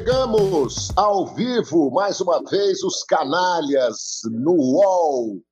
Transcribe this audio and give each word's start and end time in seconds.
Chegamos 0.00 0.90
ao 0.96 1.26
vivo, 1.26 1.90
mais 1.90 2.22
uma 2.22 2.42
vez, 2.44 2.82
os 2.82 3.04
canalhas 3.04 4.22
no 4.30 4.52
UOL, 4.52 5.42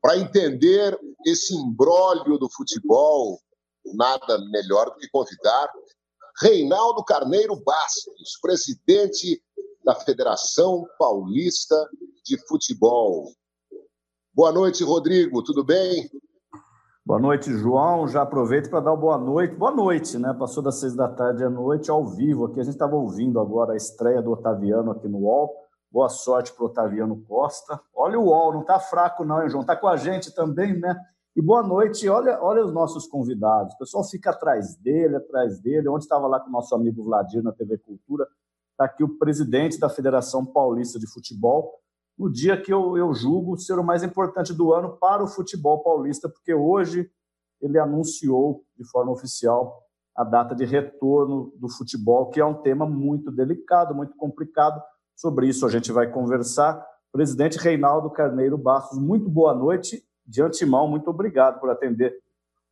para 0.00 0.16
entender 0.16 0.96
esse 1.26 1.52
imbróglio 1.52 2.38
do 2.38 2.48
futebol. 2.48 3.40
Nada 3.94 4.38
melhor 4.52 4.84
do 4.84 4.98
que 4.98 5.08
convidar 5.08 5.68
Reinaldo 6.40 7.02
Carneiro 7.02 7.56
Bastos, 7.56 8.38
presidente 8.40 9.42
da 9.84 9.96
Federação 9.96 10.86
Paulista 10.96 11.74
de 12.24 12.38
Futebol. 12.46 13.32
Boa 14.32 14.52
noite, 14.52 14.84
Rodrigo, 14.84 15.42
tudo 15.42 15.64
bem? 15.64 16.08
Boa 17.08 17.18
noite, 17.18 17.50
João. 17.54 18.06
Já 18.06 18.20
aproveito 18.20 18.68
para 18.68 18.80
dar 18.80 18.94
boa 18.94 19.16
noite. 19.16 19.54
Boa 19.54 19.70
noite, 19.70 20.18
né? 20.18 20.36
Passou 20.38 20.62
das 20.62 20.78
seis 20.78 20.94
da 20.94 21.08
tarde 21.08 21.42
à 21.42 21.48
noite, 21.48 21.90
ao 21.90 22.06
vivo 22.06 22.44
aqui. 22.44 22.60
A 22.60 22.62
gente 22.62 22.74
estava 22.74 22.96
ouvindo 22.96 23.40
agora 23.40 23.72
a 23.72 23.76
estreia 23.76 24.20
do 24.20 24.30
Otaviano 24.30 24.90
aqui 24.90 25.08
no 25.08 25.20
UOL. 25.20 25.56
Boa 25.90 26.10
sorte 26.10 26.52
para 26.52 26.64
o 26.64 26.66
Otaviano 26.66 27.16
Costa. 27.22 27.80
Olha 27.96 28.20
o 28.20 28.24
UOL, 28.24 28.52
não 28.52 28.60
está 28.60 28.78
fraco 28.78 29.24
não, 29.24 29.42
hein, 29.42 29.48
João? 29.48 29.62
Está 29.62 29.74
com 29.74 29.88
a 29.88 29.96
gente 29.96 30.34
também, 30.34 30.78
né? 30.78 31.00
E 31.34 31.40
boa 31.40 31.62
noite. 31.62 32.06
Olha, 32.10 32.42
olha 32.42 32.62
os 32.62 32.74
nossos 32.74 33.06
convidados. 33.06 33.72
O 33.72 33.78
pessoal 33.78 34.04
fica 34.04 34.28
atrás 34.28 34.76
dele, 34.76 35.16
atrás 35.16 35.58
dele. 35.62 35.88
Onde 35.88 36.04
estava 36.04 36.26
lá 36.26 36.38
com 36.38 36.50
o 36.50 36.52
nosso 36.52 36.74
amigo 36.74 37.02
Vladir 37.02 37.42
na 37.42 37.52
TV 37.52 37.78
Cultura, 37.78 38.28
está 38.72 38.84
aqui 38.84 39.02
o 39.02 39.16
presidente 39.16 39.80
da 39.80 39.88
Federação 39.88 40.44
Paulista 40.44 40.98
de 40.98 41.10
Futebol, 41.10 41.72
no 42.18 42.30
dia 42.30 42.60
que 42.60 42.72
eu, 42.72 42.96
eu 42.96 43.14
julgo 43.14 43.56
ser 43.56 43.78
o 43.78 43.84
mais 43.84 44.02
importante 44.02 44.52
do 44.52 44.72
ano 44.72 44.96
para 44.96 45.22
o 45.22 45.28
futebol 45.28 45.82
paulista, 45.82 46.28
porque 46.28 46.52
hoje 46.52 47.08
ele 47.60 47.78
anunciou 47.78 48.64
de 48.76 48.84
forma 48.84 49.12
oficial 49.12 49.84
a 50.16 50.24
data 50.24 50.54
de 50.54 50.64
retorno 50.64 51.52
do 51.56 51.68
futebol, 51.68 52.28
que 52.28 52.40
é 52.40 52.44
um 52.44 52.54
tema 52.54 52.84
muito 52.84 53.30
delicado, 53.30 53.94
muito 53.94 54.16
complicado. 54.16 54.82
Sobre 55.14 55.46
isso 55.46 55.64
a 55.64 55.70
gente 55.70 55.92
vai 55.92 56.10
conversar. 56.10 56.84
Presidente 57.12 57.56
Reinaldo 57.56 58.10
Carneiro 58.10 58.58
Bastos, 58.58 58.98
muito 58.98 59.30
boa 59.30 59.54
noite. 59.54 60.02
De 60.26 60.42
antemão, 60.42 60.88
muito 60.88 61.08
obrigado 61.08 61.60
por 61.60 61.70
atender 61.70 62.12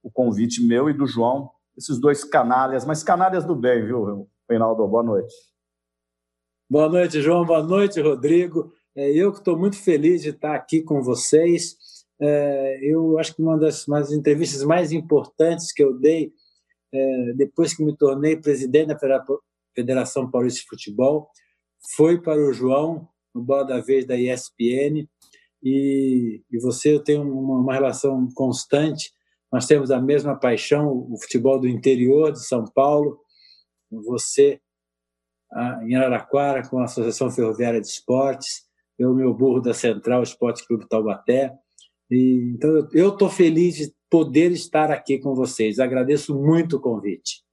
o 0.02 0.10
convite 0.10 0.64
meu 0.64 0.90
e 0.90 0.92
do 0.92 1.06
João, 1.06 1.50
esses 1.76 1.98
dois 1.98 2.22
canalhas, 2.22 2.84
mas 2.84 3.02
canalhas 3.02 3.44
do 3.44 3.54
bem, 3.56 3.84
viu, 3.84 4.28
Reinaldo? 4.48 4.86
Boa 4.86 5.02
noite. 5.02 5.34
Boa 6.68 6.88
noite, 6.88 7.20
João. 7.20 7.44
Boa 7.44 7.62
noite, 7.62 8.00
Rodrigo. 8.00 8.72
É, 8.96 9.10
eu 9.12 9.30
que 9.30 9.38
estou 9.38 9.58
muito 9.58 9.76
feliz 9.76 10.22
de 10.22 10.30
estar 10.30 10.54
aqui 10.54 10.82
com 10.82 11.02
vocês. 11.02 11.76
É, 12.18 12.80
eu 12.82 13.18
acho 13.18 13.34
que 13.34 13.42
uma 13.42 13.58
das, 13.58 13.86
uma 13.86 14.00
das 14.00 14.10
entrevistas 14.10 14.62
mais 14.62 14.90
importantes 14.90 15.70
que 15.70 15.84
eu 15.84 15.92
dei 15.98 16.32
é, 16.94 17.32
depois 17.34 17.74
que 17.74 17.84
me 17.84 17.94
tornei 17.94 18.36
presidente 18.36 18.88
da 18.88 19.24
Federação 19.74 20.30
Paulista 20.30 20.60
de 20.60 20.68
Futebol 20.68 21.28
foi 21.94 22.20
para 22.22 22.40
o 22.40 22.54
João, 22.54 23.06
no 23.34 23.42
Bola 23.42 23.64
da 23.64 23.80
Vez 23.80 24.06
da 24.06 24.16
ESPN, 24.16 25.06
e, 25.62 26.42
e 26.50 26.58
você 26.58 26.94
eu 26.94 27.04
tenho 27.04 27.22
uma, 27.22 27.58
uma 27.58 27.74
relação 27.74 28.26
constante. 28.34 29.12
Nós 29.52 29.66
temos 29.66 29.90
a 29.90 30.00
mesma 30.00 30.34
paixão, 30.34 30.88
o 30.88 31.20
futebol 31.20 31.60
do 31.60 31.68
interior 31.68 32.32
de 32.32 32.44
São 32.46 32.64
Paulo. 32.64 33.20
Você 33.90 34.58
em 35.84 35.94
Araraquara 35.94 36.68
com 36.68 36.78
a 36.78 36.84
Associação 36.84 37.30
Ferroviária 37.30 37.80
de 37.80 37.86
Esportes 37.86 38.65
eu, 38.98 39.14
meu 39.14 39.34
burro 39.34 39.60
da 39.60 39.74
Central 39.74 40.22
Esporte 40.22 40.66
Clube 40.66 40.88
Taubaté. 40.88 41.54
E, 42.10 42.52
então, 42.54 42.88
eu 42.92 43.10
estou 43.10 43.28
feliz 43.28 43.76
de 43.76 43.94
poder 44.10 44.52
estar 44.52 44.90
aqui 44.90 45.18
com 45.18 45.34
vocês. 45.34 45.78
Agradeço 45.78 46.34
muito 46.34 46.76
o 46.76 46.80
convite. 46.80 47.44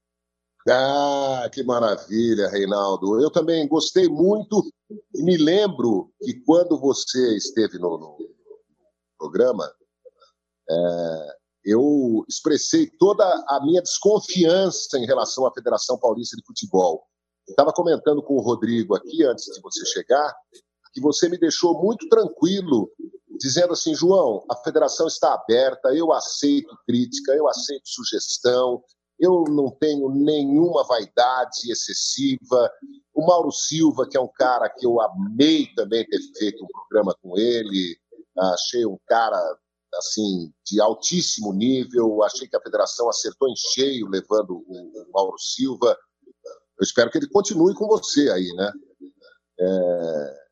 Ah, 0.68 1.48
que 1.52 1.62
maravilha, 1.62 2.48
Reinaldo. 2.48 3.20
Eu 3.20 3.30
também 3.30 3.68
gostei 3.68 4.08
muito 4.08 4.64
e 5.14 5.22
me 5.22 5.36
lembro 5.36 6.10
que 6.22 6.40
quando 6.44 6.78
você 6.80 7.36
esteve 7.36 7.78
no, 7.78 7.98
no 7.98 8.16
programa, 9.18 9.70
é, 10.70 11.36
eu 11.64 12.24
expressei 12.28 12.88
toda 12.98 13.24
a 13.48 13.60
minha 13.62 13.82
desconfiança 13.82 14.98
em 14.98 15.06
relação 15.06 15.46
à 15.46 15.52
Federação 15.52 15.98
Paulista 15.98 16.36
de 16.36 16.44
Futebol. 16.46 17.04
Estava 17.46 17.72
comentando 17.72 18.22
com 18.22 18.34
o 18.34 18.40
Rodrigo 18.40 18.94
aqui, 18.94 19.22
antes 19.24 19.44
de 19.44 19.60
você 19.60 19.84
chegar, 19.86 20.34
que 20.94 21.00
você 21.00 21.28
me 21.28 21.36
deixou 21.36 21.82
muito 21.82 22.08
tranquilo, 22.08 22.88
dizendo 23.38 23.72
assim: 23.72 23.94
João, 23.94 24.44
a 24.48 24.56
federação 24.56 25.08
está 25.08 25.34
aberta, 25.34 25.92
eu 25.92 26.12
aceito 26.12 26.78
crítica, 26.86 27.32
eu 27.32 27.48
aceito 27.48 27.82
sugestão, 27.88 28.82
eu 29.18 29.44
não 29.48 29.70
tenho 29.70 30.08
nenhuma 30.08 30.84
vaidade 30.84 31.70
excessiva. 31.70 32.70
O 33.12 33.26
Mauro 33.26 33.50
Silva, 33.50 34.08
que 34.08 34.16
é 34.16 34.20
um 34.20 34.30
cara 34.32 34.68
que 34.68 34.86
eu 34.86 35.00
amei 35.00 35.66
também 35.74 36.06
ter 36.06 36.20
feito 36.38 36.64
um 36.64 36.68
programa 36.68 37.14
com 37.20 37.36
ele, 37.36 37.96
achei 38.36 38.86
um 38.86 38.98
cara 39.06 39.38
assim 39.94 40.52
de 40.64 40.80
altíssimo 40.80 41.52
nível, 41.52 42.22
achei 42.22 42.48
que 42.48 42.56
a 42.56 42.60
federação 42.60 43.08
acertou 43.08 43.48
em 43.48 43.54
cheio 43.56 44.08
levando 44.08 44.64
o, 44.66 45.06
Mauro 45.12 45.38
Silva. 45.38 45.96
Eu 46.78 46.82
espero 46.82 47.10
que 47.10 47.18
ele 47.18 47.28
continue 47.28 47.74
com 47.74 47.86
você 47.86 48.30
aí, 48.30 48.52
né? 48.54 48.72
É, 49.60 50.43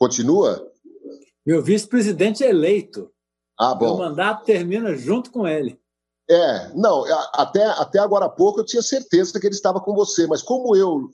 Continua? 0.00 0.66
Meu 1.44 1.62
vice-presidente 1.62 2.42
é 2.42 2.48
eleito. 2.48 3.12
Ah, 3.58 3.74
bom. 3.74 3.96
O 3.96 3.98
mandato 3.98 4.46
termina 4.46 4.96
junto 4.96 5.30
com 5.30 5.46
ele. 5.46 5.78
É, 6.28 6.72
não, 6.74 7.04
até, 7.34 7.64
até 7.64 7.98
agora 7.98 8.24
há 8.24 8.30
pouco 8.30 8.60
eu 8.60 8.64
tinha 8.64 8.80
certeza 8.80 9.38
que 9.38 9.46
ele 9.46 9.54
estava 9.54 9.80
com 9.80 9.94
você, 9.94 10.26
mas 10.26 10.42
como 10.42 10.74
eu 10.74 11.10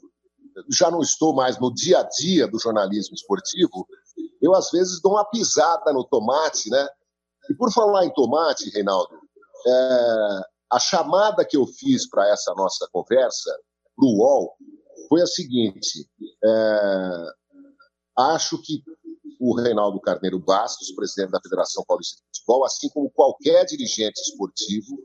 já 0.70 0.90
não 0.90 1.00
estou 1.00 1.34
mais 1.34 1.58
no 1.58 1.74
dia 1.74 1.98
a 1.98 2.02
dia 2.04 2.46
do 2.46 2.60
jornalismo 2.60 3.14
esportivo, 3.14 3.88
eu 4.40 4.54
às 4.54 4.70
vezes 4.70 5.00
dou 5.00 5.12
uma 5.12 5.24
pisada 5.24 5.92
no 5.92 6.04
tomate, 6.04 6.70
né? 6.70 6.86
E 7.50 7.54
por 7.54 7.72
falar 7.72 8.04
em 8.04 8.12
tomate, 8.12 8.70
Reinaldo, 8.70 9.18
é, 9.66 10.40
a 10.70 10.78
chamada 10.78 11.44
que 11.44 11.56
eu 11.56 11.66
fiz 11.66 12.08
para 12.08 12.28
essa 12.28 12.54
nossa 12.54 12.86
conversa, 12.92 13.50
para 13.96 14.04
o 14.04 14.18
UOL, 14.18 14.54
foi 15.08 15.22
a 15.22 15.26
seguinte: 15.26 16.08
é, 16.44 17.26
Acho 18.16 18.60
que 18.62 18.82
o 19.38 19.54
Reinaldo 19.54 20.00
Carneiro 20.00 20.38
Bastos, 20.38 20.92
presidente 20.92 21.30
da 21.30 21.40
Federação 21.40 21.84
Paulista 21.86 22.16
de 22.16 22.38
Futebol, 22.38 22.64
assim 22.64 22.88
como 22.88 23.10
qualquer 23.10 23.64
dirigente 23.66 24.20
esportivo, 24.20 25.04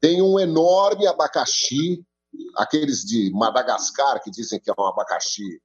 tem 0.00 0.22
um 0.22 0.38
enorme 0.38 1.06
abacaxi, 1.06 2.04
aqueles 2.56 3.00
de 3.00 3.30
Madagascar 3.32 4.22
que 4.22 4.30
dizem 4.30 4.60
que 4.60 4.70
é 4.70 4.74
um 4.78 4.86
abacaxi 4.86 5.60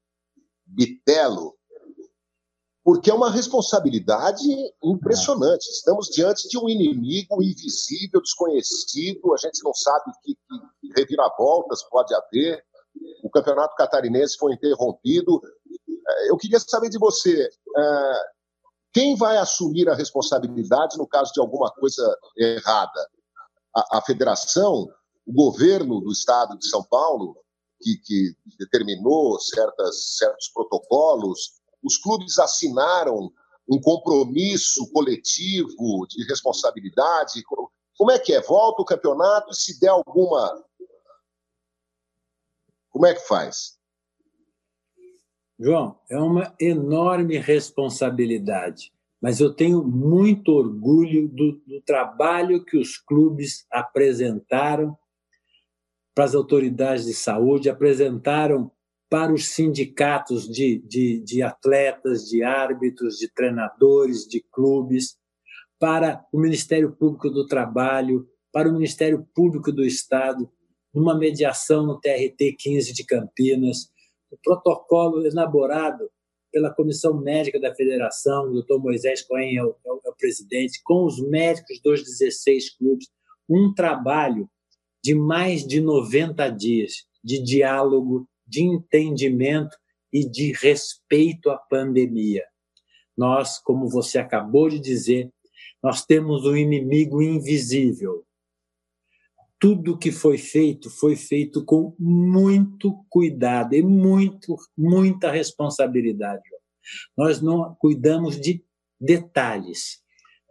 bitelo, 0.65 1.55
porque 2.83 3.11
é 3.11 3.13
uma 3.13 3.29
responsabilidade 3.29 4.43
impressionante. 4.83 5.69
Estamos 5.69 6.07
diante 6.07 6.49
de 6.49 6.57
um 6.57 6.67
inimigo 6.67 7.41
invisível, 7.41 8.21
desconhecido, 8.21 9.33
a 9.33 9.37
gente 9.37 9.63
não 9.63 9.73
sabe 9.73 10.11
que, 10.23 10.33
que 10.33 10.93
reviravoltas 10.97 11.83
pode 11.89 12.13
haver. 12.13 12.63
O 13.23 13.29
campeonato 13.29 13.75
catarinense 13.75 14.37
foi 14.37 14.53
interrompido, 14.53 15.41
eu 16.27 16.37
queria 16.37 16.59
saber 16.59 16.89
de 16.89 16.97
você, 16.97 17.49
é, 17.77 18.13
quem 18.93 19.15
vai 19.15 19.37
assumir 19.37 19.89
a 19.89 19.95
responsabilidade 19.95 20.97
no 20.97 21.07
caso 21.07 21.31
de 21.33 21.39
alguma 21.41 21.71
coisa 21.71 22.17
errada? 22.37 23.09
A, 23.75 23.97
a 23.97 24.01
federação, 24.01 24.87
o 25.25 25.33
governo 25.33 25.99
do 25.99 26.11
estado 26.11 26.57
de 26.57 26.67
São 26.67 26.83
Paulo, 26.83 27.35
que, 27.81 27.97
que 28.03 28.35
determinou 28.57 29.39
certas, 29.39 30.17
certos 30.17 30.49
protocolos, 30.53 31.53
os 31.83 31.97
clubes 31.97 32.39
assinaram 32.39 33.31
um 33.69 33.79
compromisso 33.81 34.89
coletivo 34.91 36.05
de 36.07 36.23
responsabilidade. 36.27 37.43
Como 37.97 38.11
é 38.11 38.19
que 38.19 38.33
é? 38.33 38.41
Volta 38.41 38.81
o 38.81 38.85
campeonato 38.85 39.51
e 39.51 39.55
se 39.55 39.79
der 39.79 39.89
alguma. 39.89 40.63
Como 42.89 43.05
é 43.05 43.13
que 43.13 43.27
faz? 43.27 43.77
João, 45.59 45.99
é 46.09 46.17
uma 46.17 46.53
enorme 46.59 47.37
responsabilidade, 47.37 48.91
mas 49.21 49.39
eu 49.39 49.53
tenho 49.53 49.83
muito 49.83 50.49
orgulho 50.49 51.27
do, 51.29 51.61
do 51.65 51.81
trabalho 51.81 52.63
que 52.63 52.77
os 52.77 52.97
clubes 52.97 53.65
apresentaram 53.71 54.97
para 56.13 56.25
as 56.25 56.35
autoridades 56.35 57.05
de 57.05 57.13
saúde, 57.13 57.69
apresentaram 57.69 58.71
para 59.09 59.31
os 59.31 59.49
sindicatos 59.49 60.47
de, 60.49 60.79
de, 60.79 61.19
de 61.19 61.43
atletas, 61.43 62.25
de 62.27 62.43
árbitros, 62.43 63.17
de 63.17 63.31
treinadores, 63.31 64.27
de 64.27 64.43
clubes, 64.51 65.17
para 65.79 66.25
o 66.31 66.39
Ministério 66.39 66.91
Público 66.91 67.29
do 67.29 67.45
Trabalho, 67.45 68.27
para 68.51 68.69
o 68.69 68.73
Ministério 68.73 69.27
Público 69.35 69.71
do 69.71 69.85
Estado, 69.85 70.49
numa 70.93 71.17
mediação 71.17 71.85
no 71.85 71.99
TRT 71.99 72.55
15 72.57 72.93
de 72.93 73.05
Campinas, 73.05 73.91
o 74.33 74.37
protocolo 74.43 75.25
elaborado 75.25 76.09
pela 76.51 76.73
comissão 76.73 77.19
médica 77.19 77.59
da 77.59 77.73
federação, 77.73 78.45
o 78.45 78.53
doutor 78.53 78.81
Moisés 78.81 79.21
Cohen 79.21 79.57
é 79.57 79.63
o, 79.63 79.75
é, 79.85 79.91
o, 79.91 80.01
é 80.05 80.09
o, 80.09 80.15
presidente, 80.15 80.81
com 80.83 81.05
os 81.05 81.19
médicos 81.19 81.79
dos 81.81 82.03
16 82.03 82.77
clubes, 82.77 83.07
um 83.49 83.73
trabalho 83.73 84.49
de 85.03 85.13
mais 85.13 85.65
de 85.65 85.81
90 85.81 86.49
dias. 86.49 87.05
de 87.23 87.41
diálogo, 87.41 88.27
de 88.45 88.61
entendimento 88.61 89.77
e 90.11 90.29
de 90.29 90.51
respeito 90.51 91.49
à 91.49 91.57
pandemia. 91.57 92.43
Nós, 93.17 93.59
como 93.59 93.87
você 93.87 94.19
acabou 94.19 94.67
de 94.69 94.77
dizer, 94.77 95.31
nós 95.81 96.05
temos 96.05 96.45
um 96.45 96.55
inimigo 96.55 97.21
invisível. 97.21 98.25
Tudo 99.63 99.97
que 99.97 100.11
foi 100.11 100.37
feito 100.37 100.89
foi 100.89 101.15
feito 101.15 101.63
com 101.63 101.95
muito 101.97 103.05
cuidado 103.09 103.73
e 103.73 103.81
muito, 103.81 104.57
muita 104.77 105.31
responsabilidade. 105.31 106.43
Nós 107.17 107.41
não 107.41 107.73
cuidamos 107.75 108.37
de 108.37 108.61
detalhes. 108.99 110.01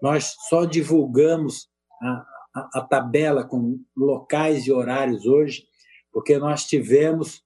Nós 0.01 0.35
só 0.49 0.65
divulgamos 0.65 1.69
a, 2.01 2.25
a, 2.57 2.71
a 2.79 2.81
tabela 2.81 3.45
com 3.45 3.85
locais 3.95 4.67
e 4.67 4.73
horários 4.73 5.27
hoje, 5.27 5.67
porque 6.11 6.39
nós 6.39 6.65
tivemos 6.65 7.43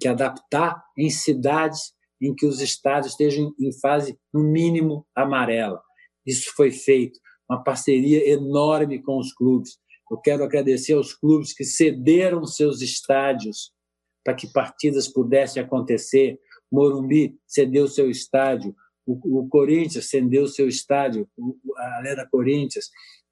que 0.00 0.08
adaptar 0.08 0.82
em 0.96 1.10
cidades 1.10 1.92
em 2.18 2.34
que 2.34 2.46
os 2.46 2.62
estados 2.62 3.10
estejam 3.10 3.52
em 3.60 3.78
fase, 3.80 4.18
no 4.32 4.42
mínimo, 4.42 5.06
amarela. 5.14 5.82
Isso 6.24 6.50
foi 6.56 6.70
feito, 6.70 7.20
uma 7.50 7.62
parceria 7.62 8.26
enorme 8.32 9.02
com 9.02 9.18
os 9.18 9.30
clubes. 9.34 9.78
Eu 10.10 10.18
quero 10.18 10.42
agradecer 10.42 10.94
aos 10.94 11.14
clubes 11.14 11.52
que 11.52 11.64
cederam 11.64 12.44
seus 12.44 12.80
estádios 12.80 13.72
para 14.24 14.34
que 14.34 14.52
partidas 14.52 15.08
pudessem 15.08 15.62
acontecer. 15.62 16.38
Morumbi 16.70 17.38
cedeu 17.46 17.86
seu 17.88 18.10
estádio, 18.10 18.74
o, 19.06 19.40
o 19.40 19.48
Corinthians 19.48 20.08
cedeu 20.08 20.46
seu 20.46 20.68
estádio, 20.68 21.28
a 21.76 21.98
Arena 21.98 22.28
Corinthians, 22.30 22.90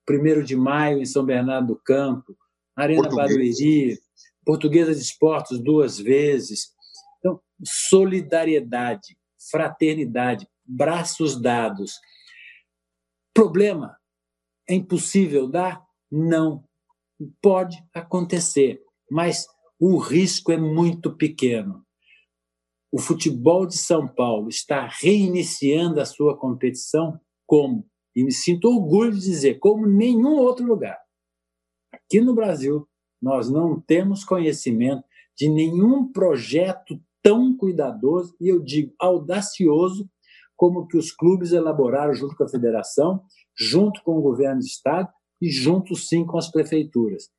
1 0.09 0.43
de 0.43 0.57
maio 0.57 0.99
em 0.99 1.05
São 1.05 1.25
Bernardo 1.25 1.69
do 1.69 1.77
Campo, 1.77 2.37
Arena. 2.75 3.09
Barueri, 3.09 3.99
Portuguesa 4.45 4.95
de 4.95 5.01
Esportes 5.01 5.59
duas 5.59 5.99
vezes. 5.99 6.73
Então, 7.19 7.41
solidariedade, 7.65 9.17
fraternidade, 9.51 10.49
braços 10.65 11.41
dados. 11.41 11.99
Problema? 13.35 13.97
É 14.69 14.75
impossível 14.75 15.49
dar? 15.49 15.85
Não. 16.11 16.68
Pode 17.43 17.83
acontecer, 17.93 18.81
mas 19.11 19.47
o 19.79 19.99
risco 19.99 20.53
é 20.53 20.57
muito 20.57 21.17
pequeno. 21.17 21.85
O 22.91 22.99
futebol 22.99 23.67
de 23.67 23.77
São 23.77 24.07
Paulo 24.09 24.49
está 24.49 24.87
reiniciando 24.87 26.01
a 26.01 26.07
sua 26.07 26.37
competição 26.37 27.21
como? 27.47 27.87
E 28.15 28.25
me 28.25 28.33
sinto 28.33 28.69
orgulho 28.69 29.13
de 29.13 29.21
dizer, 29.21 29.59
como 29.59 29.87
nenhum 29.87 30.39
outro 30.39 30.67
lugar. 30.67 30.99
Aqui 31.93 32.21
no 32.21 32.35
Brasil, 32.35 32.89
nós 33.21 33.51
não 33.51 33.81
temos 33.81 34.25
conhecimento 34.25 35.05
de 35.37 35.49
nenhum 35.49 36.11
projeto 36.11 37.01
tão 37.23 37.57
cuidadoso 37.57 38.37
e 38.41 38.49
eu 38.49 38.61
digo 38.61 38.95
audacioso 38.99 40.09
como 40.57 40.87
que 40.87 40.97
os 40.97 41.13
clubes 41.13 41.53
elaboraram 41.53 42.15
junto 42.15 42.37
com 42.37 42.45
a 42.45 42.49
federação, 42.49 43.23
junto 43.57 44.03
com 44.03 44.19
o 44.19 44.23
governo 44.23 44.61
do 44.61 44.67
estado 44.67 45.09
e 45.41 45.51
junto 45.51 45.95
sim 45.95 46.25
com 46.25 46.39
as 46.39 46.51
prefeituras. 46.51 47.31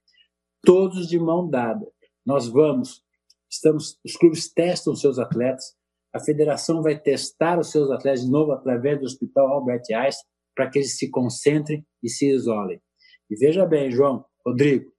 Todos 0.63 1.07
de 1.07 1.19
mão 1.19 1.49
dada. 1.49 1.85
Nós 2.25 2.47
vamos, 2.47 3.03
estamos, 3.49 3.97
os 4.05 4.15
clubes 4.15 4.51
testam 4.51 4.95
seus 4.95 5.19
atletas, 5.19 5.75
a 6.13 6.19
federação 6.19 6.81
vai 6.81 6.99
testar 6.99 7.59
os 7.59 7.71
seus 7.71 7.89
atletas 7.91 8.21
de 8.21 8.31
novo 8.31 8.51
através 8.51 8.99
do 8.99 9.05
Hospital 9.05 9.47
Albert 9.47 9.83
Einstein 9.91 10.27
para 10.55 10.69
que 10.69 10.79
eles 10.79 10.97
se 10.97 11.09
concentrem 11.09 11.85
e 12.03 12.09
se 12.09 12.29
isolem. 12.29 12.81
E 13.29 13.35
veja 13.35 13.65
bem, 13.65 13.91
João, 13.91 14.25
Rodrigo, 14.45 14.91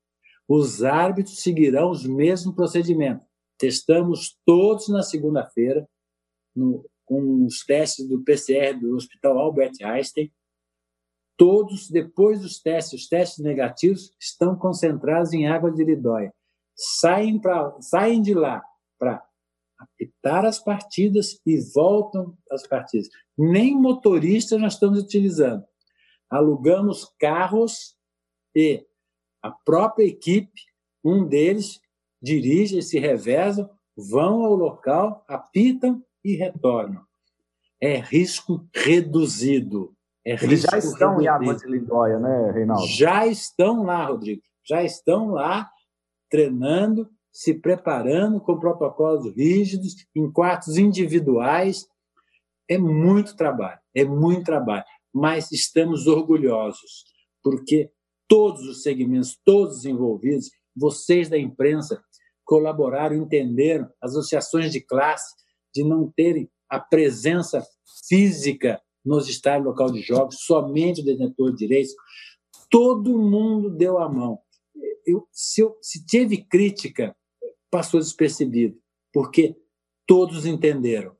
os 0.48 0.82
árbitros 0.82 1.42
seguirão 1.42 1.90
os 1.90 2.06
mesmos 2.06 2.54
procedimentos. 2.54 3.26
Testamos 3.58 4.38
todos 4.46 4.88
na 4.88 5.02
segunda-feira, 5.02 5.86
com 7.04 7.44
os 7.44 7.64
testes 7.64 8.08
do 8.08 8.22
PCR 8.24 8.78
do 8.78 8.94
Hospital 8.94 9.38
Albert 9.38 9.72
Einstein. 9.82 10.32
Todos, 11.40 11.88
depois 11.88 12.42
dos 12.42 12.60
testes, 12.60 13.00
os 13.00 13.08
testes 13.08 13.42
negativos, 13.42 14.14
estão 14.20 14.54
concentrados 14.54 15.32
em 15.32 15.48
água 15.48 15.72
de 15.72 15.82
Lidóia. 15.82 16.34
Saem, 16.76 17.40
pra, 17.40 17.74
saem 17.80 18.20
de 18.20 18.34
lá 18.34 18.62
para 18.98 19.26
apitar 19.78 20.44
as 20.44 20.58
partidas 20.58 21.40
e 21.46 21.58
voltam 21.74 22.36
às 22.50 22.66
partidas. 22.66 23.08
Nem 23.38 23.74
motorista 23.74 24.58
nós 24.58 24.74
estamos 24.74 24.98
utilizando. 24.98 25.64
Alugamos 26.28 27.10
carros 27.18 27.96
e 28.54 28.86
a 29.42 29.50
própria 29.50 30.04
equipe, 30.04 30.60
um 31.02 31.26
deles 31.26 31.80
dirige, 32.22 32.82
se 32.82 32.98
revezam, 32.98 33.70
vão 33.96 34.44
ao 34.44 34.54
local, 34.54 35.24
apitam 35.26 36.04
e 36.22 36.36
retornam. 36.36 37.02
É 37.80 37.96
risco 37.96 38.68
reduzido. 38.74 39.96
É 40.26 40.32
Eles 40.44 40.62
já 40.62 40.76
estão 40.76 41.20
em 41.20 41.26
Água 41.26 41.54
de 41.54 41.66
Lindóia, 41.66 42.18
né, 42.18 42.50
Reinaldo? 42.50 42.86
Já 42.86 43.26
estão 43.26 43.82
lá, 43.84 44.06
Rodrigo. 44.06 44.42
Já 44.68 44.82
estão 44.82 45.30
lá 45.30 45.68
treinando, 46.30 47.08
se 47.32 47.54
preparando 47.54 48.40
com 48.40 48.58
protocolos 48.58 49.34
rígidos, 49.34 49.94
em 50.14 50.30
quartos 50.30 50.76
individuais. 50.76 51.86
É 52.68 52.76
muito 52.76 53.34
trabalho, 53.34 53.80
é 53.94 54.04
muito 54.04 54.44
trabalho. 54.44 54.84
Mas 55.12 55.50
estamos 55.50 56.06
orgulhosos, 56.06 57.04
porque 57.42 57.90
todos 58.28 58.62
os 58.62 58.82
segmentos, 58.82 59.36
todos 59.44 59.78
os 59.78 59.84
envolvidos, 59.84 60.50
vocês 60.76 61.28
da 61.28 61.38
imprensa 61.38 62.00
colaboraram, 62.44 63.16
entenderam, 63.16 63.88
as 64.00 64.12
associações 64.12 64.70
de 64.70 64.80
classe, 64.80 65.34
de 65.74 65.82
não 65.82 66.10
terem 66.14 66.48
a 66.68 66.78
presença 66.78 67.64
física 68.08 68.80
nos 69.04 69.28
estádios 69.28 69.66
local 69.66 69.90
de 69.90 70.02
jogos, 70.02 70.40
somente 70.40 71.00
o 71.00 71.04
detentor 71.04 71.50
de 71.52 71.58
direitos. 71.58 71.94
Todo 72.68 73.18
mundo 73.18 73.70
deu 73.70 73.98
a 73.98 74.08
mão. 74.08 74.38
Eu, 75.06 75.26
se, 75.32 75.60
eu, 75.60 75.76
se 75.80 76.04
teve 76.06 76.44
crítica, 76.44 77.16
passou 77.70 78.00
despercebido, 78.00 78.78
porque 79.12 79.56
todos 80.06 80.44
entenderam. 80.46 81.16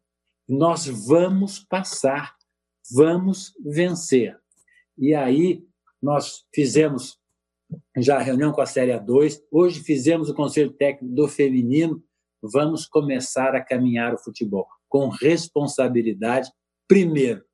Nós 0.49 0.87
vamos 0.87 1.59
passar, 1.61 2.37
vamos 2.93 3.53
vencer. 3.65 4.39
E 4.99 5.15
aí 5.15 5.65
nós 6.03 6.45
fizemos 6.55 7.19
já 7.97 8.17
a 8.17 8.23
reunião 8.23 8.53
com 8.53 8.61
a 8.61 8.67
Série 8.67 8.93
A2, 8.93 9.41
hoje 9.51 9.81
fizemos 9.81 10.29
o 10.29 10.35
Conselho 10.35 10.73
Técnico 10.73 11.15
do 11.15 11.29
Feminino, 11.29 12.03
vamos 12.43 12.87
começar 12.87 13.55
a 13.55 13.65
caminhar 13.65 14.15
o 14.15 14.19
futebol 14.19 14.67
com 14.89 15.09
responsabilidade, 15.09 16.51
primeiro, 16.89 17.45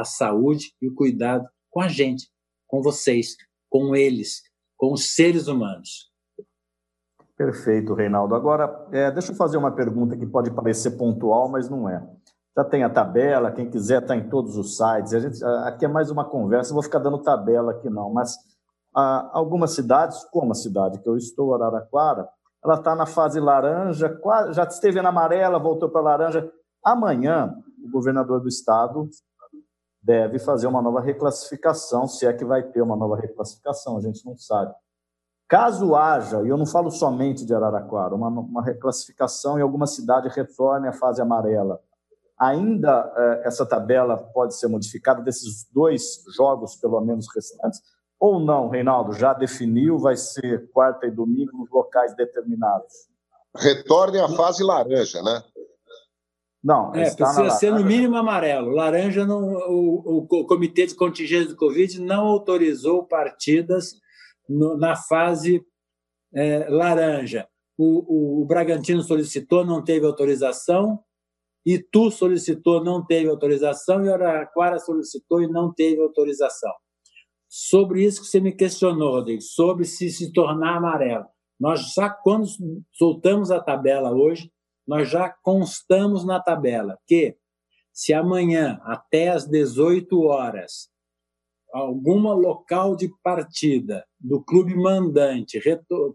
a 0.00 0.04
saúde 0.04 0.74
e 0.80 0.88
o 0.88 0.94
cuidado 0.94 1.48
com 1.70 1.80
a 1.80 1.88
gente, 1.88 2.28
com 2.66 2.82
vocês, 2.82 3.36
com 3.68 3.94
eles, 3.94 4.42
com 4.76 4.92
os 4.92 5.14
seres 5.14 5.46
humanos. 5.46 6.10
Perfeito, 7.36 7.94
Reinaldo. 7.94 8.34
Agora, 8.34 8.88
é, 8.92 9.10
deixa 9.10 9.32
eu 9.32 9.36
fazer 9.36 9.56
uma 9.56 9.74
pergunta 9.74 10.16
que 10.16 10.26
pode 10.26 10.50
parecer 10.50 10.92
pontual, 10.92 11.48
mas 11.48 11.68
não 11.68 11.88
é 11.88 12.04
já 12.56 12.64
tem 12.64 12.82
a 12.82 12.90
tabela, 12.90 13.52
quem 13.52 13.70
quiser 13.70 14.02
está 14.02 14.16
em 14.16 14.28
todos 14.28 14.56
os 14.56 14.76
sites. 14.76 15.14
A 15.14 15.18
gente, 15.20 15.44
aqui 15.64 15.84
é 15.84 15.88
mais 15.88 16.10
uma 16.10 16.24
conversa, 16.24 16.70
não 16.70 16.74
vou 16.74 16.82
ficar 16.82 16.98
dando 16.98 17.22
tabela 17.22 17.72
aqui 17.72 17.88
não, 17.88 18.12
mas 18.12 18.36
ah, 18.94 19.30
algumas 19.32 19.72
cidades, 19.72 20.24
como 20.30 20.52
a 20.52 20.54
cidade 20.54 20.98
que 20.98 21.08
eu 21.08 21.16
estou, 21.16 21.54
Araraquara, 21.54 22.28
ela 22.62 22.74
está 22.74 22.94
na 22.94 23.06
fase 23.06 23.40
laranja, 23.40 24.18
já 24.52 24.64
esteve 24.64 25.00
na 25.00 25.08
amarela, 25.08 25.58
voltou 25.58 25.88
para 25.88 26.02
laranja. 26.02 26.50
Amanhã, 26.84 27.54
o 27.82 27.90
governador 27.90 28.40
do 28.40 28.48
estado 28.48 29.08
deve 30.02 30.38
fazer 30.38 30.66
uma 30.66 30.82
nova 30.82 31.00
reclassificação, 31.00 32.06
se 32.06 32.26
é 32.26 32.32
que 32.32 32.44
vai 32.44 32.62
ter 32.62 32.82
uma 32.82 32.96
nova 32.96 33.16
reclassificação, 33.16 33.96
a 33.96 34.00
gente 34.00 34.24
não 34.24 34.36
sabe. 34.36 34.74
Caso 35.48 35.94
haja, 35.94 36.42
e 36.42 36.48
eu 36.48 36.56
não 36.56 36.66
falo 36.66 36.90
somente 36.90 37.44
de 37.44 37.54
Araraquara, 37.54 38.14
uma, 38.14 38.28
uma 38.28 38.62
reclassificação 38.62 39.58
em 39.58 39.62
alguma 39.62 39.86
cidade 39.86 40.28
retorne 40.28 40.88
à 40.88 40.92
fase 40.92 41.20
amarela, 41.20 41.80
Ainda 42.40 43.12
eh, 43.14 43.42
essa 43.44 43.66
tabela 43.66 44.16
pode 44.16 44.56
ser 44.56 44.66
modificada 44.66 45.20
desses 45.20 45.68
dois 45.70 46.24
jogos, 46.34 46.74
pelo 46.74 46.98
menos 47.02 47.26
restantes, 47.34 47.82
ou 48.18 48.40
não, 48.40 48.70
Reinaldo? 48.70 49.12
Já 49.12 49.34
definiu, 49.34 49.98
vai 49.98 50.16
ser 50.16 50.70
quarta 50.70 51.06
e 51.06 51.10
domingo 51.10 51.54
nos 51.58 51.70
locais 51.70 52.16
determinados? 52.16 53.10
Retorne 53.54 54.20
à 54.20 54.28
fase 54.28 54.64
laranja, 54.64 55.22
né? 55.22 55.42
Não, 56.62 56.94
é, 56.94 57.10
precisa 57.14 57.50
ser 57.50 57.72
no 57.72 57.84
mínimo 57.84 58.16
amarelo. 58.16 58.70
Laranja, 58.70 59.24
não, 59.24 59.42
o, 59.68 60.26
o, 60.28 60.46
Comitê 60.46 60.86
de 60.86 60.94
Contingência 60.94 61.48
do 61.48 61.56
Covid 61.56 62.00
não 62.00 62.26
autorizou 62.26 63.06
partidas 63.06 63.94
no, 64.46 64.76
na 64.76 64.94
fase 64.94 65.64
é, 66.34 66.68
laranja. 66.68 67.48
O, 67.78 68.40
o, 68.40 68.42
o 68.42 68.44
Bragantino 68.44 69.02
solicitou, 69.02 69.64
não 69.64 69.82
teve 69.82 70.04
autorização. 70.04 71.00
Itu 71.64 72.10
solicitou, 72.10 72.84
não 72.84 73.04
teve 73.04 73.28
autorização, 73.28 74.04
e 74.04 74.10
Araraquara 74.10 74.78
solicitou 74.78 75.42
e 75.42 75.46
não 75.46 75.72
teve 75.72 76.00
autorização. 76.00 76.72
Sobre 77.48 78.04
isso 78.04 78.20
que 78.20 78.26
você 78.28 78.40
me 78.40 78.52
questionou, 78.52 79.12
Rodrigo, 79.12 79.42
sobre 79.42 79.84
se 79.84 80.10
se 80.10 80.32
tornar 80.32 80.76
amarelo. 80.76 81.26
Nós 81.58 81.92
já, 81.94 82.08
quando 82.08 82.46
soltamos 82.92 83.50
a 83.50 83.60
tabela 83.60 84.12
hoje, 84.12 84.50
nós 84.86 85.08
já 85.08 85.28
constamos 85.42 86.24
na 86.24 86.40
tabela 86.40 86.98
que, 87.06 87.36
se 87.92 88.12
amanhã, 88.12 88.80
até 88.82 89.28
às 89.28 89.46
18 89.46 90.22
horas, 90.22 90.90
alguma 91.72 92.34
local 92.34 92.96
de 92.96 93.08
partida 93.22 94.04
do 94.18 94.42
clube 94.42 94.74
mandante 94.74 95.60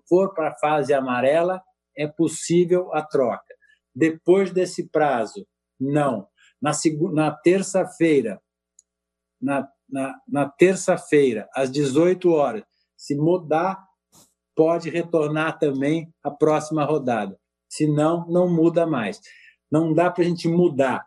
for 0.08 0.34
para 0.34 0.50
a 0.50 0.56
fase 0.56 0.94
amarela, 0.94 1.62
é 1.98 2.08
possível 2.08 2.94
a 2.94 3.02
troca. 3.02 3.56
Depois 3.94 4.52
desse 4.52 4.90
prazo, 4.90 5.48
não. 5.80 6.28
Na, 6.62 6.72
na 7.14 7.32
terça-feira, 7.32 8.42
na, 9.42 9.70
na, 9.90 10.16
na 10.28 10.50
terça-feira, 10.50 11.48
às 11.56 11.72
18 11.72 12.30
horas, 12.32 12.64
se 12.98 13.16
mudar, 13.16 13.82
pode 14.56 14.90
retornar 14.90 15.60
também 15.60 16.12
a 16.24 16.32
próxima 16.32 16.84
rodada. 16.84 17.38
Se 17.76 17.88
não, 17.88 18.26
não 18.28 18.50
muda 18.50 18.86
mais. 18.86 19.20
Não 19.70 19.94
dá 19.94 20.10
para 20.10 20.24
a 20.24 20.28
gente 20.28 20.48
mudar, 20.48 21.06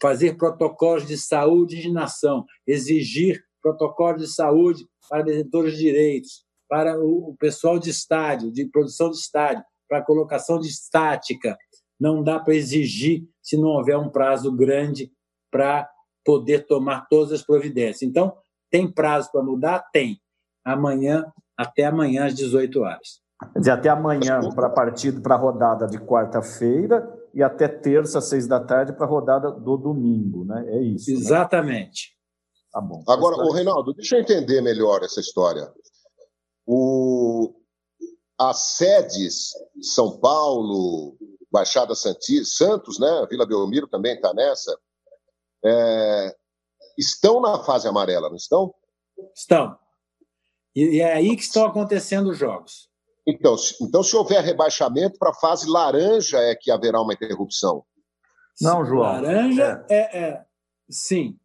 fazer 0.00 0.36
protocolos 0.36 1.06
de 1.06 1.16
saúde 1.16 1.80
de 1.80 1.92
nação, 1.92 2.44
exigir 2.66 3.40
protocolos 3.62 4.22
de 4.22 4.28
saúde 4.28 4.88
para 5.08 5.22
detentores 5.22 5.74
de 5.74 5.84
direitos, 5.84 6.44
para 6.68 6.98
o 6.98 7.36
pessoal 7.38 7.78
de 7.78 7.90
estádio, 7.90 8.50
de 8.50 8.64
produção 8.66 9.10
de 9.10 9.18
estádio, 9.18 9.62
para 9.88 10.02
colocação 10.02 10.58
de 10.58 10.68
estática. 10.68 11.56
Não 11.98 12.24
dá 12.24 12.40
para 12.40 12.54
exigir 12.54 13.24
se 13.42 13.56
não 13.56 13.68
houver 13.68 13.96
um 13.96 14.08
prazo 14.08 14.50
grande 14.50 15.12
para 15.50 15.88
poder 16.24 16.66
tomar 16.66 17.06
todas 17.08 17.32
as 17.32 17.42
providências. 17.42 18.02
Então, 18.02 18.36
tem 18.70 18.90
prazo 18.90 19.30
para 19.30 19.42
mudar? 19.42 19.80
Tem. 19.92 20.20
Amanhã, 20.64 21.30
até 21.56 21.84
amanhã 21.84 22.26
às 22.26 22.34
18 22.34 22.80
horas. 22.80 23.20
Quer 23.52 23.58
dizer, 23.58 23.70
até 23.70 23.88
amanhã 23.88 24.40
para 24.54 24.66
a 24.66 24.70
partida, 24.70 25.20
para 25.20 25.34
a 25.34 25.38
rodada 25.38 25.86
de 25.86 25.98
quarta-feira 25.98 27.08
e 27.32 27.42
até 27.42 27.66
terça, 27.68 28.18
às 28.18 28.28
seis 28.28 28.46
da 28.46 28.60
tarde, 28.60 28.92
para 28.92 29.06
a 29.06 29.08
rodada 29.08 29.50
do 29.50 29.76
domingo, 29.76 30.44
né? 30.44 30.64
É 30.68 30.82
isso. 30.82 31.10
Né? 31.10 31.16
Exatamente. 31.16 32.10
Né? 32.10 32.20
Tá 32.72 32.80
bom. 32.80 33.02
Agora, 33.08 33.36
o 33.36 33.52
Reinaldo, 33.52 33.94
deixa 33.94 34.16
eu 34.16 34.20
entender 34.20 34.60
melhor 34.60 35.02
essa 35.02 35.20
história. 35.20 35.72
O... 36.66 37.54
As 38.38 38.76
sedes, 38.76 39.50
São 39.82 40.18
Paulo, 40.18 41.16
Baixada 41.50 41.94
Santista, 41.94 42.64
Santos, 42.64 42.98
né? 42.98 43.26
Vila 43.28 43.46
Belmiro 43.46 43.88
também 43.88 44.14
está 44.14 44.32
nessa. 44.34 44.78
É... 45.64 46.36
Estão 46.96 47.40
na 47.40 47.62
fase 47.64 47.88
amarela, 47.88 48.28
não 48.28 48.36
estão? 48.36 48.74
Estão. 49.34 49.78
E 50.74 51.00
é 51.00 51.14
aí 51.14 51.34
que 51.36 51.42
estão 51.42 51.66
acontecendo 51.66 52.30
os 52.30 52.38
jogos. 52.38 52.89
Então, 53.30 53.54
então 53.80 54.02
se 54.02 54.16
houver 54.16 54.42
rebaixamento 54.42 55.18
para 55.18 55.30
a 55.30 55.34
fase 55.34 55.68
laranja, 55.68 56.38
é 56.38 56.54
que 56.54 56.70
haverá 56.70 57.00
uma 57.00 57.12
interrupção. 57.12 57.84
Não, 58.60 58.84
João. 58.84 59.00
Laranja 59.02 59.84
é, 59.88 59.96
é, 59.96 60.20
é 60.20 60.44
sim. 60.88 61.38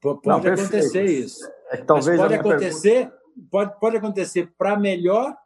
Pode 0.00 0.20
Não, 0.24 0.36
acontecer 0.36 1.04
isso. 1.04 1.46
É 1.70 1.76
que 1.76 1.84
talvez 1.84 2.18
Mas 2.18 2.20
pode 2.20 2.34
acontecer, 2.34 3.10
pergunta... 3.10 3.48
pode, 3.50 3.80
pode 3.80 3.96
acontecer 3.96 4.52
para 4.56 4.78
melhor 4.78 5.36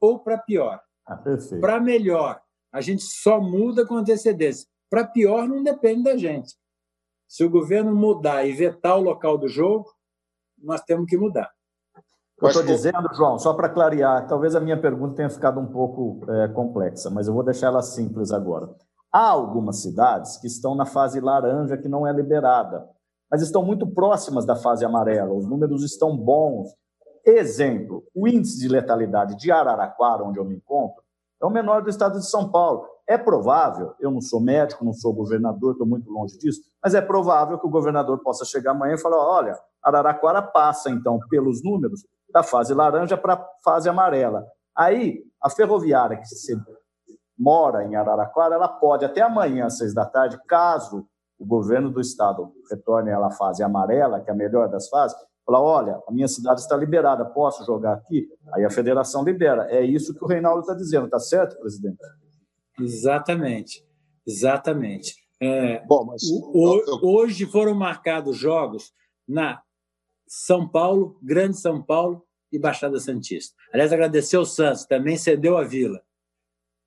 ou 0.00 0.18
para 0.20 0.38
pior. 0.38 0.80
Ah, 1.06 1.20
para 1.60 1.80
melhor, 1.80 2.40
a 2.72 2.80
gente 2.80 3.02
só 3.02 3.40
muda 3.40 3.86
com 3.86 3.96
antecedência. 3.96 4.68
Para 4.88 5.06
pior, 5.06 5.48
não 5.48 5.62
depende 5.62 6.04
da 6.04 6.16
gente. 6.16 6.54
Se 7.28 7.44
o 7.44 7.50
governo 7.50 7.94
mudar 7.94 8.44
e 8.44 8.52
vetar 8.52 8.96
o 8.96 9.02
local 9.02 9.36
do 9.36 9.48
jogo, 9.48 9.92
nós 10.58 10.80
temos 10.82 11.06
que 11.06 11.16
mudar. 11.16 11.52
Eu 12.40 12.48
estou 12.48 12.62
dizendo, 12.62 13.08
João, 13.14 13.38
só 13.38 13.54
para 13.54 13.68
clarear, 13.68 14.26
talvez 14.26 14.54
a 14.54 14.60
minha 14.60 14.78
pergunta 14.78 15.16
tenha 15.16 15.30
ficado 15.30 15.58
um 15.58 15.66
pouco 15.66 16.20
é, 16.30 16.48
complexa, 16.48 17.08
mas 17.08 17.26
eu 17.26 17.32
vou 17.32 17.42
deixar 17.42 17.68
ela 17.68 17.80
simples 17.80 18.30
agora. 18.30 18.68
Há 19.10 19.30
algumas 19.30 19.80
cidades 19.80 20.36
que 20.36 20.46
estão 20.46 20.74
na 20.74 20.84
fase 20.84 21.18
laranja 21.18 21.78
que 21.78 21.88
não 21.88 22.06
é 22.06 22.12
liberada, 22.12 22.86
mas 23.30 23.40
estão 23.40 23.64
muito 23.64 23.86
próximas 23.86 24.44
da 24.44 24.54
fase 24.54 24.84
amarela, 24.84 25.32
os 25.32 25.48
números 25.48 25.82
estão 25.82 26.14
bons. 26.14 26.68
Exemplo, 27.24 28.04
o 28.14 28.28
índice 28.28 28.58
de 28.58 28.68
letalidade 28.68 29.36
de 29.36 29.50
Araraquara, 29.50 30.22
onde 30.22 30.38
eu 30.38 30.44
me 30.44 30.56
encontro, 30.56 31.02
é 31.42 31.46
o 31.46 31.50
menor 31.50 31.82
do 31.82 31.88
estado 31.88 32.18
de 32.18 32.28
São 32.28 32.50
Paulo. 32.50 32.86
É 33.08 33.16
provável, 33.16 33.94
eu 33.98 34.10
não 34.10 34.20
sou 34.20 34.40
médico, 34.40 34.84
não 34.84 34.92
sou 34.92 35.14
governador, 35.14 35.72
estou 35.72 35.86
muito 35.86 36.10
longe 36.10 36.36
disso, 36.36 36.60
mas 36.82 36.94
é 36.94 37.00
provável 37.00 37.58
que 37.58 37.66
o 37.66 37.70
governador 37.70 38.20
possa 38.22 38.44
chegar 38.44 38.72
amanhã 38.72 38.94
e 38.94 39.00
falar: 39.00 39.18
olha, 39.18 39.58
Araraquara 39.82 40.42
passa, 40.42 40.90
então, 40.90 41.18
pelos 41.30 41.62
números, 41.62 42.04
da 42.30 42.42
fase 42.42 42.74
laranja 42.74 43.16
para 43.16 43.34
a 43.34 43.48
fase 43.64 43.88
amarela. 43.88 44.44
Aí, 44.76 45.22
a 45.42 45.48
ferroviária 45.48 46.18
que 46.18 46.26
se 46.26 46.56
mora 47.38 47.84
em 47.84 47.96
Araraquara, 47.96 48.54
ela 48.54 48.68
pode, 48.68 49.04
até 49.04 49.20
amanhã, 49.22 49.66
às 49.66 49.78
seis 49.78 49.94
da 49.94 50.04
tarde, 50.04 50.38
caso 50.46 51.06
o 51.38 51.46
governo 51.46 51.90
do 51.90 52.00
estado 52.00 52.52
retorne 52.70 53.10
ela 53.10 53.28
à 53.28 53.30
fase 53.30 53.62
amarela, 53.62 54.20
que 54.20 54.30
é 54.30 54.32
a 54.32 54.36
melhor 54.36 54.68
das 54.68 54.88
fases, 54.88 55.16
falar, 55.44 55.62
olha, 55.62 56.00
a 56.08 56.12
minha 56.12 56.26
cidade 56.26 56.60
está 56.60 56.76
liberada, 56.76 57.24
posso 57.24 57.64
jogar 57.64 57.94
aqui? 57.94 58.26
Aí 58.52 58.64
a 58.64 58.70
federação 58.70 59.22
libera. 59.22 59.70
É 59.70 59.84
isso 59.84 60.14
que 60.14 60.24
o 60.24 60.26
Reinaldo 60.26 60.60
está 60.60 60.74
dizendo, 60.74 61.04
está 61.04 61.20
certo, 61.20 61.58
presidente? 61.58 61.98
Exatamente, 62.80 63.86
exatamente. 64.26 65.14
É, 65.40 65.84
Bom, 65.86 66.06
mas... 66.06 66.22
Hoje 67.02 67.46
foram 67.46 67.74
marcados 67.74 68.36
jogos 68.36 68.92
na 69.28 69.62
São 70.26 70.68
Paulo, 70.68 71.18
Grande 71.22 71.58
São 71.58 71.82
Paulo 71.82 72.26
e 72.52 72.58
Baixada 72.58 72.98
Santista. 72.98 73.54
Aliás, 73.72 73.92
agradecer 73.92 74.36
ao 74.36 74.44
Santos, 74.44 74.84
também 74.84 75.16
cedeu 75.16 75.56
a 75.56 75.64
Vila. 75.64 76.02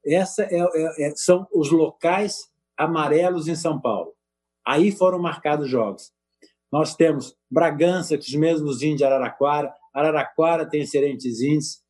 Essa 0.05 0.43
é, 0.43 0.60
é, 0.60 1.08
é, 1.08 1.13
são 1.15 1.48
os 1.53 1.72
locais 1.72 2.50
amarelos 2.77 3.48
em 3.48 3.55
São 3.55 3.79
Paulo. 3.79 4.13
Aí 4.65 4.91
foram 4.91 5.19
marcados 5.19 5.69
jogos. 5.69 6.12
Nós 6.72 6.96
temos 6.96 7.36
Bragança, 7.50 8.17
que 8.17 8.27
os 8.27 8.36
mesmos 8.36 8.81
índios 8.81 9.00
de 9.00 9.03
Araraquara, 9.05 9.74
Araraquara 9.93 10.65
tem 10.65 10.81
excelentes 10.81 11.41
índices, 11.41 11.84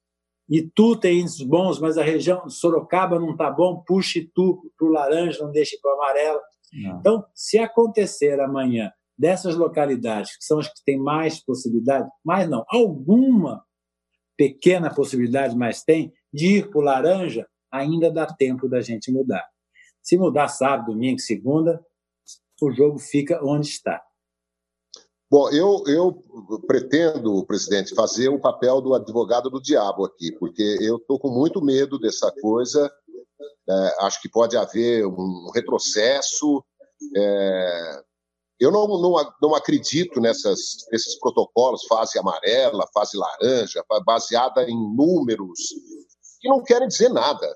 Itu 0.50 0.96
tem 0.96 1.20
índices 1.20 1.44
bons, 1.44 1.79
mas 1.79 1.98
a 1.98 2.03
região 2.03 2.48
de 2.48 2.53
Sorocaba 2.53 3.20
não 3.20 3.32
está 3.34 3.51
bom, 3.51 3.84
puxa 3.86 4.18
Itu 4.18 4.72
para 4.77 4.88
o 4.88 4.91
laranja, 4.91 5.44
não 5.44 5.51
deixe 5.51 5.79
para 5.79 5.91
o 5.91 5.96
amarelo. 5.96 6.39
Não. 6.74 7.00
Então, 7.00 7.25
se 7.36 7.60
acontecer 7.60 8.39
amanhã 8.39 8.91
dessas 9.19 9.55
localidades, 9.57 10.38
que 10.38 10.45
são 10.45 10.59
as 10.59 10.67
que 10.69 10.81
têm 10.85 10.97
mais 10.97 11.43
possibilidade, 11.43 12.09
mais 12.23 12.49
não, 12.49 12.63
alguma 12.69 13.61
pequena 14.38 14.93
possibilidade 14.93 15.57
mais 15.57 15.83
tem, 15.83 16.13
de 16.33 16.59
ir 16.59 16.69
para 16.69 16.79
o 16.79 16.81
laranja, 16.81 17.45
ainda 17.69 18.09
dá 18.09 18.25
tempo 18.25 18.69
da 18.69 18.79
gente 18.79 19.11
mudar. 19.11 19.45
Se 20.01 20.17
mudar 20.17 20.47
sábado, 20.47 20.93
domingo, 20.93 21.19
segunda, 21.19 21.85
o 22.61 22.71
jogo 22.71 22.97
fica 22.97 23.43
onde 23.43 23.67
está. 23.67 24.01
Bom, 25.29 25.49
eu, 25.51 25.83
eu 25.85 26.23
pretendo, 26.65 27.45
presidente, 27.45 27.93
fazer 27.93 28.29
o 28.29 28.39
papel 28.39 28.81
do 28.81 28.95
advogado 28.95 29.49
do 29.49 29.61
diabo 29.61 30.05
aqui, 30.05 30.31
porque 30.39 30.77
eu 30.81 30.95
estou 30.95 31.19
com 31.19 31.29
muito 31.29 31.61
medo 31.61 31.99
dessa 31.99 32.31
coisa. 32.41 32.89
É, 33.69 34.05
acho 34.05 34.21
que 34.21 34.29
pode 34.29 34.55
haver 34.57 35.05
um 35.05 35.51
retrocesso. 35.53 36.63
É, 37.15 38.01
eu 38.60 38.72
não, 38.72 38.88
não, 38.88 39.34
não 39.42 39.56
acredito 39.56 40.20
nessas, 40.20 40.86
nesses 40.92 41.18
protocolos, 41.20 41.86
fase 41.86 42.20
amarela, 42.20 42.88
fase 42.94 43.18
laranja, 43.18 43.84
baseada 44.06 44.63
em 44.63 44.75
números 44.96 45.60
que 46.39 46.50
não 46.50 46.63
querem 46.63 46.88
dizer 46.88 47.10
nada, 47.10 47.56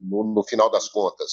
no, 0.00 0.24
no 0.24 0.44
final 0.44 0.70
das 0.70 0.88
contas. 0.88 1.30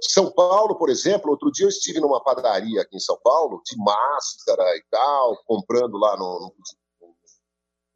São 0.00 0.30
Paulo, 0.30 0.76
por 0.76 0.90
exemplo, 0.90 1.30
outro 1.30 1.50
dia 1.50 1.64
eu 1.64 1.70
estive 1.70 2.00
numa 2.00 2.22
padaria 2.22 2.82
aqui 2.82 2.96
em 2.96 3.00
São 3.00 3.18
Paulo, 3.22 3.62
de 3.64 3.76
máscara 3.76 4.76
e 4.76 4.84
tal, 4.90 5.36
comprando 5.46 5.96
lá 5.96 6.16
no, 6.16 6.40
no 6.40 6.52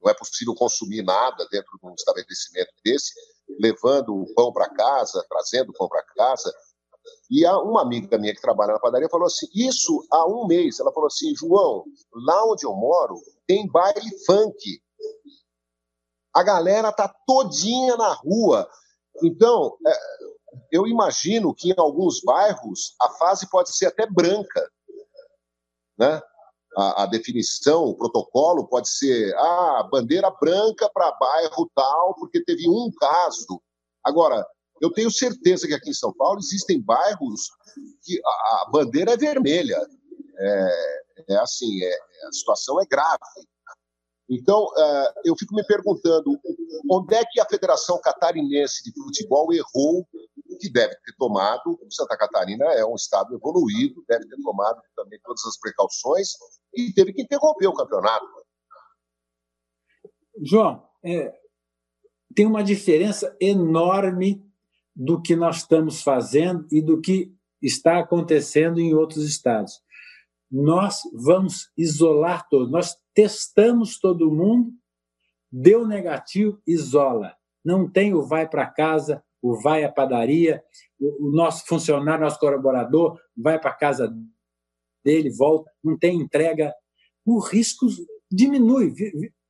não 0.01 0.11
é 0.11 0.15
possível 0.15 0.55
consumir 0.55 1.03
nada 1.03 1.47
dentro 1.51 1.77
de 1.83 1.87
um 1.87 1.95
estabelecimento 1.95 2.71
desse, 2.85 3.13
levando 3.61 4.15
o 4.15 4.33
pão 4.35 4.53
para 4.53 4.69
casa, 4.71 5.25
trazendo 5.29 5.71
o 5.71 5.73
pão 5.73 5.89
para 5.89 6.05
casa. 6.17 6.55
E 7.31 7.47
uma 7.47 7.83
amiga 7.83 8.19
minha 8.19 8.35
que 8.35 8.41
trabalha 8.41 8.73
na 8.73 8.81
padaria 8.81 9.09
falou 9.09 9.27
assim: 9.27 9.47
Isso 9.55 10.07
há 10.11 10.27
um 10.27 10.47
mês. 10.47 10.81
Ela 10.81 10.93
falou 10.93 11.07
assim: 11.07 11.35
João, 11.37 11.85
lá 12.13 12.45
onde 12.47 12.65
eu 12.65 12.75
moro 12.75 13.17
tem 13.47 13.67
baile 13.67 14.11
funk. 14.25 14.81
A 16.35 16.43
galera 16.43 16.93
tá 16.93 17.13
todinha 17.27 17.97
na 17.97 18.13
rua. 18.15 18.69
Então, 19.23 19.77
é, 19.87 19.93
eu 20.71 20.87
imagino 20.87 21.55
que 21.55 21.71
em 21.71 21.75
alguns 21.77 22.21
bairros 22.23 22.95
a 23.01 23.11
fase 23.11 23.49
pode 23.51 23.75
ser 23.77 23.87
até 23.87 24.07
branca. 24.07 24.71
Né? 25.99 26.23
A, 26.77 27.03
a 27.03 27.07
definição, 27.07 27.85
o 27.85 27.97
protocolo 27.97 28.69
pode 28.69 28.89
ser 28.89 29.35
ah, 29.37 29.89
bandeira 29.91 30.31
branca 30.31 30.89
para 30.93 31.13
bairro 31.13 31.71
tal, 31.75 32.15
porque 32.15 32.45
teve 32.45 32.69
um 32.69 32.91
caso. 32.99 33.61
Agora, 34.05 34.47
eu 34.81 34.93
tenho 34.93 35.11
certeza 35.11 35.67
que 35.67 35.75
aqui 35.75 35.91
em 35.91 35.95
São 35.95 36.13
Paulo 36.13 36.39
existem 36.39 36.81
bairros 36.81 37.51
que 38.03 38.21
a, 38.25 38.71
bandeira 38.71 39.13
é 39.13 39.17
vermelha. 39.17 39.79
É, 40.39 41.03
é 41.31 41.37
assim, 41.39 41.83
é, 41.83 41.99
a 42.27 42.33
situação 42.33 42.81
é 42.81 42.87
grave. 42.87 43.19
Então, 44.31 44.65
uh, 44.65 45.13
eu 45.25 45.35
fico 45.39 45.55
me 45.55 45.65
perguntando 45.65 46.39
onde 46.91 47.15
é 47.15 47.25
que 47.25 47.41
a 47.41 47.47
Federação 47.47 47.99
Catarinense 47.99 48.83
de 48.85 48.93
Futebol 48.93 49.53
errou, 49.55 50.07
que 50.61 50.71
deve 50.71 50.95
ter 50.97 51.15
tomado. 51.17 51.79
Santa 51.91 52.17
Catarina 52.17 52.67
é 52.75 52.85
um 52.85 52.95
estado 52.95 53.35
evoluído, 53.35 54.05
deve 54.07 54.27
ter 54.29 54.37
tomado 54.43 54.83
também 54.95 55.19
todas 55.25 55.45
as 55.47 55.59
precauções 55.59 56.33
e 56.75 56.93
teve 56.93 57.13
que 57.15 57.23
interromper 57.23 57.69
o 57.69 57.75
campeonato. 57.75 58.27
João, 60.43 60.87
é, 61.03 61.35
tem 62.35 62.47
uma 62.47 62.63
diferença 62.63 63.35
enorme 63.41 64.48
do 64.99 65.23
que 65.23 65.37
nós 65.37 65.59
estamos 65.59 66.03
fazendo 66.03 66.67
e 66.73 66.83
do 66.83 67.01
que 67.01 67.33
está 67.63 68.01
acontecendo 68.01 68.81
em 68.81 68.95
outros 68.95 69.25
estados. 69.25 69.81
Nós 70.51 71.03
vamos 71.15 71.71
isolar 71.77 72.49
todos. 72.49 72.69
Nós 72.69 72.97
testamos 73.15 74.01
todo 74.01 74.33
mundo, 74.33 74.73
deu 75.53 75.87
negativo, 75.87 76.61
isola. 76.67 77.37
Não 77.65 77.89
tem 77.89 78.13
o 78.13 78.23
vai 78.23 78.49
para 78.49 78.67
casa, 78.67 79.23
o 79.41 79.55
vai 79.61 79.85
à 79.85 79.93
padaria, 79.93 80.65
o, 80.99 81.31
nosso 81.31 81.65
funcionário, 81.67 82.25
nosso 82.25 82.41
colaborador 82.41 83.21
vai 83.37 83.57
para 83.61 83.73
casa 83.73 84.13
dele, 85.05 85.31
volta, 85.31 85.71
não 85.85 85.97
tem 85.97 86.21
entrega. 86.21 86.75
O 87.25 87.39
risco 87.39 87.87
diminui, 88.31 88.95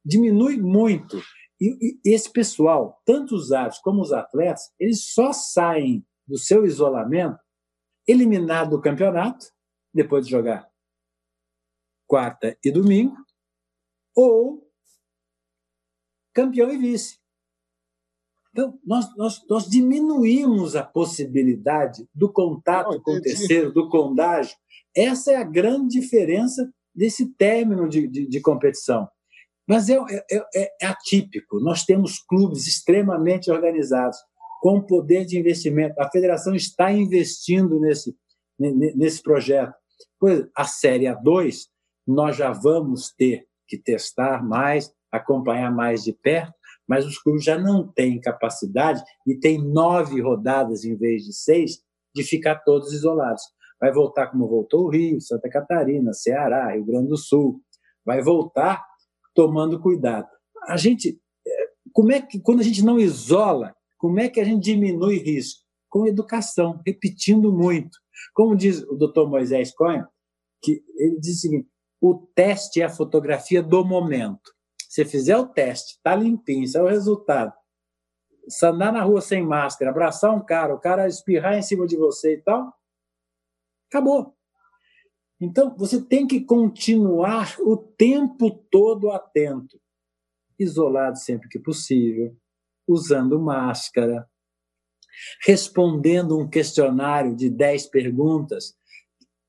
diminui 0.04 0.58
muito. 0.58 1.22
E, 1.60 1.98
e 2.04 2.14
esse 2.14 2.30
pessoal, 2.30 3.00
tanto 3.04 3.34
os 3.34 3.52
árbitros 3.52 3.80
como 3.80 4.00
os 4.00 4.12
atletas, 4.12 4.70
eles 4.78 5.12
só 5.12 5.32
saem 5.32 6.06
do 6.26 6.38
seu 6.38 6.64
isolamento 6.64 7.38
eliminado 8.06 8.70
do 8.70 8.80
campeonato, 8.80 9.46
depois 9.92 10.24
de 10.24 10.30
jogar 10.30 10.68
quarta 12.06 12.56
e 12.64 12.70
domingo, 12.70 13.14
ou 14.16 14.66
campeão 16.34 16.70
e 16.72 16.78
vice. 16.78 17.18
Então, 18.50 18.78
nós, 18.84 19.14
nós, 19.16 19.46
nós 19.46 19.68
diminuímos 19.68 20.74
a 20.74 20.82
possibilidade 20.82 22.08
do 22.14 22.32
contato 22.32 22.92
Não, 22.92 23.02
com 23.02 23.12
o 23.12 23.20
terceiro, 23.20 23.72
do 23.72 23.88
condágio. 23.88 24.56
Essa 24.96 25.32
é 25.32 25.36
a 25.36 25.44
grande 25.44 26.00
diferença 26.00 26.72
desse 26.94 27.32
término 27.34 27.88
de, 27.88 28.08
de, 28.08 28.26
de 28.26 28.40
competição. 28.40 29.08
Mas 29.68 29.90
é, 29.90 29.98
é, 30.30 30.46
é, 30.82 30.86
atípico. 30.86 31.60
Nós 31.60 31.84
temos 31.84 32.18
clubes 32.20 32.66
extremamente 32.66 33.50
organizados, 33.50 34.16
com 34.62 34.80
poder 34.80 35.26
de 35.26 35.38
investimento. 35.38 36.00
A 36.00 36.10
federação 36.10 36.54
está 36.54 36.90
investindo 36.90 37.78
nesse, 37.78 38.16
nesse 38.58 39.22
projeto. 39.22 39.74
Pois 40.18 40.46
a 40.56 40.64
Série 40.64 41.04
A2, 41.04 41.66
nós 42.06 42.36
já 42.36 42.50
vamos 42.50 43.12
ter 43.12 43.46
que 43.66 43.76
testar 43.76 44.42
mais, 44.42 44.90
acompanhar 45.12 45.70
mais 45.70 46.02
de 46.02 46.12
perto, 46.14 46.54
mas 46.88 47.04
os 47.04 47.18
clubes 47.18 47.44
já 47.44 47.58
não 47.58 47.86
têm 47.86 48.18
capacidade 48.18 49.02
e 49.26 49.38
tem 49.38 49.62
nove 49.62 50.20
rodadas 50.22 50.84
em 50.84 50.96
vez 50.96 51.24
de 51.24 51.34
seis 51.34 51.82
de 52.14 52.24
ficar 52.24 52.56
todos 52.60 52.92
isolados. 52.94 53.42
Vai 53.78 53.92
voltar 53.92 54.28
como 54.28 54.48
voltou 54.48 54.86
o 54.86 54.90
Rio, 54.90 55.20
Santa 55.20 55.50
Catarina, 55.50 56.14
Ceará, 56.14 56.72
Rio 56.72 56.86
Grande 56.86 57.08
do 57.08 57.16
Sul. 57.18 57.60
Vai 58.04 58.22
voltar 58.22 58.82
tomando 59.38 59.78
cuidado. 59.78 60.26
A 60.64 60.76
gente, 60.76 61.16
é, 61.46 61.70
como 61.92 62.10
é 62.10 62.20
que 62.20 62.40
quando 62.40 62.58
a 62.58 62.64
gente 62.64 62.84
não 62.84 62.98
isola, 62.98 63.72
como 63.96 64.18
é 64.18 64.28
que 64.28 64.40
a 64.40 64.44
gente 64.44 64.64
diminui 64.64 65.18
risco? 65.18 65.62
Com 65.88 66.08
educação, 66.08 66.82
repetindo 66.84 67.52
muito. 67.52 67.96
Como 68.34 68.56
diz 68.56 68.82
o 68.82 68.96
Dr. 68.96 69.28
Moisés 69.28 69.72
Cohen, 69.72 70.04
que 70.60 70.82
ele 70.96 71.20
diz 71.20 71.36
o 71.36 71.40
seguinte: 71.40 71.68
o 72.00 72.16
teste 72.34 72.82
é 72.82 72.86
a 72.86 72.90
fotografia 72.90 73.62
do 73.62 73.84
momento. 73.84 74.52
Se 74.88 75.04
fizer 75.04 75.36
o 75.36 75.46
teste, 75.46 76.00
tá 76.02 76.16
limpinho, 76.16 76.64
isso 76.64 76.76
é 76.76 76.82
o 76.82 76.88
resultado. 76.88 77.52
Se 78.48 78.66
andar 78.66 78.92
na 78.92 79.04
rua 79.04 79.20
sem 79.20 79.46
máscara, 79.46 79.92
abraçar 79.92 80.34
um 80.34 80.44
cara, 80.44 80.74
o 80.74 80.80
cara 80.80 81.06
espirrar 81.06 81.56
em 81.56 81.62
cima 81.62 81.86
de 81.86 81.96
você 81.96 82.34
e 82.34 82.42
tal, 82.42 82.74
acabou. 83.88 84.34
Então, 85.40 85.76
você 85.76 86.02
tem 86.02 86.26
que 86.26 86.40
continuar 86.40 87.54
o 87.60 87.87
tempo 87.98 88.50
todo 88.70 89.10
atento, 89.10 89.78
isolado 90.58 91.18
sempre 91.18 91.48
que 91.48 91.58
possível, 91.58 92.34
usando 92.86 93.38
máscara, 93.40 94.26
respondendo 95.44 96.38
um 96.38 96.48
questionário 96.48 97.36
de 97.36 97.50
10 97.50 97.86
perguntas 97.88 98.78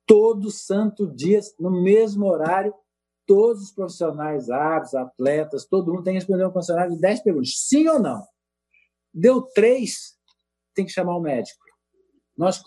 todo 0.06 0.50
santo 0.50 1.06
dia, 1.06 1.40
no 1.60 1.70
mesmo 1.84 2.26
horário, 2.26 2.74
todos 3.28 3.62
os 3.62 3.72
profissionais, 3.72 4.50
árbitros, 4.50 4.96
atletas, 4.96 5.68
todo 5.68 5.94
mundo 5.94 6.04
tem 6.04 6.14
que 6.14 6.20
responder 6.20 6.48
um 6.48 6.52
questionário 6.52 6.96
de 6.96 7.00
10 7.00 7.22
perguntas. 7.22 7.54
Sim 7.56 7.88
ou 7.88 8.00
não? 8.00 8.26
Deu 9.14 9.44
três, 9.44 10.18
tem 10.74 10.84
que 10.84 10.92
chamar 10.92 11.16
o 11.16 11.22
médico. 11.22 11.64
Nós, 12.36 12.60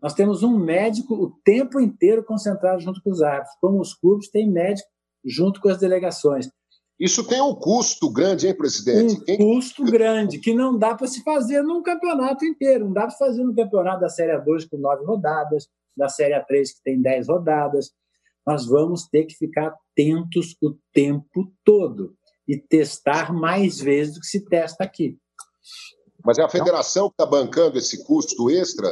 nós 0.00 0.14
temos 0.14 0.44
um 0.44 0.56
médico 0.56 1.14
o 1.14 1.32
tempo 1.44 1.80
inteiro 1.80 2.22
concentrado 2.24 2.80
junto 2.80 3.02
com 3.02 3.10
os 3.10 3.22
árbitros. 3.22 3.56
Como 3.60 3.80
os 3.80 3.92
clubes, 3.92 4.30
tem 4.30 4.48
médico 4.48 4.88
junto 5.24 5.60
com 5.60 5.68
as 5.68 5.78
delegações. 5.78 6.48
Isso 6.98 7.26
tem 7.26 7.40
um 7.40 7.54
custo 7.54 8.10
grande, 8.10 8.46
hein, 8.46 8.56
presidente? 8.56 9.14
Um 9.14 9.24
Quem... 9.24 9.38
custo 9.38 9.84
grande, 9.84 10.38
que 10.38 10.54
não 10.54 10.78
dá 10.78 10.94
para 10.94 11.08
se 11.08 11.22
fazer 11.22 11.62
num 11.62 11.82
campeonato 11.82 12.44
inteiro. 12.44 12.84
Não 12.84 12.92
dá 12.92 13.02
para 13.02 13.16
fazer 13.16 13.42
num 13.42 13.54
campeonato 13.54 14.00
da 14.00 14.08
Série 14.08 14.38
2 14.38 14.66
com 14.66 14.76
nove 14.76 15.04
rodadas, 15.04 15.68
da 15.96 16.08
Série 16.08 16.34
A3, 16.34 16.66
que 16.66 16.82
tem 16.84 17.02
10 17.02 17.28
rodadas. 17.28 17.90
Nós 18.46 18.66
vamos 18.66 19.08
ter 19.08 19.24
que 19.24 19.34
ficar 19.34 19.74
atentos 19.92 20.56
o 20.62 20.76
tempo 20.92 21.52
todo 21.64 22.14
e 22.46 22.58
testar 22.58 23.32
mais 23.32 23.80
vezes 23.80 24.14
do 24.14 24.20
que 24.20 24.26
se 24.26 24.44
testa 24.44 24.84
aqui. 24.84 25.18
Mas 26.24 26.38
é 26.38 26.42
a 26.42 26.48
federação 26.48 27.08
que 27.08 27.14
está 27.14 27.26
bancando 27.26 27.78
esse 27.78 28.04
custo 28.04 28.50
extra? 28.50 28.88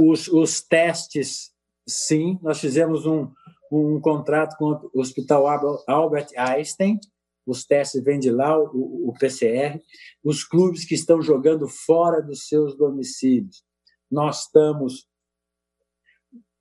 Os, 0.00 0.28
os 0.28 0.62
testes, 0.62 1.50
sim. 1.88 2.38
Nós 2.40 2.60
fizemos 2.60 3.04
um, 3.04 3.30
um 3.72 4.00
contrato 4.00 4.56
com 4.58 4.90
o 4.92 5.00
Hospital 5.00 5.46
Albert 5.86 6.28
Einstein. 6.36 7.00
Os 7.46 7.64
testes 7.64 8.04
vêm 8.04 8.18
de 8.18 8.30
lá, 8.30 8.58
o, 8.58 9.08
o 9.08 9.14
PCR. 9.18 9.80
Os 10.22 10.44
clubes 10.44 10.84
que 10.84 10.94
estão 10.94 11.22
jogando 11.22 11.66
fora 11.66 12.20
dos 12.20 12.46
seus 12.46 12.76
domicílios. 12.76 13.64
Nós 14.10 14.44
estamos 14.44 15.08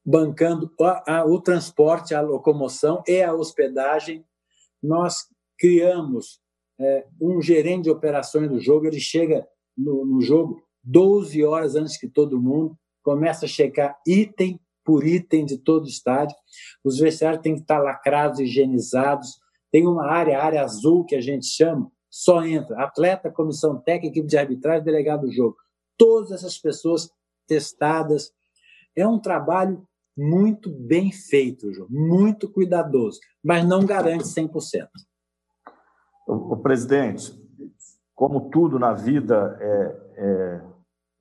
bancando 0.06 0.74
a, 0.80 1.20
a, 1.20 1.26
o 1.26 1.40
transporte, 1.40 2.16
a 2.16 2.22
locomoção 2.22 3.04
e 3.08 3.22
a 3.22 3.34
hospedagem. 3.34 4.26
Nós 4.82 5.28
criamos 5.60 6.40
é, 6.80 7.06
um 7.22 7.42
gerente 7.42 7.84
de 7.84 7.92
operações 7.92 8.50
do 8.50 8.60
jogo, 8.60 8.88
ele 8.88 9.00
chega 9.00 9.48
no, 9.78 10.06
no 10.06 10.22
jogo 10.22 10.64
12 10.84 11.44
horas 11.44 11.76
antes 11.76 11.98
que 11.98 12.08
todo 12.08 12.42
mundo, 12.42 12.76
começa 13.04 13.46
a 13.46 13.50
checar 13.50 14.00
item 14.08 14.60
por 14.84 15.06
item 15.06 15.46
de 15.46 15.58
todo 15.58 15.86
o 15.86 15.88
estádio. 15.88 16.36
Os 16.84 17.00
vestiários 17.00 17.42
têm 17.42 17.56
que 17.56 17.62
estar 17.62 17.80
lacrados, 17.80 18.40
higienizados. 18.40 19.40
Tem 19.72 19.88
uma 19.88 20.06
área, 20.06 20.40
a 20.40 20.46
área 20.46 20.64
azul, 20.64 21.06
que 21.06 21.16
a 21.16 21.22
gente 21.22 21.46
chama, 21.46 21.92
só 22.10 22.44
entra 22.44 22.84
atleta, 22.84 23.32
comissão 23.32 23.80
técnica, 23.80 24.08
equipe 24.08 24.28
de 24.28 24.38
arbitragem, 24.38 24.84
delegado 24.84 25.22
do 25.22 25.32
jogo. 25.32 25.56
Todas 25.98 26.32
essas 26.32 26.58
pessoas 26.58 27.10
testadas. 27.48 28.32
É 28.96 29.08
um 29.08 29.20
trabalho 29.20 29.88
muito 30.18 30.70
bem 30.70 31.12
feito, 31.12 31.74
João, 31.74 31.88
muito 31.90 32.50
cuidadoso, 32.50 33.20
mas 33.44 33.66
não 33.66 33.86
garante 33.86 34.26
100%. 34.26 34.88
O, 36.28 36.54
o 36.54 36.58
presidente, 36.58 37.34
como 38.14 38.50
tudo 38.50 38.78
na 38.78 38.94
vida 38.94 39.58
é, 39.60 39.98
é 40.18 40.62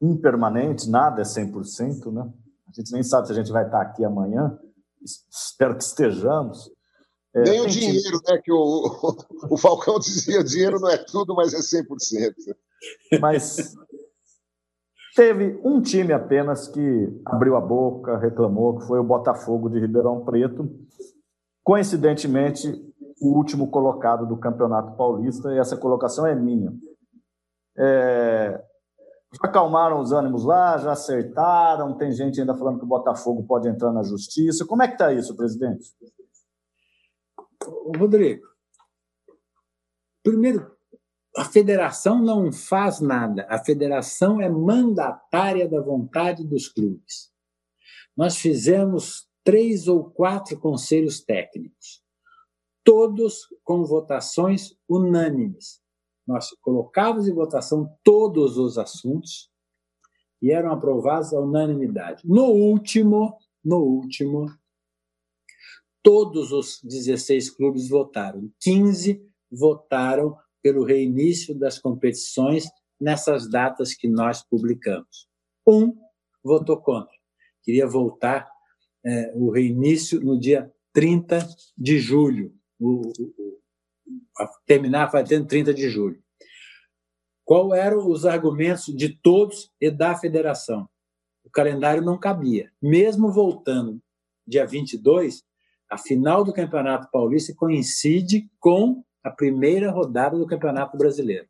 impermanente, 0.02 0.90
nada 0.90 1.20
é 1.20 1.24
100%, 1.24 2.12
né? 2.12 2.32
A 2.70 2.80
gente 2.80 2.92
nem 2.92 3.02
sabe 3.02 3.26
se 3.26 3.32
a 3.32 3.36
gente 3.36 3.52
vai 3.52 3.64
estar 3.64 3.80
aqui 3.80 4.04
amanhã, 4.04 4.58
espero 5.30 5.76
que 5.76 5.82
estejamos. 5.82 6.70
É, 7.34 7.42
Nem 7.42 7.60
o 7.60 7.66
dinheiro, 7.66 8.20
né? 8.26 8.38
Que 8.42 8.52
o, 8.52 9.16
o 9.50 9.56
Falcão 9.56 9.98
dizia: 9.98 10.42
dinheiro 10.42 10.80
não 10.80 10.88
é 10.88 10.96
tudo, 10.96 11.34
mas 11.34 11.52
é 11.54 11.58
100%. 11.58 12.32
Mas 13.20 13.74
Teve 15.14 15.60
um 15.64 15.82
time 15.82 16.12
apenas 16.12 16.68
que 16.68 17.22
abriu 17.26 17.56
a 17.56 17.60
boca, 17.60 18.16
reclamou, 18.16 18.78
que 18.78 18.86
foi 18.86 18.98
o 19.00 19.04
Botafogo 19.04 19.68
de 19.68 19.80
Ribeirão 19.80 20.24
Preto. 20.24 20.70
Coincidentemente, 21.64 22.72
o 23.20 23.36
último 23.36 23.70
colocado 23.70 24.26
do 24.26 24.36
Campeonato 24.36 24.96
Paulista, 24.96 25.52
e 25.52 25.58
essa 25.58 25.76
colocação 25.76 26.26
é 26.26 26.34
minha. 26.34 26.72
É... 27.76 28.64
Já 29.32 29.48
acalmaram 29.48 30.00
os 30.00 30.12
ânimos 30.12 30.44
lá, 30.44 30.76
já 30.78 30.92
acertaram, 30.92 31.96
tem 31.96 32.10
gente 32.10 32.40
ainda 32.40 32.56
falando 32.56 32.78
que 32.78 32.84
o 32.84 32.88
Botafogo 32.88 33.44
pode 33.44 33.68
entrar 33.68 33.92
na 33.92 34.02
justiça. 34.02 34.66
Como 34.66 34.82
é 34.82 34.88
que 34.88 34.94
está 34.94 35.12
isso, 35.12 35.36
presidente? 35.36 35.94
Rodrigo, 37.96 38.46
primeiro, 40.22 40.74
a 41.36 41.44
federação 41.44 42.20
não 42.20 42.50
faz 42.52 43.00
nada, 43.00 43.46
a 43.48 43.58
federação 43.58 44.40
é 44.40 44.48
mandatária 44.48 45.68
da 45.68 45.80
vontade 45.80 46.44
dos 46.44 46.66
clubes. 46.68 47.30
Nós 48.16 48.36
fizemos 48.36 49.28
três 49.44 49.86
ou 49.86 50.10
quatro 50.10 50.58
conselhos 50.58 51.20
técnicos. 51.20 52.02
todos 52.82 53.46
com 53.62 53.84
votações 53.84 54.74
unânimes. 54.88 55.80
Nós 56.26 56.48
colocávamos 56.60 57.28
em 57.28 57.34
votação 57.34 57.92
todos 58.04 58.56
os 58.56 58.78
assuntos 58.78 59.50
e 60.40 60.50
eram 60.50 60.72
aprovados 60.72 61.32
à 61.32 61.40
unanimidade. 61.40 62.22
No 62.24 62.46
último, 62.46 63.36
no 63.64 63.78
último, 63.78 64.46
todos 66.02 66.52
os 66.52 66.80
16 66.82 67.50
clubes 67.50 67.88
votaram. 67.88 68.50
15 68.60 69.22
votaram 69.50 70.36
pelo 70.62 70.84
reinício 70.84 71.58
das 71.58 71.78
competições 71.78 72.66
nessas 73.00 73.48
datas 73.48 73.94
que 73.94 74.08
nós 74.08 74.42
publicamos. 74.42 75.28
Um 75.66 75.96
votou 76.42 76.76
contra. 76.78 77.14
Queria 77.62 77.86
voltar 77.86 78.50
é, 79.04 79.32
o 79.34 79.50
reinício 79.50 80.20
no 80.20 80.38
dia 80.38 80.70
30 80.92 81.46
de 81.76 81.98
julho. 81.98 82.54
O, 82.78 83.00
terminar 84.66 85.10
ter 85.24 85.44
30 85.44 85.74
de 85.74 85.88
julho. 85.88 86.22
Qual 87.44 87.74
eram 87.74 88.08
os 88.08 88.24
argumentos 88.24 88.86
de 88.86 89.08
todos 89.08 89.72
e 89.80 89.90
da 89.90 90.16
federação? 90.16 90.88
O 91.44 91.50
calendário 91.50 92.02
não 92.02 92.18
cabia. 92.18 92.70
Mesmo 92.80 93.32
voltando 93.32 94.00
dia 94.46 94.64
22, 94.66 95.42
a 95.88 95.98
final 95.98 96.44
do 96.44 96.52
Campeonato 96.52 97.10
Paulista 97.10 97.52
coincide 97.56 98.48
com 98.60 99.04
a 99.22 99.30
primeira 99.30 99.90
rodada 99.90 100.38
do 100.38 100.46
Campeonato 100.46 100.96
Brasileiro. 100.96 101.48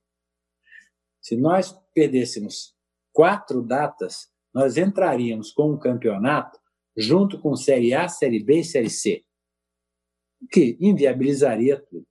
Se 1.20 1.37
nós 1.37 1.79
perdêssemos 1.94 2.75
quatro 3.12 3.62
datas, 3.62 4.31
nós 4.53 4.77
entraríamos 4.77 5.53
com 5.53 5.73
o 5.73 5.79
campeonato 5.79 6.59
junto 6.96 7.38
com 7.38 7.55
Série 7.55 7.94
A, 7.94 8.09
Série 8.09 8.42
B 8.42 8.61
e 8.61 8.64
Série 8.64 8.90
C, 8.90 9.25
o 10.42 10.46
que 10.49 10.77
inviabilizaria 10.81 11.79
tudo. 11.79 12.07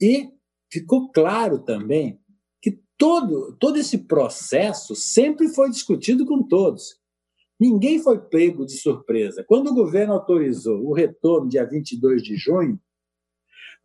E 0.00 0.30
ficou 0.72 1.10
claro 1.10 1.58
também 1.58 2.20
que 2.60 2.80
todo, 2.96 3.56
todo 3.58 3.78
esse 3.78 3.98
processo 3.98 4.94
sempre 4.94 5.48
foi 5.48 5.70
discutido 5.70 6.26
com 6.26 6.42
todos. 6.42 6.96
Ninguém 7.58 8.02
foi 8.02 8.18
pego 8.18 8.66
de 8.66 8.76
surpresa. 8.76 9.44
Quando 9.46 9.68
o 9.68 9.74
governo 9.74 10.14
autorizou 10.14 10.84
o 10.84 10.92
retorno 10.92 11.48
dia 11.48 11.64
22 11.64 12.22
de 12.22 12.36
junho, 12.36 12.80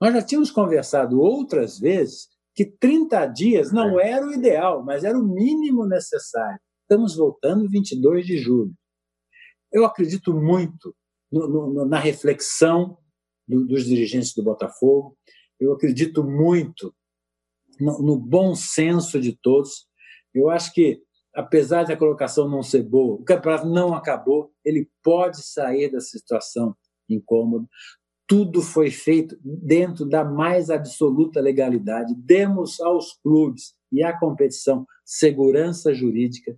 nós 0.02 0.14
já 0.14 0.22
tínhamos 0.22 0.50
conversado 0.50 1.20
outras 1.20 1.80
vezes 1.80 2.28
que 2.56 2.66
30 2.66 3.26
dias 3.28 3.72
não 3.72 4.00
é. 4.00 4.12
era 4.12 4.26
o 4.28 4.34
ideal, 4.34 4.84
mas 4.84 5.04
era 5.04 5.18
o 5.18 5.24
mínimo 5.24 5.86
necessário. 5.86 6.60
Estamos 6.82 7.16
voltando 7.16 7.70
22 7.70 8.26
de 8.26 8.38
julho. 8.38 8.74
Eu 9.72 9.86
acredito 9.86 10.34
muito 10.34 10.96
no, 11.32 11.48
no, 11.48 11.86
na 11.86 12.00
reflexão 12.00 12.98
do, 13.48 13.66
dos 13.66 13.86
dirigentes 13.86 14.34
do 14.34 14.44
Botafogo, 14.44 15.16
eu 15.60 15.74
acredito 15.74 16.24
muito 16.24 16.94
no, 17.80 18.02
no 18.02 18.18
bom 18.18 18.56
senso 18.56 19.20
de 19.20 19.38
todos. 19.42 19.88
Eu 20.34 20.50
acho 20.50 20.74
que 20.74 21.02
apesar 21.34 21.84
da 21.84 21.98
colocação 21.98 22.50
não 22.50 22.64
ser 22.64 22.84
boa, 22.84 23.16
o 23.16 23.24
campeonato 23.24 23.68
não 23.68 23.94
acabou, 23.94 24.52
ele 24.64 24.90
pode 25.04 25.42
sair 25.44 25.92
dessa 25.92 26.18
situação 26.18 26.76
incômoda. 27.10 27.68
Tudo 28.28 28.62
foi 28.62 28.92
feito 28.92 29.38
dentro 29.44 30.06
da 30.06 30.24
mais 30.24 30.70
absoluta 30.70 31.42
legalidade. 31.42 32.14
Demos 32.16 32.80
aos 32.80 33.18
clubes 33.24 33.74
e 33.92 34.04
à 34.04 34.18
competição 34.18 34.86
segurança 35.04 35.94
jurídica. 35.94 36.56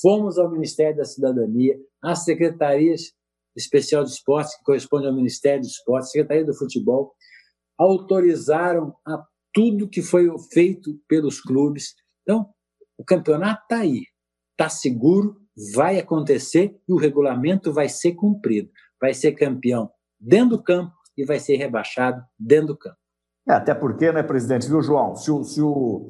Fomos 0.00 0.38
ao 0.38 0.50
Ministério 0.50 0.96
da 0.96 1.04
Cidadania, 1.04 1.78
às 2.02 2.24
secretarias 2.24 3.12
especial 3.56 4.04
de 4.04 4.10
esportes, 4.10 4.56
que 4.56 4.64
corresponde 4.64 5.06
ao 5.06 5.14
Ministério 5.14 5.60
do 5.60 5.66
Esporte, 5.66 6.10
Secretaria 6.10 6.44
do 6.44 6.54
Futebol, 6.54 7.12
autorizaram 7.80 8.94
a 9.06 9.24
tudo 9.54 9.88
que 9.88 10.02
foi 10.02 10.28
feito 10.52 11.00
pelos 11.08 11.40
clubes. 11.40 11.94
Então, 12.22 12.46
o 12.98 13.04
campeonato 13.04 13.62
está 13.62 13.78
aí, 13.78 14.02
está 14.52 14.68
seguro, 14.68 15.36
vai 15.74 15.98
acontecer 15.98 16.78
e 16.86 16.92
o 16.92 16.98
regulamento 16.98 17.72
vai 17.72 17.88
ser 17.88 18.12
cumprido. 18.12 18.68
Vai 19.00 19.14
ser 19.14 19.32
campeão 19.32 19.90
dentro 20.20 20.58
do 20.58 20.62
campo 20.62 20.92
e 21.16 21.24
vai 21.24 21.38
ser 21.38 21.56
rebaixado 21.56 22.22
dentro 22.38 22.68
do 22.68 22.78
campo. 22.78 22.96
É, 23.48 23.54
até 23.54 23.74
porque, 23.74 24.12
né, 24.12 24.22
presidente, 24.22 24.68
viu, 24.68 24.82
João? 24.82 25.16
Se 25.16 25.30
o, 25.30 25.42
se 25.42 25.62
o, 25.62 26.06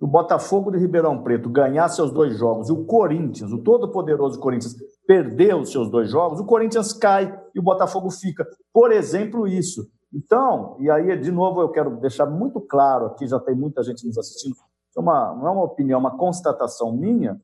o 0.00 0.06
Botafogo 0.06 0.72
de 0.72 0.78
Ribeirão 0.78 1.22
Preto 1.22 1.48
ganhar 1.48 1.88
seus 1.88 2.10
dois 2.10 2.36
jogos 2.36 2.68
e 2.68 2.72
o 2.72 2.84
Corinthians, 2.84 3.52
o 3.52 3.62
todo-poderoso 3.62 4.40
Corinthians, 4.40 4.74
perder 5.06 5.54
os 5.54 5.70
seus 5.70 5.88
dois 5.88 6.10
jogos, 6.10 6.40
o 6.40 6.44
Corinthians 6.44 6.92
cai 6.92 7.32
e 7.54 7.60
o 7.60 7.62
Botafogo 7.62 8.10
fica. 8.10 8.44
Por 8.72 8.90
exemplo, 8.90 9.46
isso. 9.46 9.88
Então, 10.12 10.76
e 10.78 10.90
aí, 10.90 11.16
de 11.18 11.32
novo, 11.32 11.60
eu 11.60 11.70
quero 11.70 11.96
deixar 11.96 12.26
muito 12.26 12.60
claro 12.60 13.06
aqui, 13.06 13.26
já 13.26 13.40
tem 13.40 13.54
muita 13.54 13.82
gente 13.82 14.06
nos 14.06 14.18
assistindo, 14.18 14.54
é 14.96 15.00
uma, 15.00 15.34
não 15.34 15.46
é 15.46 15.50
uma 15.50 15.64
opinião, 15.64 15.96
é 15.96 16.00
uma 16.00 16.18
constatação 16.18 16.92
minha. 16.92 17.40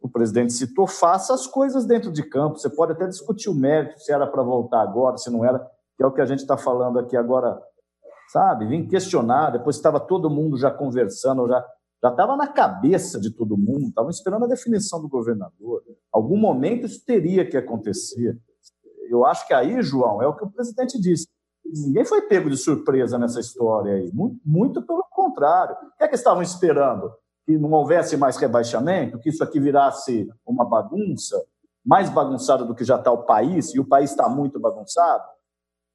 O 0.00 0.08
presidente 0.08 0.52
citou, 0.52 0.86
faça 0.86 1.34
as 1.34 1.46
coisas 1.46 1.84
dentro 1.84 2.10
de 2.10 2.22
campo. 2.22 2.58
Você 2.58 2.70
pode 2.70 2.92
até 2.92 3.06
discutir 3.06 3.50
o 3.50 3.54
mérito, 3.54 4.00
se 4.00 4.12
era 4.12 4.26
para 4.26 4.42
voltar 4.42 4.80
agora, 4.80 5.16
se 5.18 5.30
não 5.30 5.44
era, 5.44 5.58
que 5.96 6.02
é 6.02 6.06
o 6.06 6.12
que 6.12 6.20
a 6.20 6.26
gente 6.26 6.40
está 6.40 6.56
falando 6.56 6.98
aqui 6.98 7.16
agora, 7.16 7.60
sabe? 8.32 8.66
Vim 8.66 8.88
questionar, 8.88 9.50
depois 9.50 9.76
estava 9.76 10.00
todo 10.00 10.30
mundo 10.30 10.56
já 10.56 10.70
conversando, 10.70 11.46
já 11.46 11.64
já 12.02 12.10
estava 12.10 12.36
na 12.36 12.48
cabeça 12.48 13.20
de 13.20 13.30
todo 13.30 13.56
mundo, 13.56 13.86
estavam 13.86 14.10
esperando 14.10 14.44
a 14.44 14.48
definição 14.48 15.00
do 15.00 15.08
governador. 15.08 15.84
Algum 16.10 16.36
momento 16.36 16.84
isso 16.84 17.04
teria 17.06 17.48
que 17.48 17.56
acontecer. 17.56 18.36
Eu 19.08 19.24
acho 19.24 19.46
que 19.46 19.54
aí, 19.54 19.80
João, 19.82 20.20
é 20.20 20.26
o 20.26 20.34
que 20.34 20.44
o 20.44 20.50
presidente 20.50 21.00
disse. 21.00 21.28
Ninguém 21.72 22.04
foi 22.04 22.20
pego 22.22 22.50
de 22.50 22.56
surpresa 22.56 23.18
nessa 23.18 23.40
história 23.40 23.94
aí. 23.94 24.10
Muito, 24.12 24.40
muito 24.44 24.82
pelo 24.82 25.04
contrário. 25.10 25.74
O 25.74 25.96
que 25.96 26.04
é 26.04 26.08
que 26.08 26.14
estavam 26.14 26.42
esperando? 26.42 27.10
Que 27.46 27.56
não 27.56 27.70
houvesse 27.72 28.16
mais 28.16 28.36
rebaixamento? 28.36 29.18
Que 29.18 29.30
isso 29.30 29.42
aqui 29.42 29.58
virasse 29.58 30.28
uma 30.46 30.68
bagunça? 30.68 31.42
Mais 31.84 32.10
bagunçado 32.10 32.66
do 32.66 32.74
que 32.74 32.84
já 32.84 32.96
está 32.96 33.10
o 33.10 33.24
país? 33.24 33.74
E 33.74 33.80
o 33.80 33.88
país 33.88 34.10
está 34.10 34.28
muito 34.28 34.60
bagunçado? 34.60 35.24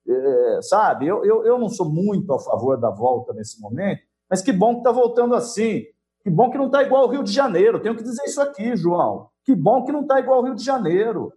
É, 0.08 0.60
sabe? 0.64 1.06
Eu, 1.06 1.24
eu, 1.24 1.46
eu 1.46 1.60
não 1.60 1.70
sou 1.70 1.88
muito 1.88 2.34
a 2.34 2.40
favor 2.40 2.80
da 2.80 2.90
volta 2.90 3.34
nesse 3.34 3.62
momento, 3.62 4.02
mas 4.30 4.42
que 4.42 4.52
bom 4.52 4.74
que 4.74 4.80
está 4.80 4.92
voltando 4.92 5.36
assim. 5.36 5.84
Que 6.24 6.30
bom 6.30 6.50
que 6.50 6.58
não 6.58 6.66
está 6.66 6.82
igual 6.82 7.04
ao 7.04 7.10
Rio 7.10 7.24
de 7.24 7.32
Janeiro. 7.32 7.80
Tenho 7.80 7.96
que 7.96 8.04
dizer 8.04 8.24
isso 8.26 8.42
aqui, 8.42 8.76
João. 8.76 9.30
Que 9.46 9.56
bom 9.56 9.86
que 9.86 9.92
não 9.92 10.02
está 10.02 10.20
igual 10.20 10.40
ao 10.40 10.46
Rio 10.46 10.56
de 10.56 10.64
Janeiro. 10.64 11.32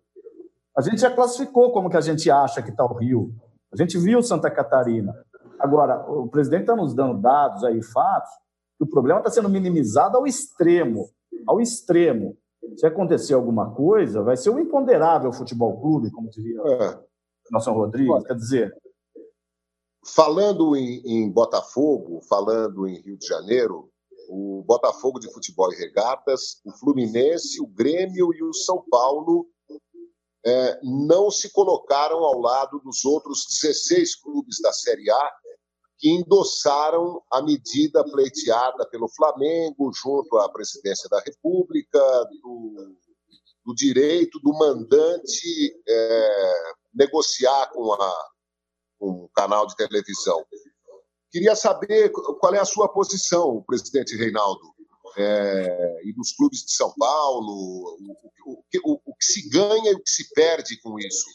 A 0.77 0.81
gente 0.81 1.01
já 1.01 1.11
classificou 1.11 1.73
como 1.73 1.91
que 1.91 1.97
a 1.97 2.01
gente 2.01 2.31
acha 2.31 2.63
que 2.63 2.71
está 2.71 2.85
o 2.85 2.95
Rio. 2.95 3.35
A 3.73 3.77
gente 3.77 3.99
viu 3.99 4.23
Santa 4.23 4.51
Catarina. 4.51 5.15
Agora, 5.59 6.11
o 6.11 6.29
presidente 6.29 6.63
está 6.63 6.75
nos 6.75 6.95
dando 6.95 7.21
dados 7.21 7.63
aí, 7.65 7.83
fatos, 7.83 8.31
que 8.77 8.85
o 8.85 8.89
problema 8.89 9.21
está 9.21 9.31
sendo 9.31 9.49
minimizado 9.49 10.17
ao 10.17 10.27
extremo. 10.27 11.09
Ao 11.47 11.61
extremo. 11.61 12.37
Se 12.77 12.87
acontecer 12.87 13.35
alguma 13.35 13.75
coisa, 13.75 14.23
vai 14.23 14.37
ser 14.37 14.51
um 14.51 14.59
imponderável 14.59 15.33
futebol 15.33 15.81
clube, 15.81 16.11
como 16.11 16.31
diria 16.31 16.61
é. 16.61 16.99
nosso 17.51 17.71
Rodrigues. 17.73 18.25
Quer 18.25 18.35
dizer. 18.35 18.77
Falando 20.15 20.75
em, 20.75 21.03
em 21.05 21.31
Botafogo, 21.31 22.21
falando 22.29 22.87
em 22.87 23.01
Rio 23.03 23.19
de 23.19 23.27
Janeiro, 23.27 23.91
o 24.31 24.65
Botafogo 24.67 25.19
de 25.19 25.31
Futebol 25.33 25.71
e 25.73 25.77
Regatas, 25.77 26.61
o 26.65 26.73
Fluminense, 26.73 27.61
o 27.61 27.67
Grêmio 27.67 28.33
e 28.33 28.43
o 28.43 28.55
São 28.55 28.83
Paulo 28.91 29.47
é, 30.45 30.81
não 30.83 31.31
se 31.31 31.53
colocaram 31.53 32.19
ao 32.25 32.41
lado 32.41 32.81
dos 32.81 33.05
outros 33.05 33.47
16 33.63 34.17
clubes 34.17 34.59
da 34.61 34.73
Série 34.73 35.11
A 35.11 35.33
que 35.99 36.09
endossaram 36.09 37.23
a 37.31 37.43
medida 37.43 38.03
pleiteada 38.05 38.89
pelo 38.89 39.07
Flamengo 39.09 39.93
junto 39.93 40.39
à 40.39 40.51
presidência 40.51 41.09
da 41.11 41.21
República, 41.21 42.01
do, 42.43 42.97
do 43.67 43.75
direito 43.75 44.41
do 44.41 44.55
mandante 44.55 45.75
é, 45.87 46.55
negociar 46.95 47.71
com, 47.73 47.93
a, 47.93 48.29
o 48.99 49.29
canal 49.35 49.67
de 49.67 49.77
televisão. 49.77 50.43
Queria 51.31 51.55
saber 51.55 52.11
qual 52.11 52.55
é 52.55 52.59
a 52.59 52.65
sua 52.65 52.89
posição, 52.89 53.63
presidente 53.67 54.17
Reinaldo, 54.17 54.63
é, 55.19 56.01
e 56.05 56.13
dos 56.15 56.33
clubes 56.33 56.65
de 56.65 56.73
São 56.73 56.93
Paulo, 56.99 57.53
o, 57.53 58.30
que 59.21 59.27
se 59.27 59.49
ganha 59.51 59.93
e 59.93 59.95
o 59.95 60.03
que 60.03 60.11
se 60.11 60.33
perde 60.33 60.81
com 60.81 60.99
isso. 60.99 61.27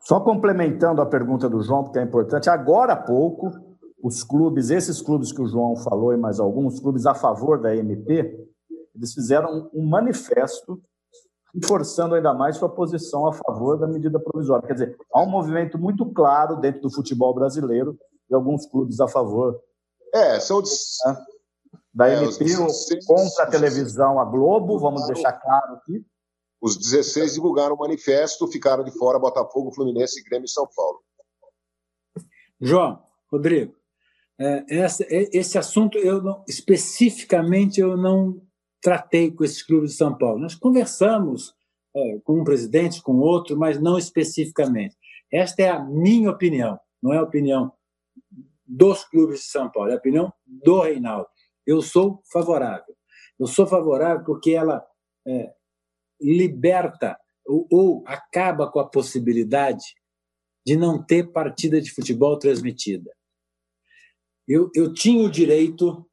Só 0.00 0.20
complementando 0.20 1.00
a 1.00 1.06
pergunta 1.06 1.48
do 1.48 1.62
João, 1.62 1.84
porque 1.84 1.98
é 1.98 2.02
importante, 2.02 2.50
agora 2.50 2.94
há 2.94 2.96
pouco, 2.96 3.50
os 4.02 4.24
clubes, 4.24 4.70
esses 4.70 5.00
clubes 5.00 5.32
que 5.32 5.40
o 5.40 5.46
João 5.46 5.76
falou 5.76 6.12
e 6.12 6.16
mais 6.16 6.40
alguns, 6.40 6.80
clubes 6.80 7.06
a 7.06 7.14
favor 7.14 7.60
da 7.60 7.74
MP, 7.74 8.48
eles 8.94 9.12
fizeram 9.12 9.70
um 9.74 9.86
manifesto 9.86 10.80
reforçando 11.54 12.14
ainda 12.14 12.34
mais 12.34 12.56
sua 12.56 12.68
posição 12.68 13.26
a 13.26 13.32
favor 13.32 13.78
da 13.78 13.86
medida 13.86 14.20
provisória. 14.20 14.66
Quer 14.66 14.74
dizer, 14.74 14.96
há 15.12 15.22
um 15.22 15.28
movimento 15.28 15.78
muito 15.78 16.04
claro 16.12 16.56
dentro 16.56 16.82
do 16.82 16.90
futebol 16.92 17.34
brasileiro 17.34 17.98
e 18.30 18.34
alguns 18.34 18.66
clubes 18.66 19.00
a 19.00 19.08
favor. 19.08 19.58
É, 20.14 20.38
são. 20.40 20.60
Né? 20.60 21.16
Da 21.94 22.08
é, 22.08 22.22
MP 22.22 22.44
contra 23.06 23.44
a 23.44 23.46
televisão, 23.46 24.20
a 24.20 24.24
Globo, 24.24 24.78
vamos 24.78 25.06
deixar 25.06 25.32
claro 25.32 25.76
aqui. 25.76 26.04
Os 26.60 26.76
16 26.76 27.34
divulgaram 27.34 27.74
o 27.74 27.78
manifesto, 27.78 28.48
ficaram 28.48 28.82
de 28.82 28.90
fora 28.92 29.18
Botafogo, 29.18 29.74
Fluminense, 29.74 30.22
Grêmio 30.24 30.46
e 30.46 30.50
São 30.50 30.66
Paulo. 30.74 31.00
João, 32.60 33.02
Rodrigo, 33.30 33.74
é, 34.38 34.64
essa, 34.68 35.04
é, 35.04 35.28
esse 35.32 35.58
assunto 35.58 35.98
eu 35.98 36.22
não, 36.22 36.44
especificamente 36.48 37.80
eu 37.80 37.96
não 37.96 38.40
tratei 38.80 39.30
com 39.30 39.44
esses 39.44 39.62
clubes 39.62 39.92
de 39.92 39.96
São 39.96 40.16
Paulo. 40.16 40.38
Nós 40.38 40.54
conversamos 40.54 41.54
é, 41.94 42.18
com 42.24 42.40
um 42.40 42.44
presidente, 42.44 43.02
com 43.02 43.18
outro, 43.18 43.56
mas 43.56 43.80
não 43.80 43.98
especificamente. 43.98 44.96
Esta 45.32 45.62
é 45.62 45.68
a 45.70 45.82
minha 45.82 46.30
opinião, 46.30 46.78
não 47.02 47.12
é 47.12 47.18
a 47.18 47.22
opinião 47.22 47.72
dos 48.66 49.04
clubes 49.04 49.40
de 49.40 49.46
São 49.46 49.70
Paulo, 49.70 49.90
é 49.90 49.94
a 49.94 49.98
opinião 49.98 50.32
do 50.46 50.80
Reinaldo. 50.80 51.26
Eu 51.66 51.82
sou 51.82 52.22
favorável. 52.32 52.94
Eu 53.38 53.46
sou 53.46 53.66
favorável 53.66 54.24
porque 54.24 54.52
ela 54.52 54.84
é, 55.26 55.52
liberta 56.20 57.18
ou, 57.44 57.66
ou 57.70 58.04
acaba 58.06 58.70
com 58.70 58.80
a 58.80 58.88
possibilidade 58.88 59.84
de 60.66 60.76
não 60.76 61.04
ter 61.04 61.32
partida 61.32 61.80
de 61.80 61.92
futebol 61.92 62.38
transmitida. 62.38 63.10
Eu, 64.48 64.70
eu 64.74 64.92
tinha 64.92 65.24
o 65.24 65.30
direito 65.30 66.08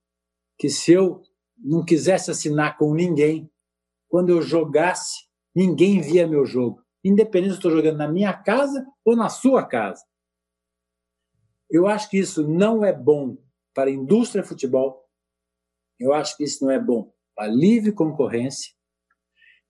que, 0.59 0.69
se 0.69 0.91
eu 0.93 1.21
não 1.57 1.83
quisesse 1.83 2.29
assinar 2.29 2.77
com 2.77 2.93
ninguém, 2.93 3.49
quando 4.07 4.29
eu 4.29 4.41
jogasse, 4.41 5.27
ninguém 5.55 6.01
via 6.01 6.27
meu 6.27 6.45
jogo, 6.45 6.83
independente 7.03 7.53
se 7.53 7.57
estou 7.57 7.71
jogando 7.71 7.97
na 7.97 8.07
minha 8.07 8.33
casa 8.33 8.85
ou 9.03 9.15
na 9.15 9.29
sua 9.29 9.65
casa. 9.65 10.03
Eu 11.69 11.87
acho 11.87 12.09
que 12.09 12.19
isso 12.19 12.47
não 12.47 12.85
é 12.85 12.93
bom 12.93 13.37
para 13.73 13.89
a 13.89 13.93
indústria 13.93 14.43
futebol, 14.43 15.03
eu 15.99 16.13
acho 16.13 16.37
que 16.37 16.43
isso 16.43 16.63
não 16.63 16.71
é 16.71 16.79
bom 16.79 17.11
para 17.35 17.45
a 17.45 17.55
livre 17.55 17.91
concorrência, 17.91 18.71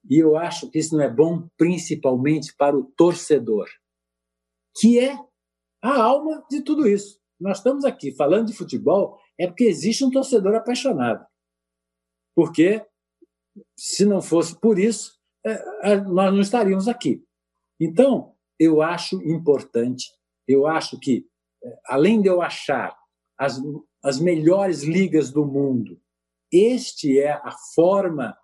e 0.09 0.19
eu 0.19 0.37
acho 0.37 0.69
que 0.69 0.79
isso 0.79 0.95
não 0.95 1.03
é 1.03 1.09
bom 1.09 1.47
principalmente 1.57 2.55
para 2.55 2.77
o 2.77 2.85
torcedor, 2.97 3.67
que 4.77 4.99
é 4.99 5.17
a 5.81 6.01
alma 6.01 6.45
de 6.49 6.61
tudo 6.61 6.87
isso. 6.87 7.19
Nós 7.39 7.57
estamos 7.57 7.85
aqui 7.85 8.11
falando 8.15 8.47
de 8.47 8.53
futebol 8.53 9.19
é 9.37 9.47
porque 9.47 9.65
existe 9.65 10.03
um 10.05 10.11
torcedor 10.11 10.55
apaixonado. 10.55 11.25
Porque 12.35 12.85
se 13.77 14.05
não 14.05 14.21
fosse 14.21 14.59
por 14.59 14.79
isso, 14.79 15.19
é, 15.45 15.95
nós 16.01 16.33
não 16.33 16.41
estaríamos 16.41 16.87
aqui. 16.87 17.23
Então, 17.79 18.35
eu 18.59 18.81
acho 18.81 19.21
importante, 19.23 20.11
eu 20.47 20.67
acho 20.67 20.99
que, 20.99 21.27
é, 21.63 21.79
além 21.87 22.21
de 22.21 22.29
eu 22.29 22.41
achar 22.41 22.97
as, 23.37 23.59
as 24.03 24.19
melhores 24.19 24.83
ligas 24.83 25.31
do 25.31 25.45
mundo, 25.45 25.99
este 26.51 27.19
é 27.19 27.31
a 27.31 27.53
forma 27.75 28.37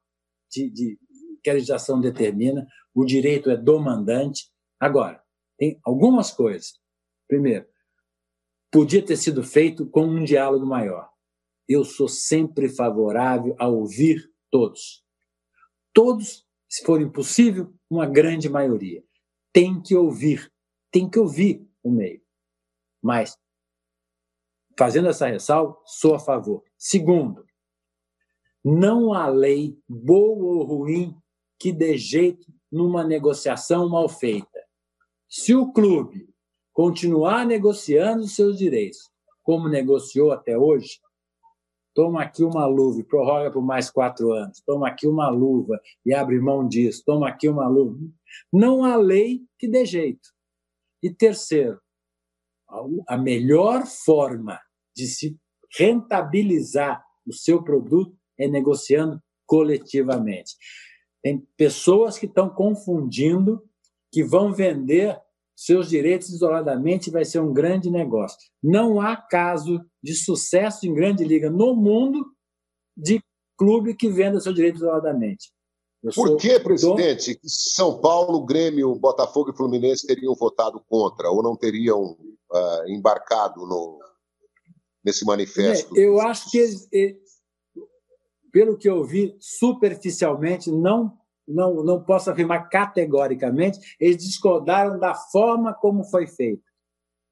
de, 0.51 0.69
de, 0.69 0.99
que 1.41 1.49
a 1.49 1.53
legislação 1.53 1.99
determina, 1.99 2.67
o 2.93 3.05
direito 3.05 3.49
é 3.49 3.57
do 3.57 3.79
mandante. 3.79 4.49
Agora, 4.79 5.21
tem 5.57 5.79
algumas 5.83 6.31
coisas. 6.31 6.79
Primeiro, 7.27 7.67
podia 8.71 9.05
ter 9.05 9.17
sido 9.17 9.43
feito 9.43 9.85
com 9.89 10.05
um 10.05 10.23
diálogo 10.23 10.65
maior. 10.65 11.09
Eu 11.67 11.83
sou 11.83 12.07
sempre 12.07 12.67
favorável 12.69 13.55
a 13.59 13.67
ouvir 13.67 14.31
todos. 14.49 15.03
Todos, 15.93 16.45
se 16.67 16.83
for 16.83 17.01
impossível, 17.01 17.73
uma 17.89 18.05
grande 18.05 18.49
maioria. 18.49 19.03
Tem 19.53 19.81
que 19.81 19.95
ouvir, 19.95 20.51
tem 20.91 21.09
que 21.09 21.19
ouvir 21.19 21.67
o 21.83 21.91
meio. 21.91 22.21
Mas, 23.01 23.37
fazendo 24.77 25.09
essa 25.09 25.27
ressalva, 25.27 25.77
sou 25.85 26.15
a 26.15 26.19
favor. 26.19 26.63
Segundo, 26.77 27.45
não 28.63 29.13
há 29.13 29.27
lei, 29.27 29.77
boa 29.87 30.57
ou 30.57 30.63
ruim, 30.63 31.15
que 31.59 31.71
dê 31.71 31.97
jeito 31.97 32.47
numa 32.71 33.03
negociação 33.03 33.89
mal 33.89 34.07
feita. 34.07 34.63
Se 35.27 35.53
o 35.53 35.71
clube 35.71 36.29
continuar 36.71 37.45
negociando 37.45 38.27
seus 38.27 38.57
direitos, 38.57 39.09
como 39.43 39.67
negociou 39.67 40.31
até 40.31 40.57
hoje, 40.57 40.99
toma 41.93 42.21
aqui 42.21 42.43
uma 42.43 42.65
luva 42.65 42.99
e 42.99 43.03
prorroga 43.03 43.51
por 43.51 43.61
mais 43.61 43.89
quatro 43.89 44.31
anos, 44.31 44.61
toma 44.65 44.87
aqui 44.87 45.07
uma 45.07 45.29
luva 45.29 45.79
e 46.05 46.13
abre 46.13 46.39
mão 46.39 46.67
disso, 46.67 47.03
toma 47.05 47.27
aqui 47.27 47.49
uma 47.49 47.67
luva. 47.67 47.99
Não 48.53 48.85
há 48.85 48.95
lei 48.95 49.43
que 49.57 49.67
dê 49.67 49.85
jeito. 49.85 50.29
E 51.03 51.09
terceiro, 51.09 51.79
a 53.07 53.17
melhor 53.17 53.85
forma 53.85 54.59
de 54.95 55.07
se 55.07 55.37
rentabilizar 55.77 57.03
o 57.25 57.33
seu 57.33 57.63
produto 57.63 58.15
é 58.37 58.47
negociando 58.47 59.21
coletivamente. 59.45 60.55
Tem 61.21 61.45
pessoas 61.57 62.17
que 62.17 62.25
estão 62.25 62.49
confundindo 62.49 63.63
que 64.11 64.23
vão 64.23 64.53
vender 64.53 65.19
seus 65.55 65.89
direitos 65.89 66.29
isoladamente 66.29 67.11
vai 67.11 67.25
ser 67.25 67.39
um 67.39 67.51
grande 67.51 67.91
negócio. 67.91 68.37
Não 68.63 69.01
há 69.01 69.17
caso 69.17 69.81
de 70.01 70.15
sucesso 70.15 70.87
em 70.87 70.93
grande 70.93 71.25
liga 71.25 71.49
no 71.49 71.75
mundo 71.75 72.25
de 72.95 73.21
clube 73.57 73.93
que 73.93 74.09
venda 74.09 74.39
seus 74.39 74.55
direitos 74.55 74.81
isoladamente. 74.81 75.51
Eu 76.01 76.13
Por 76.13 76.37
que, 76.37 76.57
presidente, 76.61 77.33
do... 77.33 77.39
São 77.43 77.99
Paulo, 77.99 78.45
Grêmio, 78.45 78.95
Botafogo 78.95 79.51
e 79.51 79.55
Fluminense 79.55 80.07
teriam 80.07 80.33
votado 80.33 80.81
contra 80.87 81.29
ou 81.29 81.43
não 81.43 81.57
teriam 81.57 82.13
uh, 82.13 82.87
embarcado 82.87 83.59
no, 83.67 83.99
nesse 85.03 85.25
manifesto? 85.25 85.93
É, 85.97 86.05
eu 86.05 86.21
acho 86.21 86.49
que 86.49 86.57
eles, 86.57 86.87
pelo 88.59 88.77
que 88.77 88.89
eu 88.89 89.05
vi 89.05 89.37
superficialmente, 89.39 90.69
não, 90.69 91.17
não, 91.47 91.81
não 91.81 92.03
posso 92.03 92.29
afirmar 92.29 92.67
categoricamente, 92.67 93.95
eles 93.97 94.17
discordaram 94.17 94.99
da 94.99 95.15
forma 95.15 95.73
como 95.73 96.03
foi 96.03 96.27
feito, 96.27 96.65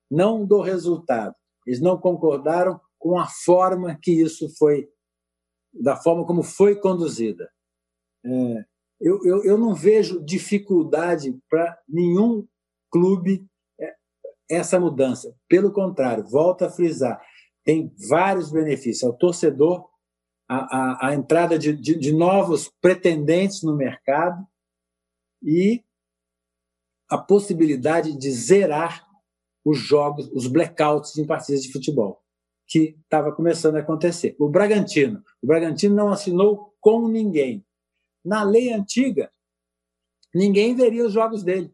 não 0.10 0.46
do 0.46 0.62
resultado. 0.62 1.36
Eles 1.66 1.82
não 1.82 1.98
concordaram 1.98 2.80
com 2.98 3.20
a 3.20 3.28
forma 3.28 4.00
que 4.02 4.10
isso 4.10 4.48
foi, 4.58 4.88
da 5.74 5.98
forma 5.98 6.26
como 6.26 6.44
foi 6.44 6.80
conduzida. 6.80 7.52
É, 8.26 8.66
eu, 9.02 9.20
eu, 9.26 9.44
eu 9.44 9.58
não 9.58 9.76
vejo 9.76 10.24
dificuldade 10.24 11.38
para 11.50 11.78
nenhum 11.90 12.48
clube 12.90 13.46
é, 13.78 13.94
essa 14.50 14.80
mudança. 14.80 15.36
Pelo 15.50 15.74
contrário, 15.74 16.24
volto 16.24 16.64
a 16.64 16.70
frisar, 16.70 17.22
tem 17.66 17.94
vários 18.08 18.50
benefícios 18.50 19.04
ao 19.04 19.12
torcedor, 19.12 19.90
a, 20.48 20.56
a, 20.58 21.08
a 21.10 21.14
entrada 21.14 21.60
de, 21.60 21.74
de, 21.74 21.96
de 21.96 22.14
novos 22.14 22.72
pretendentes 22.82 23.64
no 23.64 23.76
mercado 23.76 24.48
e 25.44 25.84
a 27.10 27.18
possibilidade 27.18 28.18
de 28.18 28.32
zerar 28.32 29.08
os 29.64 29.78
jogos, 29.78 30.30
os 30.34 30.48
blackouts 30.48 31.18
em 31.18 31.26
partidas 31.26 31.64
de 31.64 31.72
futebol, 31.72 32.24
que 32.66 32.98
estava 33.04 33.34
começando 33.34 33.76
a 33.76 33.80
acontecer. 33.80 34.36
O 34.40 34.50
Bragantino, 34.50 35.24
o 35.42 35.48
Bragantino 35.48 35.96
não 35.96 36.10
assinou 36.10 36.74
com 36.80 37.08
ninguém. 37.08 37.66
Na 38.24 38.44
lei 38.44 38.72
antiga, 38.72 39.32
ninguém 40.34 40.76
veria 40.76 41.06
os 41.06 41.14
jogos 41.14 41.44
dele. 41.44 41.74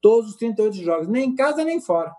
Todos 0.00 0.30
os 0.30 0.36
38 0.36 0.76
jogos, 0.78 1.08
nem 1.08 1.30
em 1.30 1.34
casa 1.34 1.64
nem 1.64 1.80
fora. 1.80 2.12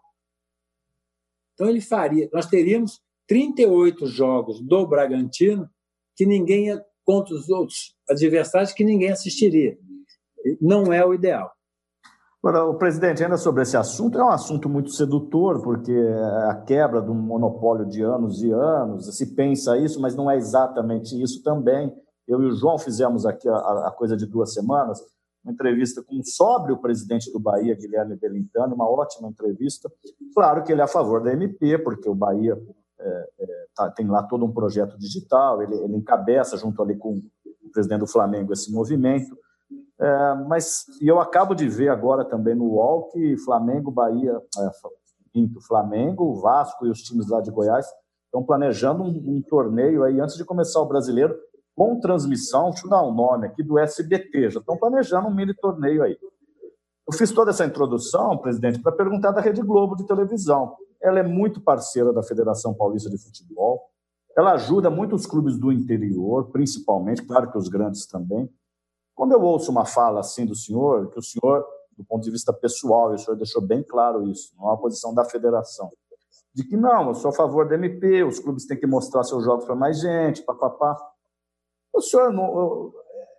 Então 1.54 1.69
ele 1.69 1.82
faria, 1.82 2.30
nós 2.34 2.46
teríamos 2.46 3.02
38 3.28 4.08
jogos 4.08 4.62
do 4.62 4.88
Bragantino 4.88 5.69
que 6.15 6.26
ninguém 6.26 6.67
ia 6.67 6.84
contra 7.06 7.34
os 7.36 7.49
outros 7.49 7.95
adversários 8.10 8.71
que 8.71 8.84
ninguém 8.84 9.12
assistiria. 9.12 9.78
Não 10.62 10.91
é 10.91 11.06
o 11.06 11.13
ideal. 11.13 11.52
Agora, 12.43 12.65
o 12.65 12.76
presidente, 12.76 13.23
ainda 13.23 13.38
sobre 13.38 13.62
esse 13.63 13.78
assunto, 13.78 14.19
é 14.19 14.23
um 14.23 14.30
assunto 14.30 14.67
muito 14.67 14.91
sedutor, 14.91 15.62
porque 15.62 15.93
é 15.93 16.49
a 16.49 16.56
quebra 16.56 17.02
de 17.02 17.10
um 17.10 17.15
monopólio 17.15 17.86
de 17.86 18.02
anos 18.02 18.43
e 18.43 18.52
anos, 18.52 19.15
se 19.15 19.34
pensa 19.34 19.78
isso, 19.78 20.02
mas 20.02 20.13
não 20.13 20.30
é 20.30 20.36
exatamente 20.36 21.21
isso 21.21 21.41
também. 21.41 21.93
Eu 22.28 22.41
e 22.41 22.47
o 22.47 22.52
João 22.52 22.78
fizemos 22.78 23.26
aqui 23.26 23.47
a, 23.47 23.88
a 23.88 23.91
coisa 23.91 24.17
de 24.17 24.26
duas 24.26 24.54
semanas, 24.54 24.99
uma 25.41 25.54
entrevista 25.54 26.04
com 26.04 26.19
o 26.19 26.26
sóbrio 26.26 26.78
presidente 26.78 27.32
do 27.32 27.39
Bahia, 27.39 27.76
Guilherme 27.76 28.17
Belintani, 28.17 28.73
uma 28.73 28.89
ótima 28.89 29.30
entrevista. 29.30 29.89
Claro 30.34 30.63
que 30.63 30.71
ele 30.73 30.82
é 30.82 30.84
a 30.84 30.88
favor 30.88 31.23
da 31.23 31.32
MP, 31.32 31.78
porque 31.78 32.10
o 32.10 32.15
Bahia 32.15 32.58
é, 32.99 33.30
é, 33.39 33.62
tá, 33.75 33.89
tem 33.91 34.07
lá 34.07 34.23
todo 34.23 34.45
um 34.45 34.53
projeto 34.53 34.97
digital, 34.97 35.62
ele, 35.62 35.75
ele, 35.75 35.97
encabeça 35.97 36.57
junto 36.57 36.81
ali 36.81 36.97
com 36.97 37.21
o 37.63 37.71
presidente 37.71 37.99
do 37.99 38.07
Flamengo 38.07 38.53
esse 38.53 38.71
movimento. 38.71 39.38
É, 39.99 40.36
mas 40.47 40.86
e 41.01 41.07
eu 41.07 41.19
acabo 41.19 41.53
de 41.53 41.67
ver 41.67 41.89
agora 41.89 42.25
também 42.25 42.55
no 42.55 42.65
UOL 42.65 43.09
que 43.09 43.38
Flamengo, 43.38 43.91
Bahia, 43.91 44.41
é, 44.57 44.71
Flamengo, 45.67 46.41
Vasco 46.41 46.86
e 46.86 46.89
os 46.89 47.01
times 47.01 47.27
lá 47.29 47.41
de 47.41 47.51
Goiás 47.51 47.88
estão 48.25 48.43
planejando 48.43 49.03
um, 49.03 49.38
um, 49.38 49.41
torneio 49.41 50.03
aí 50.03 50.19
antes 50.19 50.36
de 50.36 50.43
começar 50.43 50.81
o 50.81 50.88
brasileiro 50.88 51.36
com 51.75 51.99
transmissão, 51.99 52.69
deixa 52.69 52.86
eu 52.86 52.89
dar 52.89 53.03
um 53.03 53.13
nome 53.13 53.47
aqui, 53.47 53.63
do 53.63 53.79
SBT, 53.79 54.51
já 54.51 54.59
estão 54.59 54.77
planejando 54.77 55.27
um 55.27 55.33
mini 55.33 55.53
torneio 55.55 56.03
aí. 56.03 56.17
Eu 57.07 57.13
fiz 57.17 57.31
toda 57.31 57.51
essa 57.51 57.65
introdução, 57.65 58.38
presidente, 58.38 58.79
para 58.79 58.91
perguntar 58.91 59.31
da 59.31 59.41
Rede 59.41 59.62
Globo 59.62 59.95
de 59.95 60.05
televisão. 60.05 60.75
Ela 61.03 61.19
é 61.19 61.23
muito 61.23 61.61
parceira 61.61 62.13
da 62.13 62.23
Federação 62.23 62.73
Paulista 62.73 63.09
de 63.09 63.17
Futebol. 63.17 63.89
Ela 64.35 64.53
ajuda 64.53 64.89
muitos 64.89 65.25
clubes 65.25 65.57
do 65.59 65.71
interior, 65.71 66.49
principalmente, 66.49 67.21
claro 67.23 67.51
que 67.51 67.57
os 67.57 67.67
grandes 67.67 68.07
também. 68.07 68.49
Quando 69.13 69.33
eu 69.33 69.41
ouço 69.41 69.69
uma 69.69 69.85
fala 69.85 70.21
assim 70.21 70.45
do 70.45 70.55
senhor, 70.55 71.11
que 71.11 71.19
o 71.19 71.21
senhor, 71.21 71.63
do 71.95 72.03
ponto 72.03 72.23
de 72.23 72.31
vista 72.31 72.51
pessoal, 72.51 73.13
o 73.13 73.17
senhor 73.17 73.35
deixou 73.37 73.61
bem 73.61 73.83
claro 73.83 74.27
isso, 74.27 74.55
não 74.57 74.65
é 74.65 74.67
uma 74.69 74.81
posição 74.81 75.13
da 75.13 75.23
federação. 75.25 75.91
de 76.55 76.63
que 76.63 76.77
não, 76.77 77.09
eu 77.09 77.15
sou 77.15 77.29
a 77.29 77.33
favor 77.33 77.67
da 77.67 77.75
MP, 77.75 78.23
os 78.23 78.39
clubes 78.39 78.65
têm 78.65 78.79
que 78.79 78.85
mostrar 78.85 79.23
seus 79.23 79.43
jogos 79.43 79.65
para 79.65 79.75
mais 79.75 79.99
gente, 79.99 80.43
papapá. 80.43 80.95
O 81.93 82.01
senhor 82.01 82.31
não, 82.31 82.93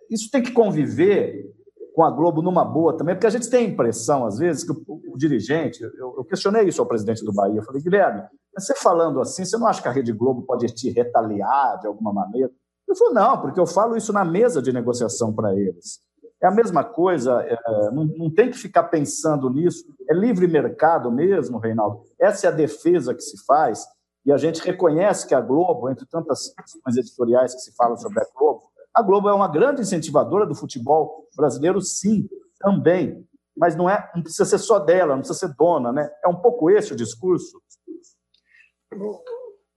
isso 0.09 0.29
tem 0.29 0.43
que 0.43 0.51
conviver 0.51 1.54
com 1.95 2.03
a 2.03 2.11
Globo 2.11 2.41
numa 2.41 2.65
boa 2.65 2.95
também, 2.97 3.15
porque 3.15 3.25
a 3.25 3.31
gente 3.31 3.49
tem 3.49 3.65
a 3.65 3.69
impressão, 3.69 4.25
às 4.25 4.37
vezes, 4.37 4.65
que 4.65 4.71
o, 4.71 4.83
o 5.13 5.17
dirigente, 5.17 5.81
eu, 5.81 6.15
eu, 6.17 6.25
questionei 6.25 6.67
isso 6.67 6.81
ao 6.81 6.87
presidente 6.87 7.23
do 7.23 7.33
Bahia, 7.33 7.55
eu 7.55 7.63
falei, 7.63 7.81
Guilherme, 7.81 8.21
você 8.53 8.75
falando 8.75 9.21
assim, 9.21 9.45
você 9.45 9.57
não 9.57 9.65
acha 9.65 9.81
que 9.81 9.87
a 9.87 9.91
Rede 9.91 10.11
Globo 10.11 10.41
pode 10.41 10.67
te 10.67 10.89
retaliar 10.89 11.79
de 11.79 11.87
alguma 11.87 12.11
maneira? 12.11 12.51
Ele 12.85 12.97
falou, 12.97 13.13
não, 13.13 13.41
porque 13.41 13.59
eu 13.59 13.65
falo 13.65 13.95
isso 13.95 14.11
na 14.11 14.25
mesa 14.25 14.61
de 14.61 14.73
negociação 14.73 15.33
para 15.33 15.55
eles. 15.55 16.01
É 16.43 16.47
a 16.47 16.51
mesma 16.51 16.83
coisa, 16.83 17.41
é, 17.41 17.57
não, 17.91 18.03
não, 18.03 18.29
tem 18.29 18.51
que 18.51 18.57
ficar 18.57 18.83
pensando 18.83 19.49
nisso. 19.49 19.85
É 20.09 20.13
livre 20.13 20.47
mercado 20.47 21.09
mesmo, 21.09 21.59
Reinaldo. 21.59 22.01
Essa 22.19 22.47
é 22.47 22.49
a 22.49 22.53
defesa 22.53 23.15
que 23.15 23.21
se 23.21 23.43
faz, 23.45 23.85
e 24.25 24.33
a 24.33 24.37
gente 24.37 24.61
reconhece 24.61 25.25
que 25.25 25.33
a 25.33 25.39
Globo, 25.39 25.89
entre 25.89 26.05
tantas 26.05 26.53
questões 26.53 26.97
editoriais 26.97 27.53
que 27.53 27.61
se 27.61 27.73
falam 27.73 27.95
sobre 27.95 28.19
a 28.19 28.25
Globo, 28.35 28.63
a 28.95 29.01
Globo 29.01 29.27
é 29.27 29.33
uma 29.33 29.49
grande 29.49 29.81
incentivadora 29.81 30.45
do 30.45 30.55
futebol 30.55 31.27
brasileiro, 31.35 31.81
sim, 31.81 32.29
também. 32.57 33.27
Mas 33.55 33.75
não, 33.75 33.89
é, 33.89 34.09
não 34.15 34.23
precisa 34.23 34.45
ser 34.45 34.57
só 34.57 34.79
dela, 34.79 35.15
não 35.15 35.19
precisa 35.19 35.47
ser 35.47 35.55
dona, 35.55 35.91
né? 35.91 36.09
É 36.23 36.29
um 36.29 36.37
pouco 36.37 36.69
esse 36.69 36.93
o 36.93 36.95
discurso. 36.95 37.61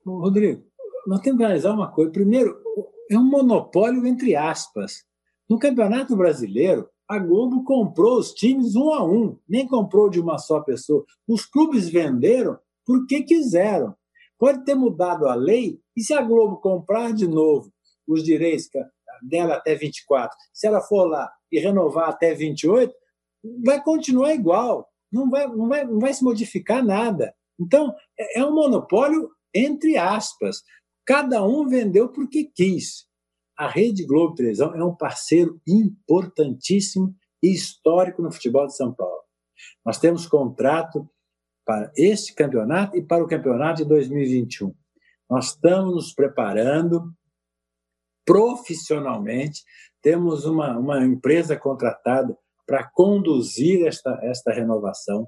Rodrigo, 0.06 0.62
nós 1.06 1.20
temos 1.20 1.38
que 1.38 1.44
analisar 1.44 1.72
uma 1.72 1.90
coisa. 1.90 2.12
Primeiro, 2.12 2.62
é 3.10 3.18
um 3.18 3.24
monopólio 3.24 4.06
entre 4.06 4.36
aspas. 4.36 5.04
No 5.50 5.58
Campeonato 5.58 6.16
Brasileiro, 6.16 6.88
a 7.08 7.18
Globo 7.18 7.64
comprou 7.64 8.18
os 8.18 8.32
times 8.32 8.76
um 8.76 8.92
a 8.92 9.04
um, 9.04 9.36
nem 9.48 9.66
comprou 9.66 10.08
de 10.08 10.20
uma 10.20 10.38
só 10.38 10.60
pessoa. 10.60 11.04
Os 11.26 11.44
clubes 11.44 11.88
venderam 11.88 12.56
porque 12.86 13.22
quiseram. 13.22 13.96
Pode 14.38 14.64
ter 14.64 14.76
mudado 14.76 15.26
a 15.26 15.34
lei, 15.34 15.80
e 15.96 16.02
se 16.02 16.14
a 16.14 16.22
Globo 16.22 16.58
comprar 16.58 17.12
de 17.12 17.26
novo 17.26 17.72
os 18.06 18.22
direitos 18.22 18.68
dela 19.22 19.54
até 19.54 19.74
24, 19.74 20.36
se 20.52 20.66
ela 20.66 20.80
for 20.80 21.04
lá 21.04 21.30
e 21.50 21.58
renovar 21.58 22.08
até 22.08 22.34
28, 22.34 22.92
vai 23.64 23.82
continuar 23.82 24.34
igual, 24.34 24.88
não 25.10 25.30
vai, 25.30 25.46
não 25.46 25.68
vai, 25.68 25.84
não 25.84 25.98
vai 25.98 26.12
se 26.12 26.22
modificar 26.22 26.84
nada. 26.84 27.34
Então, 27.60 27.94
é, 28.18 28.40
é 28.40 28.44
um 28.44 28.54
monopólio 28.54 29.30
entre 29.54 29.96
aspas. 29.96 30.62
Cada 31.06 31.42
um 31.44 31.66
vendeu 31.66 32.08
porque 32.08 32.44
quis. 32.44 33.06
A 33.56 33.66
Rede 33.66 34.06
Globo 34.06 34.34
Televisão 34.34 34.74
é 34.74 34.84
um 34.84 34.94
parceiro 34.94 35.60
importantíssimo 35.66 37.14
e 37.42 37.52
histórico 37.52 38.22
no 38.22 38.30
futebol 38.30 38.66
de 38.66 38.76
São 38.76 38.94
Paulo. 38.94 39.22
Nós 39.84 39.98
temos 39.98 40.26
contrato 40.26 41.08
para 41.66 41.90
este 41.96 42.34
campeonato 42.34 42.96
e 42.96 43.02
para 43.02 43.22
o 43.22 43.26
campeonato 43.26 43.82
de 43.82 43.88
2021. 43.88 44.72
Nós 45.28 45.48
estamos 45.48 45.94
nos 45.94 46.14
preparando 46.14 47.12
profissionalmente. 48.28 49.64
Temos 50.02 50.44
uma, 50.44 50.78
uma 50.78 51.02
empresa 51.02 51.56
contratada 51.56 52.36
para 52.66 52.84
conduzir 52.84 53.86
esta, 53.86 54.20
esta 54.22 54.52
renovação. 54.52 55.26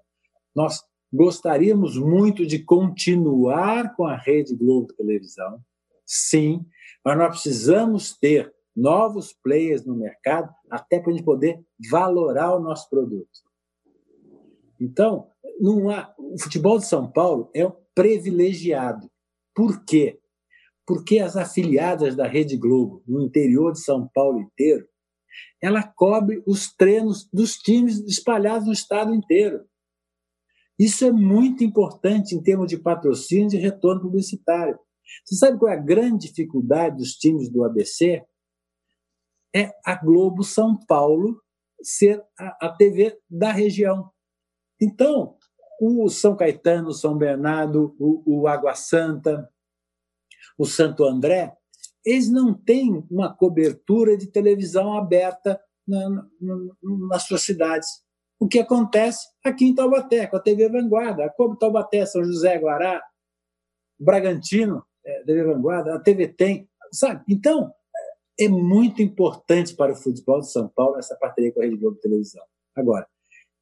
Nós 0.55 0.83
gostaríamos 1.11 1.97
muito 1.97 2.47
de 2.47 2.63
continuar 2.63 3.97
com 3.97 4.05
a 4.05 4.15
Rede 4.15 4.55
Globo 4.55 4.93
Televisão, 4.93 5.59
sim, 6.05 6.61
mas 7.03 7.17
nós 7.17 7.31
precisamos 7.31 8.19
ter 8.19 8.53
novos 8.77 9.33
players 9.43 9.87
no 9.87 9.97
mercado 9.97 10.53
até 10.71 11.01
para 11.01 11.11
a 11.11 11.17
gente 11.17 11.25
poder 11.25 11.59
valorar 11.91 12.55
o 12.55 12.61
nosso 12.61 12.89
produto. 12.91 13.31
Então, 14.79 15.31
não 15.59 15.89
há, 15.89 16.15
o 16.19 16.39
futebol 16.39 16.79
de 16.79 16.87
São 16.87 17.11
Paulo 17.11 17.51
é 17.55 17.67
privilegiado. 17.95 19.11
Por 19.55 19.85
quê? 19.85 20.20
Porque 20.91 21.21
as 21.21 21.37
afiliadas 21.37 22.17
da 22.17 22.27
Rede 22.27 22.57
Globo 22.57 23.01
no 23.07 23.23
interior 23.23 23.71
de 23.71 23.79
São 23.79 24.11
Paulo 24.13 24.41
inteiro, 24.41 24.89
ela 25.63 25.85
cobre 25.85 26.43
os 26.45 26.75
treinos 26.75 27.29
dos 27.33 27.55
times 27.59 28.01
espalhados 28.01 28.67
no 28.67 28.73
estado 28.73 29.15
inteiro. 29.15 29.65
Isso 30.77 31.05
é 31.05 31.13
muito 31.13 31.63
importante 31.63 32.35
em 32.35 32.43
termos 32.43 32.67
de 32.67 32.77
patrocínio 32.77 33.57
e 33.57 33.63
retorno 33.63 34.01
publicitário. 34.03 34.77
Você 35.25 35.37
sabe 35.37 35.61
qual 35.61 35.71
é 35.71 35.77
a 35.77 35.81
grande 35.81 36.27
dificuldade 36.27 36.97
dos 36.97 37.13
times 37.13 37.49
do 37.49 37.63
ABC? 37.63 38.25
É 39.55 39.71
a 39.87 39.95
Globo 39.95 40.43
São 40.43 40.77
Paulo 40.89 41.41
ser 41.81 42.21
a, 42.37 42.67
a 42.67 42.69
TV 42.77 43.17
da 43.31 43.53
região. 43.53 44.11
Então, 44.83 45.37
o 45.81 46.09
São 46.09 46.35
Caetano, 46.35 46.89
o 46.89 46.95
São 46.95 47.17
Bernardo, 47.17 47.95
o, 47.97 48.41
o 48.41 48.49
Água 48.49 48.75
Santa, 48.75 49.49
o 50.59 50.65
Santo 50.65 51.05
André, 51.05 51.53
eles 52.05 52.31
não 52.31 52.55
têm 52.55 53.07
uma 53.11 53.35
cobertura 53.35 54.17
de 54.17 54.27
televisão 54.27 54.95
aberta 54.95 55.61
na, 55.87 56.09
na, 56.41 56.57
nas 57.09 57.25
suas 57.25 57.43
cidades. 57.43 57.89
O 58.39 58.49
que 58.49 58.59
acontece 58.59 59.27
aqui 59.45 59.67
em 59.67 59.75
Taubaté, 59.75 60.27
com 60.27 60.37
a 60.37 60.41
TV 60.41 60.69
Vanguarda, 60.69 61.27
a 61.27 61.57
Taubaté, 61.57 62.07
São 62.07 62.25
José, 62.25 62.59
Guará, 62.59 63.03
Bragantino, 63.99 64.83
é, 65.05 65.25
TV 65.25 65.45
Vanguarda, 65.45 65.95
a 65.95 66.01
TV 66.01 66.29
tem, 66.29 66.69
sabe? 66.91 67.23
Então, 67.29 67.71
é 68.39 68.49
muito 68.49 69.03
importante 69.03 69.77
para 69.77 69.93
o 69.93 69.97
futebol 69.97 70.41
de 70.41 70.51
São 70.51 70.69
Paulo 70.69 70.97
essa 70.97 71.15
parceria 71.17 71.53
com 71.53 71.61
a 71.61 71.65
Rede 71.65 71.77
Globo 71.77 71.99
Televisão. 71.99 72.43
Agora, 72.75 73.07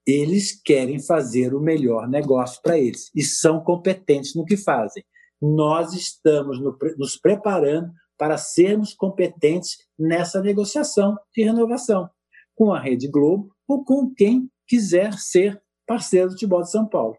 eles 0.07 0.61
querem 0.62 1.01
fazer 1.01 1.55
o 1.55 1.61
melhor 1.61 2.09
negócio 2.09 2.62
para 2.62 2.79
eles 2.79 3.11
e 3.14 3.22
são 3.22 3.61
competentes 3.61 4.35
no 4.35 4.44
que 4.44 4.57
fazem 4.57 5.05
nós 5.40 5.92
estamos 5.92 6.61
no, 6.61 6.77
nos 6.96 7.16
preparando 7.16 7.92
para 8.16 8.37
sermos 8.37 8.94
competentes 8.94 9.79
nessa 9.98 10.40
negociação 10.40 11.16
de 11.35 11.44
renovação 11.44 12.11
com 12.55 12.72
a 12.72 12.81
Rede 12.81 13.07
Globo 13.07 13.55
ou 13.66 13.85
com 13.85 14.12
quem 14.12 14.51
quiser 14.66 15.14
ser 15.14 15.62
parceiro 15.87 16.27
do 16.27 16.33
futebol 16.33 16.62
de 16.62 16.70
São 16.70 16.87
Paulo. 16.87 17.16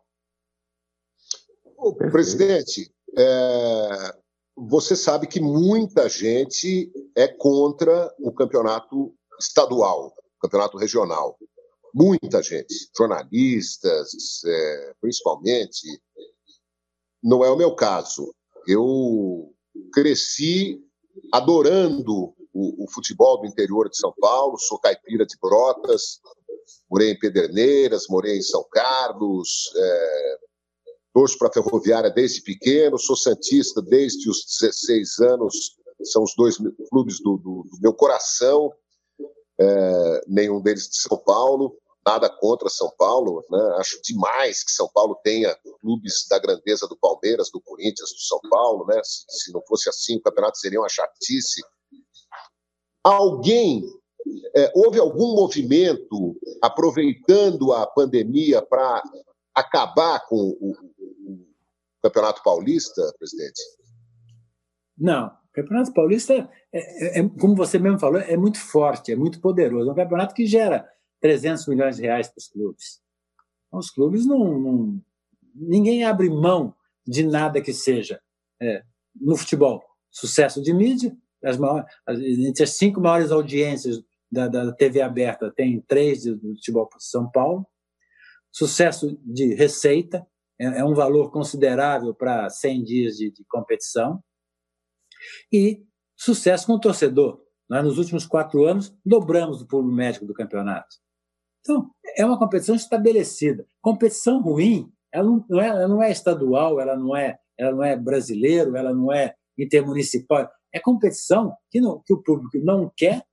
O 1.77 1.95
presidente, 1.95 2.93
é, 3.17 4.13
você 4.55 4.95
sabe 4.95 5.27
que 5.27 5.39
muita 5.39 6.10
gente 6.10 6.91
é 7.15 7.27
contra 7.27 8.13
o 8.19 8.34
campeonato 8.34 9.15
estadual, 9.39 10.08
o 10.08 10.39
campeonato 10.41 10.77
regional. 10.77 11.38
Muita 11.95 12.43
gente, 12.43 12.89
jornalistas, 12.95 14.12
é, 14.45 14.93
principalmente, 14.99 15.99
não 17.21 17.43
é 17.43 17.49
o 17.49 17.58
meu 17.58 17.75
caso. 17.75 18.34
Eu 18.67 19.53
cresci 19.93 20.82
adorando 21.32 22.34
o, 22.53 22.84
o, 22.84 22.91
futebol 22.91 23.39
do 23.39 23.47
interior 23.47 23.89
de 23.89 23.97
São 23.97 24.13
Paulo, 24.19 24.58
sou 24.58 24.79
caipira 24.79 25.25
de 25.25 25.38
Brotas, 25.39 26.19
morei 26.89 27.12
em 27.12 27.19
Pederneiras, 27.19 28.08
morei 28.10 28.38
em 28.38 28.41
São 28.41 28.65
Carlos, 28.71 29.71
é, 29.75 30.38
torço 31.13 31.38
para 31.38 31.49
a 31.49 31.53
Ferroviária 31.53 32.10
desde 32.10 32.41
pequeno, 32.41 32.97
sou 32.97 33.15
Santista 33.15 33.82
desde 33.82 34.29
os 34.29 34.45
16 34.60 35.19
anos, 35.19 35.77
são 36.03 36.23
os 36.23 36.34
dois 36.36 36.58
clubes 36.89 37.19
do, 37.19 37.38
do, 37.38 37.63
do 37.69 37.79
meu 37.82 37.93
coração, 37.93 38.71
é, 39.60 40.21
nenhum 40.27 40.62
deles 40.62 40.89
de 40.89 40.97
São 40.97 41.17
Paulo 41.17 41.75
nada 42.10 42.28
contra 42.28 42.69
São 42.69 42.91
Paulo, 42.98 43.45
né? 43.52 43.76
acho 43.78 44.02
demais 44.02 44.63
que 44.63 44.72
São 44.72 44.89
Paulo 44.91 45.19
tenha 45.24 45.56
clubes 45.80 46.26
da 46.28 46.39
grandeza 46.39 46.88
do 46.88 46.98
Palmeiras, 46.98 47.52
do 47.52 47.62
Corinthians, 47.62 48.10
do 48.10 48.22
São 48.22 48.39
Paulo, 48.50 48.88
né? 48.88 49.00
se, 49.04 49.26
se 49.30 49.54
não 49.54 49.62
fosse 49.67 49.89
assim, 49.89 50.17
o 50.17 50.22
campeonato 50.22 50.58
seria 50.58 50.80
uma 50.80 50.89
chatice. 50.89 51.62
Alguém, 53.04 53.84
é, 54.56 54.72
houve 54.76 55.00
algum 55.00 55.36
movimento 55.36 56.36
aproveitando 56.63 57.74
a 57.74 57.86
pandemia 57.86 58.62
para 58.62 59.04
acabar 59.54 60.26
com 60.28 60.36
o, 60.36 60.72
o, 60.72 61.49
Campeonato 62.01 62.41
Paulista, 62.41 63.01
presidente? 63.20 63.62
Não, 64.97 65.28
o 65.28 65.51
Campeonato 65.53 65.93
Paulista, 65.93 66.34
é, 66.34 66.49
é, 66.74 67.20
é, 67.20 67.30
como 67.39 67.55
você 67.55 67.78
mesmo 67.78 67.99
falou, 67.99 68.20
é 68.20 68.38
muito 68.38 68.57
forte, 68.57 69.12
é 69.12 69.16
muito 69.18 69.41
poderoso. 69.41 69.89
É 69.89 69.91
um 69.91 69.95
campeonato 69.95 70.34
que 70.34 70.45
gera 70.45 70.89
300 71.20 71.67
milhões 71.67 71.97
de 71.97 72.03
reais 72.03 72.28
para 72.28 72.39
os 72.39 72.47
clubes. 72.47 73.01
Então, 73.67 73.80
os 73.80 73.91
clubes 73.91 74.26
não, 74.26 74.59
não, 74.59 75.01
Ninguém 75.53 76.03
abre 76.03 76.30
mão 76.30 76.74
de 77.05 77.24
nada 77.24 77.61
que 77.61 77.74
seja. 77.74 78.22
É, 78.61 78.84
no 79.20 79.36
futebol, 79.36 79.84
sucesso 80.09 80.61
de 80.61 80.74
mídia, 80.74 81.15
as 81.43 81.57
maiores, 81.57 81.86
entre 82.07 82.63
as 82.63 82.72
cinco 82.72 82.99
maiores 83.01 83.32
audiências 83.32 84.01
da, 84.32 84.47
da 84.47 84.72
TV 84.74 85.01
aberta, 85.01 85.51
tem 85.51 85.82
três 85.82 86.24
do 86.24 86.55
futebol 86.55 86.88
para 86.88 86.99
São 86.99 87.30
Paulo. 87.30 87.65
Sucesso 88.51 89.20
de 89.24 89.53
receita, 89.53 90.26
é, 90.59 90.65
é 90.80 90.86
um 90.86 90.93
valor 90.93 91.32
considerável 91.32 92.13
para 92.13 92.49
100 92.49 92.84
dias 92.84 93.17
de, 93.17 93.32
de 93.32 93.43
competição. 93.45 94.24
E 95.51 95.84
sucesso 96.15 96.67
com 96.67 96.74
o 96.74 96.80
torcedor. 96.80 97.41
Nós, 97.70 97.84
nos 97.84 97.97
últimos 97.97 98.26
quatro 98.26 98.65
anos, 98.65 98.95
dobramos 99.05 99.61
o 99.61 99.67
público 99.67 99.95
médico 99.95 100.26
do 100.26 100.34
campeonato. 100.34 100.95
Então, 101.62 101.89
é 102.16 102.26
uma 102.26 102.39
competição 102.39 102.76
estabelecida. 102.76 103.66
Competição 103.82 104.41
ruim 104.41 104.91
ela 105.12 105.24
não, 105.49 105.62
é, 105.62 105.68
ela 105.68 105.88
não 105.88 106.03
é 106.03 106.12
estadual, 106.12 106.80
ela 106.80 106.95
não 106.95 107.16
é, 107.16 107.39
ela 107.57 107.72
não 107.72 107.84
é 107.84 107.95
brasileiro, 107.95 108.76
ela 108.76 108.93
não 108.93 109.12
é 109.12 109.36
intermunicipal. 109.57 110.49
É 110.74 110.80
competição 110.80 111.55
que, 111.72 111.82
não, 111.82 112.01
que 112.05 112.14
o 112.14 112.22
público 112.22 112.57
não 112.64 112.91
quer 112.95 113.24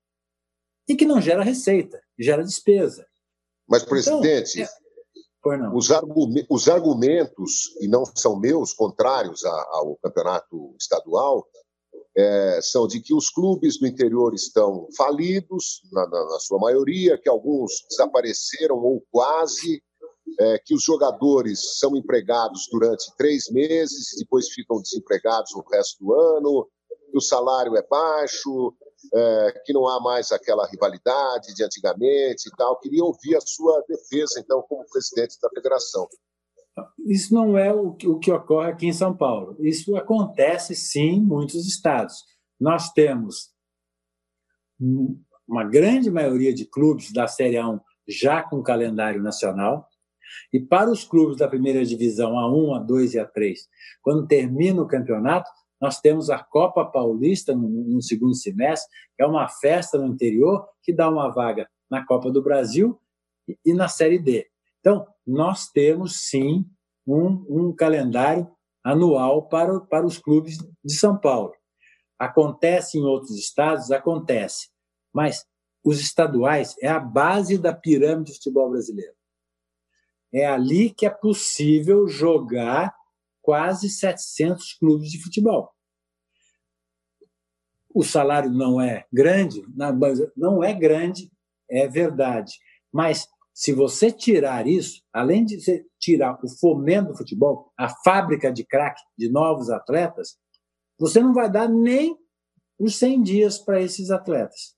e 0.88 0.96
que 0.96 1.04
não 1.04 1.20
gera 1.20 1.42
receita, 1.42 2.00
gera 2.18 2.42
despesa. 2.42 3.06
Mas, 3.68 3.82
então, 3.82 3.90
presidente, 3.90 4.60
então, 4.60 5.52
é... 5.52 5.74
os, 5.74 5.90
argumentos, 5.90 6.46
os, 6.48 6.68
argumentos, 6.68 7.76
e 7.80 7.88
não 7.88 8.04
são 8.06 8.38
meus, 8.38 8.72
contrários 8.72 9.44
ao 9.44 9.96
campeonato 9.96 10.74
estadual, 10.80 11.46
é, 12.16 12.60
são 12.62 12.86
de 12.86 13.00
que 13.00 13.14
os 13.14 13.28
clubes 13.28 13.78
do 13.78 13.86
interior 13.86 14.34
estão 14.34 14.88
falidos, 14.96 15.82
na, 15.92 16.06
na, 16.08 16.24
na 16.24 16.38
sua 16.38 16.58
maioria, 16.58 17.18
que 17.18 17.28
alguns 17.28 17.72
desapareceram 17.90 18.76
ou 18.76 19.04
quase, 19.10 19.82
é, 20.40 20.58
que 20.58 20.74
os 20.74 20.82
jogadores 20.82 21.78
são 21.78 21.94
empregados 21.94 22.66
durante 22.72 23.14
três 23.16 23.50
meses 23.50 24.14
e 24.14 24.20
depois 24.20 24.48
ficam 24.48 24.80
desempregados 24.80 25.54
o 25.54 25.64
resto 25.70 26.04
do 26.04 26.14
ano, 26.14 26.68
que 27.10 27.18
o 27.18 27.20
salário 27.20 27.76
é 27.76 27.86
baixo, 27.86 28.74
é, 29.14 29.62
que 29.64 29.72
não 29.72 29.86
há 29.86 30.00
mais 30.00 30.32
aquela 30.32 30.66
rivalidade 30.66 31.54
de 31.54 31.62
antigamente 31.62 32.48
e 32.48 32.56
tal. 32.56 32.78
Queria 32.80 33.04
ouvir 33.04 33.36
a 33.36 33.40
sua 33.40 33.82
defesa, 33.88 34.40
então, 34.40 34.62
como 34.62 34.88
presidente 34.88 35.36
da 35.40 35.50
federação. 35.50 36.08
Isso 37.06 37.32
não 37.32 37.56
é 37.56 37.72
o 37.72 37.92
que, 37.92 38.06
o 38.06 38.18
que 38.18 38.30
ocorre 38.30 38.70
aqui 38.70 38.86
em 38.86 38.92
São 38.92 39.16
Paulo. 39.16 39.56
Isso 39.60 39.96
acontece, 39.96 40.74
sim, 40.74 41.16
em 41.16 41.20
muitos 41.20 41.66
estados. 41.66 42.24
Nós 42.60 42.92
temos 42.92 43.54
uma 45.48 45.64
grande 45.64 46.10
maioria 46.10 46.52
de 46.52 46.66
clubes 46.66 47.12
da 47.12 47.26
Série 47.26 47.56
A1 47.56 47.80
já 48.06 48.42
com 48.42 48.62
calendário 48.62 49.22
nacional. 49.22 49.88
E 50.52 50.60
para 50.60 50.90
os 50.90 51.04
clubes 51.04 51.36
da 51.36 51.48
primeira 51.48 51.84
divisão, 51.84 52.32
A1, 52.32 52.84
A2 52.84 53.14
e 53.14 53.18
A3, 53.18 53.54
quando 54.02 54.26
termina 54.26 54.82
o 54.82 54.86
campeonato, 54.86 55.48
nós 55.80 56.00
temos 56.00 56.30
a 56.30 56.38
Copa 56.38 56.84
Paulista 56.84 57.54
no, 57.54 57.68
no, 57.68 58.02
segundo 58.02 58.34
semestre, 58.34 58.90
que 59.16 59.22
é 59.22 59.26
uma 59.26 59.48
festa 59.48 59.98
no 59.98 60.06
interior 60.06 60.66
que 60.82 60.92
dá 60.92 61.08
uma 61.08 61.28
vaga 61.28 61.68
na 61.90 62.04
Copa 62.04 62.30
do 62.30 62.42
Brasil 62.42 62.98
e, 63.46 63.58
e 63.64 63.74
na 63.74 63.88
Série 63.88 64.18
D. 64.18 64.46
Então, 64.80 65.06
nós 65.26 65.68
temos 65.68 66.28
sim 66.28 66.64
um, 67.06 67.44
um 67.48 67.74
calendário 67.74 68.50
anual 68.84 69.48
para, 69.48 69.80
para 69.80 70.06
os 70.06 70.18
clubes 70.18 70.58
de 70.84 70.94
São 70.94 71.18
Paulo. 71.18 71.52
Acontece 72.18 72.98
em 72.98 73.02
outros 73.02 73.32
estados? 73.32 73.90
Acontece. 73.90 74.68
Mas 75.12 75.44
os 75.84 76.00
estaduais 76.00 76.74
é 76.80 76.88
a 76.88 77.00
base 77.00 77.58
da 77.58 77.74
pirâmide 77.74 78.32
do 78.32 78.34
futebol 78.36 78.70
brasileiro. 78.70 79.14
É 80.32 80.46
ali 80.46 80.90
que 80.90 81.06
é 81.06 81.10
possível 81.10 82.06
jogar 82.06 82.94
quase 83.42 83.88
700 83.88 84.74
clubes 84.74 85.10
de 85.10 85.22
futebol. 85.22 85.72
O 87.94 88.02
salário 88.02 88.50
não 88.50 88.80
é 88.80 89.06
grande, 89.12 89.64
não 90.36 90.62
é 90.62 90.74
grande, 90.74 91.30
é 91.70 91.88
verdade. 91.88 92.52
Mas 92.92 93.28
se 93.56 93.72
você 93.72 94.12
tirar 94.12 94.66
isso, 94.66 95.02
além 95.10 95.42
de 95.42 95.58
você 95.58 95.82
tirar 95.98 96.38
o 96.44 96.48
fomento 96.60 97.12
do 97.12 97.16
futebol, 97.16 97.72
a 97.74 97.88
fábrica 97.88 98.52
de 98.52 98.62
craque 98.62 99.00
de 99.16 99.30
novos 99.30 99.70
atletas, 99.70 100.36
você 100.98 101.20
não 101.20 101.32
vai 101.32 101.50
dar 101.50 101.66
nem 101.66 102.18
os 102.78 102.96
100 102.96 103.22
dias 103.22 103.58
para 103.58 103.80
esses 103.80 104.10
atletas. 104.10 104.76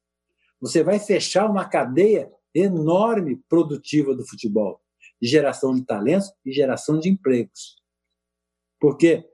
Você 0.60 0.84
vai 0.84 1.00
fechar 1.00 1.50
uma 1.50 1.68
cadeia 1.68 2.30
enorme 2.54 3.42
produtiva 3.48 4.14
do 4.14 4.24
futebol, 4.24 4.80
de 5.20 5.28
geração 5.28 5.74
de 5.74 5.84
talentos 5.84 6.32
e 6.44 6.52
geração 6.52 7.00
de 7.00 7.08
empregos. 7.08 7.82
Porque 8.78 9.28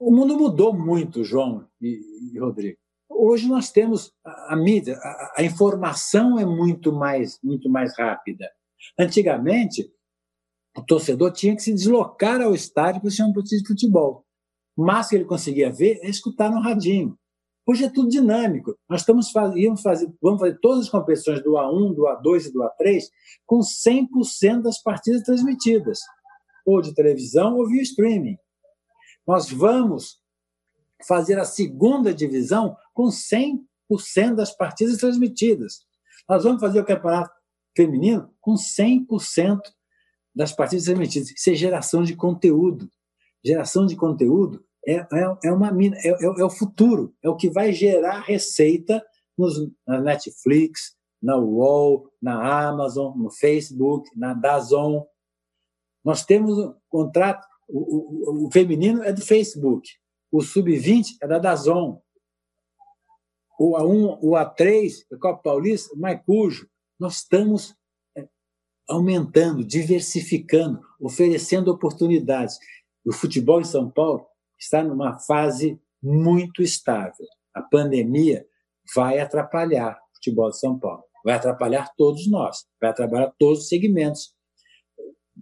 o 0.00 0.10
mundo 0.10 0.36
mudou 0.36 0.74
muito, 0.74 1.22
João 1.22 1.64
e, 1.80 2.32
e 2.34 2.38
Rodrigo. 2.40 2.78
Hoje 3.12 3.48
nós 3.48 3.72
temos 3.72 4.12
a, 4.24 4.54
mídia, 4.54 4.96
a, 5.36 5.42
informação 5.42 6.38
é 6.38 6.46
muito 6.46 6.92
mais, 6.92 7.40
muito 7.42 7.68
mais 7.68 7.92
rápida. 7.98 8.48
Antigamente, 8.96 9.92
o 10.76 10.82
torcedor 10.82 11.32
tinha 11.32 11.56
que 11.56 11.62
se 11.62 11.74
deslocar 11.74 12.40
ao 12.40 12.54
estádio 12.54 13.00
para 13.00 13.08
assistir 13.08 13.24
um 13.24 13.32
partida 13.32 13.60
de 13.60 13.66
futebol. 13.66 14.24
Mas 14.76 15.08
que 15.08 15.16
ele 15.16 15.24
conseguia 15.24 15.72
ver 15.72 15.98
é 16.02 16.08
escutar 16.08 16.50
no 16.50 16.60
radinho. 16.60 17.18
Hoje 17.66 17.84
é 17.84 17.90
tudo 17.90 18.08
dinâmico. 18.08 18.76
Nós 18.88 19.00
estamos 19.00 19.32
íamos 19.56 19.82
fazer, 19.82 20.08
vamos 20.22 20.40
fazer 20.40 20.58
todas 20.60 20.84
as 20.84 20.88
competições 20.88 21.42
do 21.42 21.52
A1, 21.52 21.94
do 21.94 22.02
A2 22.02 22.46
e 22.46 22.52
do 22.52 22.60
A3 22.60 23.02
com 23.44 23.58
100% 23.58 24.62
das 24.62 24.80
partidas 24.80 25.22
transmitidas 25.22 25.98
ou 26.64 26.80
de 26.80 26.94
televisão 26.94 27.56
ou 27.56 27.68
via 27.68 27.82
streaming. 27.82 28.38
Nós 29.26 29.50
vamos 29.50 30.19
fazer 31.06 31.38
a 31.38 31.44
segunda 31.44 32.12
divisão 32.12 32.76
com 32.94 33.04
100% 33.04 34.34
das 34.34 34.52
partidas 34.54 34.98
transmitidas. 34.98 35.84
Nós 36.28 36.44
vamos 36.44 36.60
fazer 36.60 36.80
o 36.80 36.84
campeonato 36.84 37.32
feminino 37.76 38.32
com 38.40 38.54
100% 38.54 39.60
das 40.34 40.52
partidas 40.52 40.84
transmitidas. 40.84 41.30
Isso 41.30 41.50
é 41.50 41.54
geração 41.54 42.02
de 42.02 42.14
conteúdo. 42.14 42.88
Geração 43.44 43.86
de 43.86 43.96
conteúdo 43.96 44.64
é, 44.86 44.94
é, 44.94 45.38
é 45.44 45.52
uma 45.52 45.70
mina, 45.72 45.96
é, 45.98 46.08
é, 46.08 46.24
é, 46.24 46.44
o 46.44 46.50
futuro, 46.50 47.14
é 47.22 47.28
o 47.28 47.36
que 47.36 47.50
vai 47.50 47.72
gerar 47.72 48.20
receita 48.20 49.04
nos, 49.36 49.54
na 49.86 50.00
Netflix, 50.00 50.94
na 51.22 51.36
UOL, 51.36 52.10
na 52.20 52.68
Amazon, 52.68 53.16
no 53.16 53.30
Facebook, 53.30 54.08
na 54.16 54.34
Dazon. 54.34 55.06
Nós 56.04 56.24
temos 56.24 56.58
um 56.58 56.74
contrato, 56.88 57.46
o, 57.68 58.44
o, 58.44 58.46
o 58.46 58.50
feminino 58.52 59.02
é 59.02 59.12
do 59.12 59.20
Facebook, 59.20 59.88
o 60.30 60.42
sub-20 60.42 61.16
é 61.20 61.26
da 61.26 61.38
Dazon, 61.38 62.00
o 63.58 63.76
A1, 63.76 64.18
o 64.22 64.30
A3, 64.30 65.04
a 65.12 65.18
Copa 65.18 65.42
Paulista, 65.42 65.94
o 65.94 65.98
Maicujo. 65.98 66.66
Nós 66.98 67.16
estamos 67.16 67.76
é, 68.16 68.26
aumentando, 68.88 69.62
diversificando, 69.62 70.80
oferecendo 70.98 71.70
oportunidades. 71.70 72.58
O 73.04 73.12
futebol 73.12 73.60
em 73.60 73.64
São 73.64 73.90
Paulo 73.90 74.26
está 74.58 74.82
numa 74.82 75.18
fase 75.18 75.78
muito 76.02 76.62
estável. 76.62 77.26
A 77.52 77.60
pandemia 77.60 78.46
vai 78.94 79.18
atrapalhar 79.18 79.98
o 80.10 80.14
futebol 80.14 80.50
de 80.50 80.58
São 80.58 80.78
Paulo, 80.78 81.04
vai 81.24 81.34
atrapalhar 81.34 81.92
todos 81.96 82.30
nós, 82.30 82.64
vai 82.80 82.90
atrapalhar 82.90 83.32
todos 83.38 83.60
os 83.60 83.68
segmentos 83.68 84.34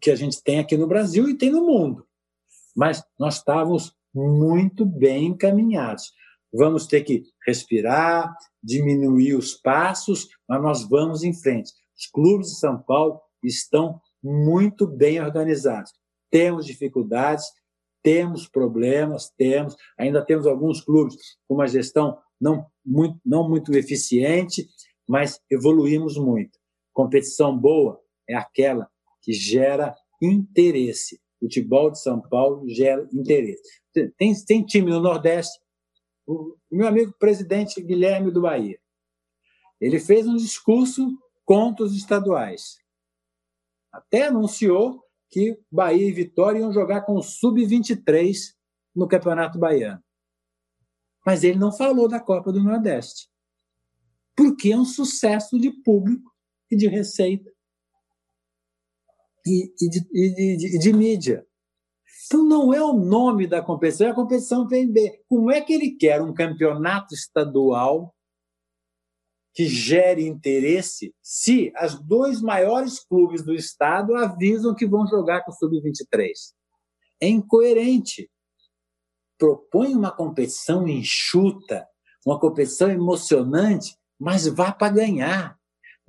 que 0.01 0.11
a 0.11 0.17
gente 0.17 0.43
tem 0.43 0.59
aqui 0.59 0.77
no 0.77 0.87
Brasil 0.87 1.29
e 1.29 1.37
tem 1.37 1.51
no 1.51 1.65
mundo. 1.65 2.07
Mas 2.75 3.03
nós 3.19 3.37
estávamos 3.37 3.97
muito 4.15 4.85
bem 4.85 5.27
encaminhados. 5.27 6.13
Vamos 6.53 6.87
ter 6.87 7.03
que 7.03 7.25
respirar, 7.47 8.35
diminuir 8.63 9.35
os 9.35 9.55
passos, 9.55 10.29
mas 10.49 10.63
nós 10.63 10.89
vamos 10.89 11.23
em 11.23 11.35
frente. 11.35 11.73
Os 11.97 12.07
clubes 12.07 12.49
de 12.49 12.59
São 12.59 12.83
Paulo 12.83 13.21
estão 13.43 14.01
muito 14.23 14.87
bem 14.87 15.21
organizados. 15.21 15.93
Temos 16.31 16.67
dificuldades, 16.67 17.45
temos 18.03 18.49
problemas, 18.49 19.31
temos, 19.37 19.77
ainda 19.99 20.25
temos 20.25 20.47
alguns 20.47 20.81
clubes 20.81 21.17
com 21.47 21.55
uma 21.55 21.67
gestão 21.67 22.19
não 22.41 22.67
muito, 22.85 23.21
não 23.25 23.49
muito 23.49 23.75
eficiente, 23.75 24.67
mas 25.09 25.41
evoluímos 25.51 26.17
muito. 26.17 26.59
Competição 26.93 27.57
boa 27.57 28.01
é 28.29 28.35
aquela 28.35 28.89
que 29.23 29.33
gera 29.33 29.95
interesse. 30.23 31.21
Futebol 31.39 31.91
de 31.91 32.01
São 32.01 32.21
Paulo 32.21 32.69
gera 32.69 33.09
interesse. 33.13 33.63
Tem, 34.17 34.35
tem 34.45 34.65
time 34.65 34.91
no 34.91 35.01
Nordeste. 35.01 35.59
O 36.27 36.57
meu 36.71 36.87
amigo 36.87 37.15
presidente 37.19 37.81
Guilherme 37.81 38.31
do 38.31 38.43
Bahia, 38.43 38.79
ele 39.81 39.99
fez 39.99 40.27
um 40.27 40.37
discurso 40.37 41.09
contra 41.45 41.85
os 41.85 41.97
estaduais. 41.97 42.77
Até 43.91 44.27
anunciou 44.27 45.03
que 45.31 45.59
Bahia 45.71 46.07
e 46.07 46.13
Vitória 46.13 46.59
iam 46.59 46.73
jogar 46.73 47.03
com 47.03 47.15
o 47.15 47.23
Sub-23 47.23 48.55
no 48.95 49.09
Campeonato 49.09 49.59
Baiano. 49.59 50.03
Mas 51.25 51.45
ele 51.45 51.59
não 51.59 51.73
falou 51.73 52.09
da 52.09 52.21
Copa 52.21 52.53
do 52.53 52.63
Nordeste. 52.63 53.29
Porque 54.37 54.73
é 54.73 54.77
um 54.77 54.85
sucesso 54.85 55.59
de 55.59 55.71
público 55.83 56.31
e 56.71 56.77
de 56.77 56.89
receita 56.89 57.51
e, 59.49 59.75
e, 59.81 59.89
de, 59.89 60.09
e 60.13 60.57
de, 60.57 60.79
de, 60.79 60.93
mídia. 60.93 61.47
Então, 62.27 62.45
não 62.45 62.75
é 62.75 62.83
o 62.83 62.93
nome 62.93 63.47
da 63.47 63.63
competição, 63.63 64.07
é 64.07 64.11
a 64.11 64.15
competição 64.15 64.69
PMB. 64.69 65.23
Como 65.27 65.51
é 65.51 65.61
que 65.63 65.73
ele 65.73 65.93
quer 65.93 66.21
um 66.21 66.35
campeonato 66.35 67.15
estadual 67.15 68.15
que 69.55 69.67
gere 69.67 70.27
interesse 70.27 71.15
se 71.23 71.73
os 71.83 71.99
dois 72.07 72.43
maiores 72.43 73.01
clubes 73.01 73.43
do 73.43 73.55
estado 73.55 74.15
avisam 74.15 74.75
que 74.75 74.87
vão 74.87 75.07
jogar 75.07 75.43
com 75.43 75.51
o 75.51 75.55
Sub-23? 75.55 76.31
É 77.21 77.29
incoerente. 77.29 78.31
Propõe 79.39 79.95
uma 79.95 80.11
competição 80.11 80.87
enxuta, 80.87 81.87
uma 82.27 82.39
competição 82.39 82.91
emocionante, 82.91 83.97
mas 84.19 84.47
vá 84.47 84.71
para 84.71 84.93
ganhar. 84.93 85.58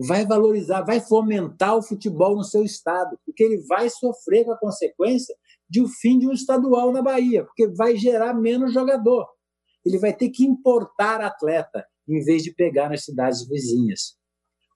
Vai 0.07 0.25
valorizar, 0.25 0.81
vai 0.81 1.01
fomentar 1.01 1.75
o 1.75 1.81
futebol 1.81 2.35
no 2.35 2.43
seu 2.43 2.63
estado, 2.63 3.17
porque 3.25 3.43
ele 3.43 3.57
vai 3.67 3.89
sofrer 3.89 4.45
com 4.45 4.53
a 4.53 4.57
consequência 4.57 5.35
de 5.69 5.81
o 5.81 5.87
fim 5.87 6.17
de 6.17 6.27
um 6.27 6.31
estadual 6.31 6.91
na 6.91 7.01
Bahia, 7.01 7.43
porque 7.43 7.67
vai 7.67 7.95
gerar 7.95 8.33
menos 8.33 8.73
jogador. 8.73 9.27
Ele 9.85 9.99
vai 9.99 10.13
ter 10.13 10.29
que 10.29 10.45
importar 10.45 11.21
atleta 11.21 11.85
em 12.07 12.23
vez 12.23 12.43
de 12.43 12.53
pegar 12.53 12.89
nas 12.89 13.03
cidades 13.03 13.47
vizinhas. 13.47 14.17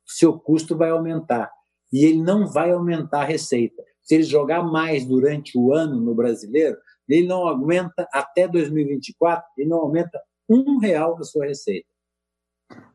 Seu 0.06 0.38
custo 0.38 0.78
vai 0.78 0.90
aumentar 0.90 1.50
e 1.92 2.06
ele 2.06 2.22
não 2.22 2.48
vai 2.48 2.72
aumentar 2.72 3.22
a 3.22 3.26
receita. 3.26 3.82
Se 4.02 4.16
ele 4.16 4.24
jogar 4.24 4.62
mais 4.62 5.06
durante 5.06 5.58
o 5.58 5.74
ano 5.74 6.00
no 6.00 6.14
brasileiro, 6.14 6.78
ele 7.08 7.26
não 7.28 7.48
aumenta 7.48 8.08
até 8.12 8.48
2024, 8.48 9.46
ele 9.58 9.70
não 9.70 9.80
aumenta 9.80 10.22
um 10.50 10.78
real 10.80 11.16
da 11.16 11.24
sua 11.24 11.46
receita. 11.46 11.88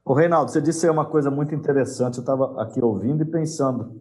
O 0.05 0.13
Reinaldo, 0.15 0.51
você 0.51 0.61
disse 0.61 0.89
uma 0.89 1.05
coisa 1.05 1.31
muito 1.31 1.55
interessante. 1.55 2.19
Eu 2.19 2.23
estava 2.23 2.63
aqui 2.63 2.83
ouvindo 2.83 3.23
e 3.23 3.27
pensando. 3.27 4.01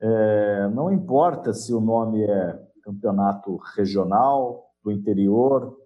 É, 0.00 0.68
não 0.74 0.92
importa 0.92 1.52
se 1.52 1.72
o 1.72 1.80
nome 1.80 2.24
é 2.24 2.58
campeonato 2.82 3.56
regional, 3.76 4.64
do 4.84 4.92
interior, 4.92 5.76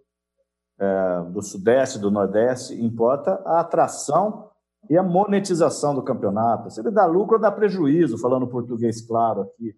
é, 0.79 1.23
do 1.31 1.41
sudeste, 1.41 1.99
do 1.99 2.11
nordeste, 2.11 2.75
importa 2.83 3.41
a 3.45 3.61
atração 3.61 4.51
e 4.91 4.97
a 4.97 5.03
monetização 5.03 5.95
do 5.95 6.03
campeonato. 6.03 6.71
Se 6.71 6.81
ele 6.81 6.91
dá 6.91 7.07
lucro 7.07 7.37
ou 7.37 7.41
dá 7.41 7.51
prejuízo, 7.51 8.19
falando 8.19 8.49
português 8.49 9.01
claro 9.07 9.43
aqui. 9.43 9.75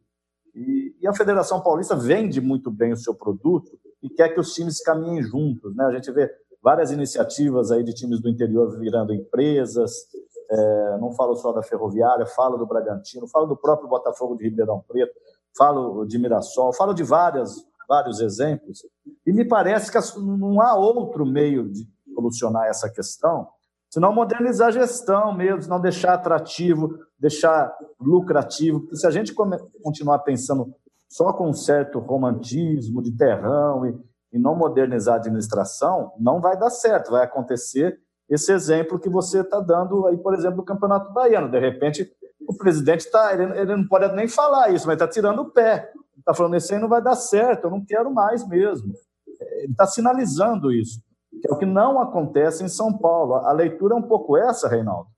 E, 0.55 0.97
e, 1.01 1.07
a 1.07 1.15
Federação 1.15 1.61
Paulista 1.61 1.95
vende 1.95 2.41
muito 2.41 2.71
bem 2.71 2.93
o 2.93 2.97
seu 2.97 3.15
produto 3.15 3.71
e 4.03 4.09
quer 4.09 4.31
que 4.31 4.41
os 4.41 4.53
times 4.53 4.83
caminhem 4.83 5.23
juntos. 5.23 5.75
Né? 5.77 5.85
A 5.85 5.93
gente 5.93 6.11
vê 6.11 6.31
várias 6.63 6.91
iniciativas 6.91 7.71
aí 7.71 7.83
de 7.83 7.95
times 7.95 8.21
do 8.21 8.29
interior 8.29 8.79
virando 8.79 9.15
empresas. 9.15 9.93
É, 10.51 10.99
não 10.99 11.13
falo 11.13 11.37
só 11.37 11.53
da 11.53 11.63
Ferroviária, 11.63 12.27
falo 12.27 12.57
do 12.57 12.67
Bragantino, 12.67 13.29
falo 13.29 13.47
do 13.47 13.57
próprio 13.57 13.89
Botafogo 13.89 14.37
de 14.37 14.45
Ribeirão 14.45 14.85
Preto, 14.87 15.13
falo 15.57 16.05
de 16.05 16.19
Mirassol, 16.19 16.73
falo 16.73 16.93
de 16.93 17.05
várias, 17.05 17.65
vários 17.89 18.21
exemplos. 18.21 18.81
E 19.27 19.33
me 19.33 19.47
parece 19.47 19.91
que 19.91 20.21
não 20.21 20.61
há 20.61 20.77
outro 20.77 21.25
meio 21.25 21.71
de 21.71 21.87
solucionar 22.15 22.67
essa 22.67 22.91
questão 22.91 23.49
senão 23.91 24.15
modernizar 24.15 24.69
a 24.69 24.71
gestão 24.71 25.37
mesmo, 25.37 25.69
não 25.69 25.81
deixar 25.81 26.15
atrativo, 26.15 26.97
deixar 27.19 27.77
lucrativo. 28.01 28.81
Porque 28.81 28.97
se 28.97 29.07
a 29.07 29.11
gente 29.11 29.35
continuar 29.35 30.21
pensando 30.21 30.73
só 31.09 31.33
com 31.33 31.49
um 31.49 31.53
certo 31.53 31.99
romantismo 31.99 33.03
de 33.03 33.11
terrão 33.17 33.85
e, 33.85 34.10
e 34.33 34.39
não 34.39 34.55
modernizar 34.55 35.15
a 35.15 35.19
administração, 35.19 36.13
não 36.19 36.41
vai 36.41 36.59
dar 36.59 36.71
certo. 36.71 37.11
Vai 37.11 37.25
acontecer 37.25 38.01
esse 38.29 38.53
exemplo 38.53 38.99
que 38.99 39.09
você 39.09 39.41
está 39.41 39.61
dando 39.61 40.07
aí, 40.07 40.17
por 40.17 40.35
exemplo, 40.35 40.59
do 40.59 40.65
Campeonato 40.65 41.13
Baiano. 41.13 41.51
De 41.51 41.59
repente, 41.59 42.09
o 42.47 42.57
presidente 42.57 43.01
está, 43.01 43.33
ele, 43.35 43.59
ele, 43.59 43.77
não 43.77 43.87
pode 43.87 44.15
nem 44.15 44.29
falar 44.29 44.71
isso, 44.71 44.87
mas 44.87 44.95
está 44.95 45.09
tirando 45.09 45.41
o 45.41 45.51
pé. 45.51 45.93
Está 46.19 46.33
falando, 46.33 46.55
esse 46.57 46.73
aí 46.73 46.81
não 46.81 46.89
vai 46.89 47.03
dar 47.03 47.17
certo, 47.17 47.65
eu 47.65 47.71
não 47.71 47.85
quero 47.85 48.13
mais 48.13 48.47
mesmo. 48.47 48.93
Ele 49.63 49.73
está 49.73 49.87
sinalizando 49.87 50.71
isso, 50.71 51.03
que 51.41 51.51
é 51.51 51.53
o 51.53 51.59
que 51.59 51.67
não 51.67 52.01
acontece 52.01 52.63
em 52.63 52.69
São 52.69 52.97
Paulo. 52.97 53.35
A 53.35 53.53
leitura 53.53 53.95
é 53.95 53.99
um 53.99 54.03
pouco 54.03 54.37
essa, 54.37 54.69
Reinaldo. 54.69 55.09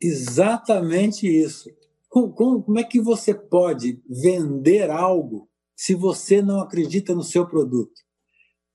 Exatamente 0.00 1.26
isso. 1.26 1.70
Como, 2.08 2.62
como 2.62 2.78
é 2.78 2.82
que 2.82 3.00
você 3.00 3.34
pode 3.34 4.02
vender 4.08 4.90
algo 4.90 5.48
se 5.76 5.94
você 5.94 6.40
não 6.40 6.60
acredita 6.60 7.14
no 7.14 7.22
seu 7.22 7.46
produto? 7.46 7.92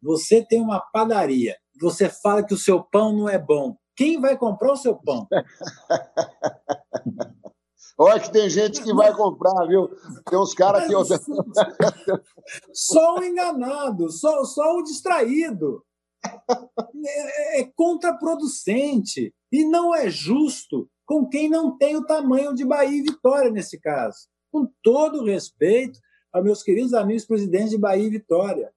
Você 0.02 0.46
tem 0.46 0.62
uma 0.62 0.80
padaria, 0.80 1.58
você 1.80 2.10
fala 2.10 2.44
que 2.44 2.54
o 2.54 2.58
seu 2.58 2.84
pão 2.84 3.12
não 3.12 3.28
é 3.28 3.40
bom. 3.40 3.76
Quem 3.96 4.22
vai 4.22 4.38
comprar 4.38 4.74
o 4.74 4.78
seu 4.78 4.96
pão? 4.96 5.28
Olha 7.98 8.20
que 8.20 8.32
tem 8.32 8.48
gente 8.50 8.82
que 8.82 8.94
vai 8.94 9.14
comprar, 9.14 9.68
viu? 9.68 9.90
Tem 10.28 10.40
uns 10.40 10.56
caras 10.56 10.88
que. 10.88 10.94
só 12.74 13.20
o 13.20 13.24
enganado, 13.24 14.10
só, 14.10 14.44
só 14.44 14.78
o 14.78 14.84
distraído. 14.84 15.86
É, 17.06 17.62
é 17.62 17.72
contraproducente 17.76 19.32
e 19.52 19.66
não 19.66 19.94
é 19.94 20.10
justo 20.10 20.90
com 21.06 21.28
quem 21.28 21.50
não 21.50 21.78
tem 21.78 21.96
o 21.96 22.06
tamanho 22.06 22.56
de 22.56 22.66
Bahia 22.66 22.98
e 22.98 23.04
Vitória 23.04 23.52
nesse 23.52 23.80
caso. 23.80 24.28
Com 24.52 24.68
todo 24.82 25.26
respeito 25.26 26.00
a 26.32 26.42
meus 26.42 26.64
queridos 26.64 26.94
amigos 26.94 27.26
presidentes 27.26 27.72
de 27.72 27.78
Bahia 27.78 28.06
e 28.06 28.10
Vitória. 28.10 28.74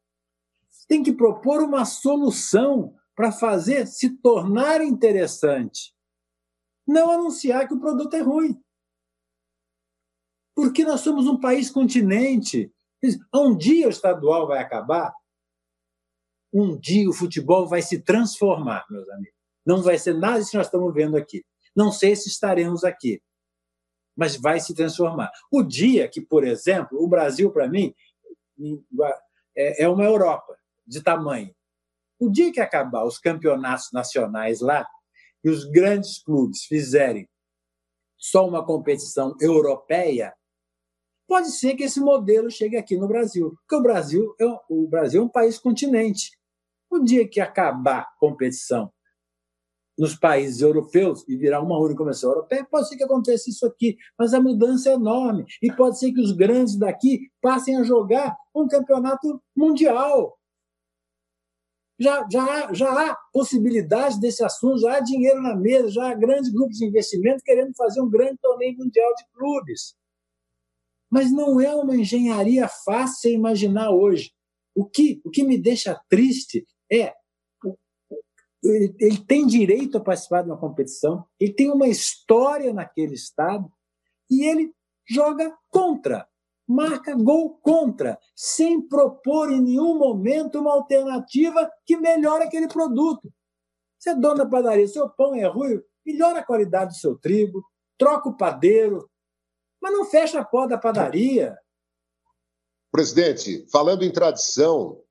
Tem 0.89 1.03
que 1.03 1.13
propor 1.13 1.63
uma 1.63 1.85
solução 1.85 2.95
para 3.15 3.31
fazer 3.31 3.87
se 3.87 4.11
tornar 4.19 4.81
interessante. 4.83 5.95
Não 6.87 7.11
anunciar 7.11 7.67
que 7.67 7.75
o 7.75 7.81
produto 7.81 8.15
é 8.15 8.21
ruim. 8.21 8.61
Porque 10.55 10.85
nós 10.85 11.01
somos 11.01 11.27
um 11.27 11.39
país 11.39 11.71
continente. 11.71 12.73
Um 13.35 13.57
dia 13.57 13.87
o 13.87 13.91
estadual 13.91 14.47
vai 14.47 14.59
acabar. 14.59 15.15
Um 16.53 16.79
dia 16.79 17.09
o 17.09 17.13
futebol 17.13 17.67
vai 17.67 17.83
se 17.83 18.01
transformar, 18.01 18.85
meus 18.91 19.09
amigos. 19.11 19.35
Não 19.67 19.83
vai 19.83 19.99
ser 19.99 20.15
nada 20.15 20.39
disso 20.39 20.53
que 20.53 20.57
nós 20.57 20.67
estamos 20.67 20.93
vendo 20.93 21.17
aqui. 21.17 21.45
Não 21.75 21.91
sei 21.91 22.15
se 22.15 22.29
estaremos 22.29 22.85
aqui, 22.85 23.21
mas 24.17 24.37
vai 24.37 24.61
se 24.61 24.75
transformar. 24.75 25.31
O 25.51 25.63
dia 25.63 26.09
que, 26.09 26.21
por 26.21 26.45
exemplo, 26.45 27.03
o 27.03 27.09
Brasil, 27.09 27.51
para 27.51 27.69
mim, 27.69 27.95
é, 29.57 29.85
é 29.85 29.89
uma 29.89 30.05
Europa 30.05 30.57
de 30.87 31.03
tamanho. 31.03 31.55
O 32.19 32.31
dia 32.31 32.53
que 32.53 32.61
acabar 32.61 33.05
os 33.05 33.19
campeonatos 33.19 33.91
nacionais 33.93 34.61
lá 34.61 34.87
e 35.43 35.51
os 35.51 35.65
grandes 35.65 36.23
clubes 36.23 36.65
fizerem 36.65 37.29
só 38.17 38.49
uma 38.49 38.65
competição 38.65 39.37
europeia, 39.41 40.33
pode 41.27 41.51
ser 41.51 41.75
que 41.75 41.83
esse 41.83 42.01
modelo 42.01 42.51
chegue 42.51 42.77
aqui 42.77 42.97
no 42.97 43.07
Brasil, 43.09 43.51
porque 43.51 43.75
o 43.75 43.83
Brasil 43.83 44.35
é, 44.41 44.45
o 44.69 44.89
Brasil 44.89 45.21
é 45.21 45.25
um 45.25 45.29
país 45.29 45.59
continente. 45.59 46.31
O 46.89 47.01
dia 47.01 47.29
que 47.29 47.41
acabar 47.41 48.01
a 48.01 48.13
competição 48.19 48.91
nos 49.97 50.17
países 50.17 50.61
europeus 50.61 51.25
e 51.29 51.37
virar 51.37 51.61
uma 51.61 51.79
única 51.79 51.99
convenção 51.99 52.31
europeia, 52.31 52.67
pode 52.69 52.89
ser 52.89 52.97
que 52.97 53.05
aconteça 53.05 53.49
isso 53.49 53.65
aqui, 53.65 53.97
mas 54.19 54.35
a 54.35 54.41
mudança 54.41 54.91
é 54.91 54.95
enorme 54.95 55.45
e 55.63 55.73
pode 55.73 55.99
ser 55.99 56.13
que 56.13 56.21
os 56.21 56.33
grandes 56.33 56.77
daqui 56.77 57.31
passem 57.41 57.77
a 57.77 57.83
jogar 57.85 58.37
um 58.55 58.67
campeonato 58.67 59.41
mundial. 59.57 60.37
Já, 61.99 62.27
já, 62.29 62.73
já 62.73 62.91
há 62.91 63.17
possibilidade 63.33 64.19
desse 64.19 64.43
assunto, 64.43 64.81
já 64.81 64.97
há 64.97 65.01
dinheiro 65.01 65.41
na 65.41 65.55
mesa, 65.55 65.91
já 65.91 66.11
há 66.11 66.15
grandes 66.15 66.51
grupos 66.51 66.79
de 66.79 66.87
investimento 66.87 67.45
querendo 67.45 67.73
fazer 67.77 68.01
um 68.01 68.11
grande 68.11 68.37
torneio 68.43 68.77
mundial 68.77 69.15
de 69.15 69.25
clubes. 69.33 69.95
Mas 71.09 71.31
não 71.31 71.61
é 71.61 71.73
uma 71.73 71.97
engenharia 71.97 72.69
fácil 72.85 73.31
imaginar 73.31 73.91
hoje. 73.91 74.33
O 74.75 74.85
que, 74.85 75.21
o 75.25 75.31
que 75.31 75.45
me 75.45 75.57
deixa 75.57 76.01
triste 76.09 76.67
é 76.91 77.15
ele, 78.65 78.97
ele 78.99 79.19
tem 79.19 79.47
direito 79.47 79.99
a 79.99 80.01
participar 80.01 80.43
de 80.43 80.51
uma 80.51 80.59
competição, 80.59 81.27
ele 81.39 81.53
tem 81.53 81.71
uma 81.71 81.87
história 81.87 82.73
naquele 82.73 83.15
estado 83.15 83.71
e 84.31 84.45
ele 84.45 84.75
joga 85.09 85.55
contra, 85.71 86.27
marca 86.67 87.15
gol 87.15 87.59
contra, 87.59 88.19
sem 88.35 88.81
propor 88.81 89.53
em 89.53 89.61
nenhum 89.61 89.99
momento 89.99 90.59
uma 90.59 90.73
alternativa 90.73 91.71
que 91.85 91.97
melhore 91.97 92.45
aquele 92.45 92.69
produto. 92.69 93.33
Você 93.99 94.11
é 94.11 94.15
dono 94.15 94.37
da 94.37 94.47
padaria, 94.47 94.89
seu 94.89 95.09
pão 95.09 95.35
é 95.35 95.47
ruim, 95.47 95.81
melhora 96.05 96.41
a 96.41 96.45
qualidade 96.45 96.93
do 96.93 96.99
seu 96.99 97.17
trigo, 97.19 97.63
troca 97.99 98.29
o 98.29 98.37
padeiro, 98.37 99.11
mas 99.81 99.93
não 99.93 100.05
fecha 100.05 100.41
a 100.41 100.45
porta 100.45 100.71
da 100.71 100.79
padaria. 100.79 101.57
Presidente, 102.91 103.67
falando 103.71 104.05
em 104.05 104.13
tradição, 104.13 105.03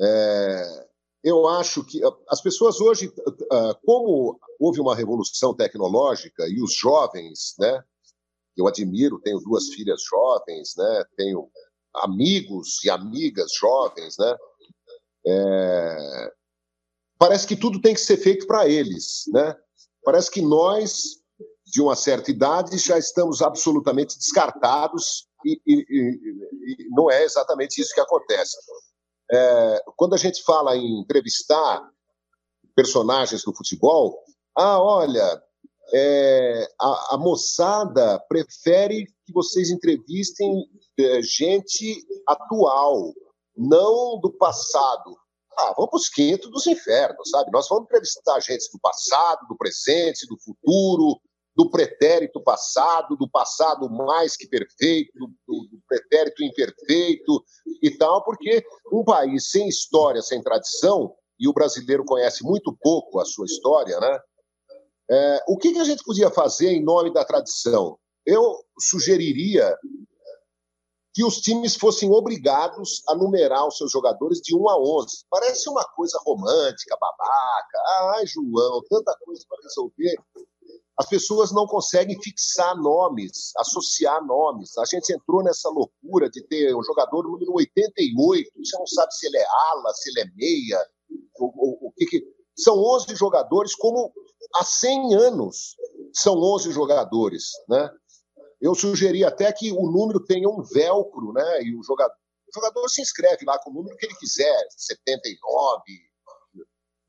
é, 0.00 0.88
eu 1.24 1.48
acho 1.48 1.82
que 1.82 2.04
ah, 2.04 2.12
as 2.28 2.42
pessoas 2.42 2.80
hoje, 2.80 3.12
ah, 3.50 3.76
como 3.84 4.38
houve 4.60 4.80
uma 4.80 4.94
revolução 4.94 5.54
tecnológica 5.54 6.46
e 6.46 6.62
os 6.62 6.74
jovens, 6.74 7.54
né, 7.58 7.82
eu 8.56 8.68
admiro, 8.68 9.18
tenho 9.20 9.40
duas 9.40 9.68
filhas 9.68 10.02
jovens, 10.02 10.74
né, 10.76 11.04
tenho 11.16 11.50
amigos 11.94 12.84
e 12.84 12.90
amigas 12.90 13.52
jovens, 13.58 14.16
né, 14.18 14.36
é, 15.26 16.32
parece 17.18 17.46
que 17.46 17.56
tudo 17.56 17.80
tem 17.80 17.94
que 17.94 18.00
ser 18.00 18.18
feito 18.18 18.46
para 18.46 18.68
eles, 18.68 19.24
né? 19.28 19.56
Parece 20.04 20.30
que 20.30 20.42
nós, 20.42 21.22
de 21.64 21.80
uma 21.80 21.96
certa 21.96 22.30
idade, 22.30 22.76
já 22.76 22.98
estamos 22.98 23.40
absolutamente 23.40 24.18
descartados 24.18 25.26
e, 25.44 25.58
e, 25.66 25.86
e, 25.88 26.84
e 26.84 26.88
não 26.90 27.10
é 27.10 27.24
exatamente 27.24 27.80
isso 27.80 27.94
que 27.94 28.00
acontece. 28.00 28.54
É, 29.30 29.82
quando 29.96 30.14
a 30.14 30.18
gente 30.18 30.42
fala 30.42 30.76
em 30.76 31.00
entrevistar 31.00 31.82
personagens 32.74 33.42
do 33.42 33.54
futebol, 33.54 34.22
ah, 34.56 34.80
olha, 34.80 35.42
é, 35.92 36.68
a, 36.80 37.14
a, 37.14 37.18
moçada 37.18 38.18
prefere 38.28 39.06
que 39.26 39.32
vocês 39.32 39.70
entrevistem 39.70 40.64
é, 40.98 41.22
gente 41.22 42.04
atual, 42.26 43.12
não 43.56 44.18
do 44.20 44.32
passado. 44.32 45.16
Ah, 45.56 45.72
vamos 45.76 45.90
para 45.90 45.98
os 45.98 46.08
quintos 46.08 46.50
dos 46.50 46.66
infernos, 46.66 47.30
sabe? 47.30 47.50
Nós 47.52 47.68
vamos 47.68 47.84
entrevistar 47.84 48.40
gente 48.40 48.70
do 48.72 48.78
passado, 48.80 49.46
do 49.48 49.56
presente, 49.56 50.26
do 50.26 50.36
futuro, 50.40 51.20
do 51.56 51.70
pretérito 51.70 52.42
passado, 52.42 53.16
do 53.16 53.28
passado 53.28 53.88
mais 53.88 54.36
que 54.36 54.48
perfeito, 54.48 55.12
do, 55.16 55.28
do, 55.46 55.80
pretérito 55.88 56.42
imperfeito 56.42 57.44
e 57.82 57.90
tal, 57.96 58.24
porque 58.24 58.64
um 58.92 59.04
país 59.04 59.50
sem 59.50 59.68
história, 59.68 60.20
sem 60.20 60.42
tradição, 60.42 61.14
e 61.38 61.48
o 61.48 61.52
brasileiro 61.52 62.04
conhece 62.04 62.44
muito 62.44 62.76
pouco 62.80 63.20
a 63.20 63.24
sua 63.24 63.46
história, 63.46 63.98
né? 63.98 64.20
É, 65.10 65.44
o 65.48 65.58
que, 65.58 65.72
que 65.72 65.78
a 65.78 65.84
gente 65.84 66.02
podia 66.02 66.30
fazer 66.30 66.70
em 66.70 66.82
nome 66.82 67.12
da 67.12 67.24
tradição? 67.24 67.98
Eu 68.24 68.56
sugeriria 68.80 69.76
que 71.12 71.24
os 71.24 71.36
times 71.36 71.76
fossem 71.76 72.10
obrigados 72.10 73.02
a 73.08 73.14
numerar 73.14 73.66
os 73.66 73.76
seus 73.76 73.92
jogadores 73.92 74.40
de 74.40 74.56
1 74.56 74.68
a 74.68 74.78
11. 74.78 75.24
Parece 75.30 75.68
uma 75.68 75.84
coisa 75.94 76.18
romântica, 76.24 76.96
babaca. 76.98 78.14
Ai, 78.16 78.26
João, 78.26 78.82
tanta 78.88 79.16
coisa 79.24 79.44
para 79.48 79.62
resolver. 79.62 80.16
As 80.96 81.08
pessoas 81.08 81.50
não 81.50 81.66
conseguem 81.66 82.16
fixar 82.22 82.76
nomes, 82.76 83.50
associar 83.56 84.24
nomes. 84.24 84.78
A 84.78 84.84
gente 84.84 85.12
entrou 85.12 85.42
nessa 85.42 85.68
loucura 85.68 86.30
de 86.30 86.40
ter 86.46 86.72
um 86.74 86.84
jogador 86.84 87.24
número 87.24 87.52
88, 87.54 88.52
você 88.56 88.78
não 88.78 88.86
sabe 88.86 89.12
se 89.12 89.26
ele 89.26 89.38
é 89.38 89.46
ala, 89.72 89.92
se 89.92 90.10
ele 90.10 90.20
é 90.20 90.26
meia, 90.34 90.78
o, 91.38 91.92
que, 91.96 92.06
que... 92.06 92.22
São 92.56 92.78
11 92.78 93.16
jogadores, 93.16 93.74
como 93.74 94.14
há 94.54 94.62
100 94.62 95.16
anos 95.16 95.74
são 96.12 96.36
11 96.36 96.70
jogadores, 96.70 97.50
né? 97.68 97.90
Eu 98.60 98.76
sugeri 98.76 99.24
até 99.24 99.52
que 99.52 99.72
o 99.72 99.90
número 99.90 100.24
tenha 100.24 100.48
um 100.48 100.62
velcro, 100.62 101.32
né? 101.32 101.62
E 101.62 101.76
o 101.76 101.82
jogador, 101.82 102.14
o 102.14 102.52
jogador 102.54 102.88
se 102.88 103.02
inscreve 103.02 103.44
lá 103.44 103.58
com 103.58 103.70
o 103.70 103.74
número 103.74 103.96
que 103.96 104.06
ele 104.06 104.14
quiser, 104.14 104.68
79, 104.70 105.82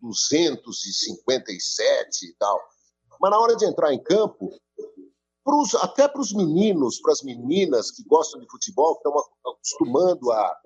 257 0.01 2.25
e 2.25 2.33
tal. 2.39 2.59
Mas 3.20 3.32
na 3.32 3.39
hora 3.39 3.55
de 3.55 3.66
entrar 3.66 3.93
em 3.93 4.01
campo, 4.01 4.49
pros, 5.43 5.76
até 5.76 6.07
para 6.07 6.22
os 6.22 6.34
meninos, 6.34 6.99
para 6.99 7.13
as 7.13 7.22
meninas 7.22 7.91
que 7.91 8.03
gostam 8.03 8.39
de 8.39 8.47
futebol, 8.49 8.95
que 8.95 9.07
estão 9.07 9.53
acostumando 9.53 10.32
a 10.32 10.57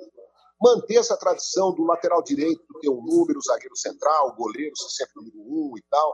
manter 0.61 0.95
essa 0.95 1.17
tradição 1.17 1.73
do 1.73 1.83
lateral 1.83 2.21
direito 2.21 2.61
ter 2.81 2.89
um 2.89 3.01
número, 3.01 3.39
zagueiro 3.41 3.75
central, 3.77 4.35
goleiro 4.35 4.75
ser 4.75 4.89
sempre 4.89 5.13
número 5.15 5.39
um 5.39 5.77
e 5.77 5.83
tal 5.89 6.13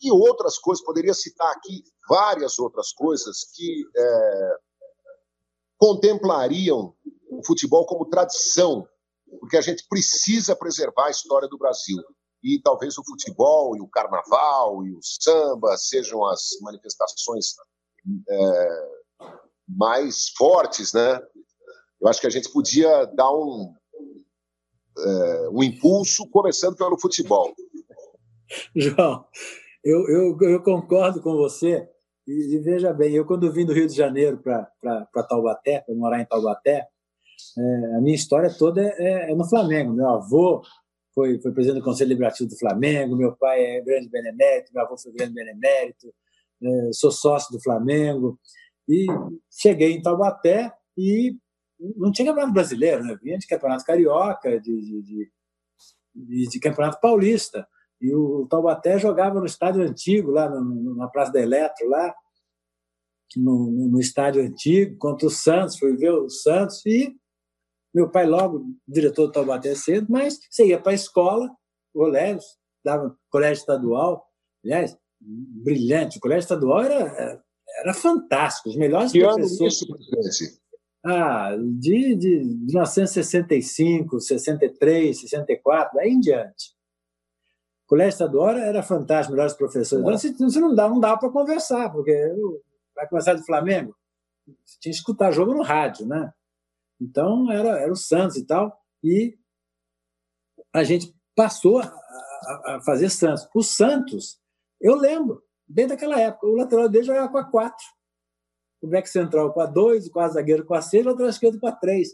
e 0.00 0.10
outras 0.10 0.58
coisas. 0.58 0.84
Poderia 0.84 1.14
citar 1.14 1.50
aqui 1.52 1.84
várias 2.08 2.58
outras 2.58 2.92
coisas 2.92 3.44
que 3.54 3.84
é, 3.96 4.56
contemplariam 5.78 6.94
o 7.30 7.44
futebol 7.44 7.86
como 7.86 8.08
tradição, 8.08 8.86
porque 9.40 9.56
a 9.56 9.60
gente 9.60 9.86
precisa 9.88 10.56
preservar 10.56 11.06
a 11.06 11.10
história 11.10 11.48
do 11.48 11.58
Brasil. 11.58 12.02
E 12.42 12.60
talvez 12.62 12.96
o 12.98 13.04
futebol 13.04 13.76
e 13.76 13.80
o 13.80 13.88
carnaval 13.88 14.84
e 14.84 14.94
o 14.94 15.00
samba 15.02 15.76
sejam 15.76 16.24
as 16.26 16.50
manifestações 16.60 17.54
é, 18.28 18.88
mais 19.68 20.28
fortes, 20.36 20.92
né? 20.92 21.20
Eu 22.00 22.08
acho 22.08 22.20
que 22.20 22.26
a 22.26 22.30
gente 22.30 22.52
podia 22.52 23.06
dar 23.06 23.32
um, 23.32 23.74
é, 24.98 25.48
um 25.50 25.62
impulso, 25.62 26.28
começando 26.30 26.76
pelo 26.76 27.00
futebol. 27.00 27.54
João, 28.76 29.24
eu, 29.82 30.08
eu, 30.08 30.38
eu 30.40 30.62
concordo 30.62 31.20
com 31.20 31.36
você. 31.36 31.88
E, 32.26 32.56
e, 32.56 32.58
veja 32.58 32.92
bem, 32.92 33.14
eu 33.14 33.24
quando 33.24 33.52
vim 33.52 33.64
do 33.64 33.72
Rio 33.72 33.86
de 33.86 33.94
Janeiro 33.94 34.38
para 34.38 35.26
Taubaté, 35.28 35.80
para 35.80 35.94
morar 35.94 36.20
em 36.20 36.26
Taubaté, 36.26 36.88
é, 37.58 37.96
a 37.96 38.00
minha 38.00 38.14
história 38.14 38.52
toda 38.52 38.82
é, 38.82 38.94
é, 38.98 39.30
é, 39.30 39.34
no 39.34 39.48
Flamengo. 39.48 39.92
Meu 39.92 40.08
avô 40.08 40.62
foi, 41.16 41.40
foi 41.40 41.50
presidente 41.50 41.80
do 41.80 41.84
Conselho 41.84 42.10
Liberativo 42.10 42.50
do 42.50 42.58
Flamengo, 42.58 43.16
meu 43.16 43.34
pai 43.34 43.64
é 43.64 43.80
grande 43.80 44.06
benemérito, 44.06 44.70
meu 44.74 44.84
avô 44.84 44.98
foi 44.98 45.12
grande 45.12 45.32
benemérito, 45.32 46.12
é, 46.62 46.92
sou 46.92 47.10
sócio 47.10 47.50
do 47.56 47.62
Flamengo. 47.62 48.38
E 48.86 49.06
cheguei 49.50 49.92
em 49.92 50.02
Taubaté 50.02 50.70
e 50.94 51.34
não 51.96 52.12
tinha 52.12 52.28
campeonato 52.28 52.52
brasileiro, 52.52 53.02
né? 53.02 53.18
vinha 53.22 53.38
de 53.38 53.46
campeonato 53.46 53.84
carioca, 53.84 54.60
de, 54.60 55.02
de, 55.02 55.30
de, 56.14 56.48
de 56.48 56.60
campeonato 56.60 57.00
paulista. 57.00 57.66
E 57.98 58.14
o 58.14 58.46
Taubaté 58.46 58.98
jogava 58.98 59.40
no 59.40 59.46
estádio 59.46 59.82
antigo, 59.82 60.30
lá 60.30 60.50
no, 60.50 60.96
na 60.96 61.08
Praça 61.08 61.32
da 61.32 61.40
Eletro, 61.40 61.88
lá 61.88 62.14
no, 63.34 63.88
no, 63.88 63.98
estádio 63.98 64.42
antigo, 64.42 64.98
contra 64.98 65.26
o 65.26 65.30
Santos, 65.30 65.78
fui 65.78 65.96
ver 65.96 66.10
o 66.10 66.28
Santos 66.28 66.84
e 66.84 67.16
meu 67.96 68.10
pai 68.10 68.26
logo, 68.26 68.66
diretor 68.86 69.26
do 69.26 69.32
Taubaté 69.32 69.74
cedo, 69.74 70.06
mas 70.10 70.38
você 70.50 70.66
ia 70.66 70.78
para 70.78 70.92
a 70.92 70.94
escola, 70.94 71.50
colégio, 71.94 72.46
dava 72.84 73.16
colégio 73.30 73.62
estadual, 73.62 74.26
aliás, 74.62 74.94
brilhante, 75.18 76.18
o 76.18 76.20
colégio 76.20 76.42
estadual 76.42 76.82
era, 76.82 77.42
era 77.80 77.94
fantástico, 77.94 78.68
os 78.68 78.76
melhores 78.76 79.12
que 79.12 79.20
professores. 79.20 79.60
Ano 79.88 80.20
isso, 80.20 80.60
Ah, 81.06 81.56
de, 81.56 82.14
de 82.16 82.44
1965, 82.66 84.20
63, 84.20 85.18
64, 85.18 85.96
daí 85.96 86.10
em 86.10 86.20
diante. 86.20 86.76
O 87.86 87.88
colégio 87.88 88.10
estadual 88.10 88.50
era 88.50 88.82
fantástico, 88.82 89.32
melhores 89.32 89.54
professores. 89.54 90.04
Então, 90.04 90.18
você, 90.18 90.32
você 90.32 90.60
não 90.60 90.74
dá, 90.74 90.86
não 90.86 91.00
dá 91.00 91.16
para 91.16 91.30
conversar, 91.30 91.90
porque 91.90 92.12
vai 92.94 93.08
começar 93.08 93.32
de 93.32 93.46
Flamengo. 93.46 93.96
Você 94.66 94.76
tinha 94.80 94.92
que 94.92 94.98
escutar 94.98 95.32
jogo 95.32 95.54
no 95.54 95.62
rádio, 95.62 96.06
né? 96.06 96.30
Então 97.00 97.50
era, 97.50 97.80
era 97.80 97.92
o 97.92 97.96
Santos 97.96 98.36
e 98.36 98.46
tal. 98.46 98.76
E 99.02 99.38
a 100.72 100.82
gente 100.84 101.14
passou 101.34 101.78
a, 101.78 101.84
a, 101.84 102.76
a 102.76 102.80
fazer 102.84 103.10
Santos. 103.10 103.48
O 103.54 103.62
Santos, 103.62 104.38
eu 104.80 104.94
lembro, 104.94 105.42
desde 105.68 105.94
aquela 105.94 106.18
época, 106.20 106.46
o 106.46 106.56
lateral 106.56 106.88
dele 106.88 107.04
jogava 107.04 107.28
com 107.28 107.38
a 107.38 107.44
4. 107.44 107.76
O 108.82 108.88
back 108.88 109.08
central 109.08 109.52
com 109.52 109.60
a 109.60 109.66
2, 109.66 110.06
o 110.06 110.10
quase 110.10 110.34
zagueiro 110.34 110.64
com 110.64 110.74
a 110.74 110.82
6, 110.82 111.04
o 111.04 111.08
lateral 111.10 111.30
esquerdo 111.30 111.58
com 111.60 111.66
a 111.66 111.72
3. 111.72 112.08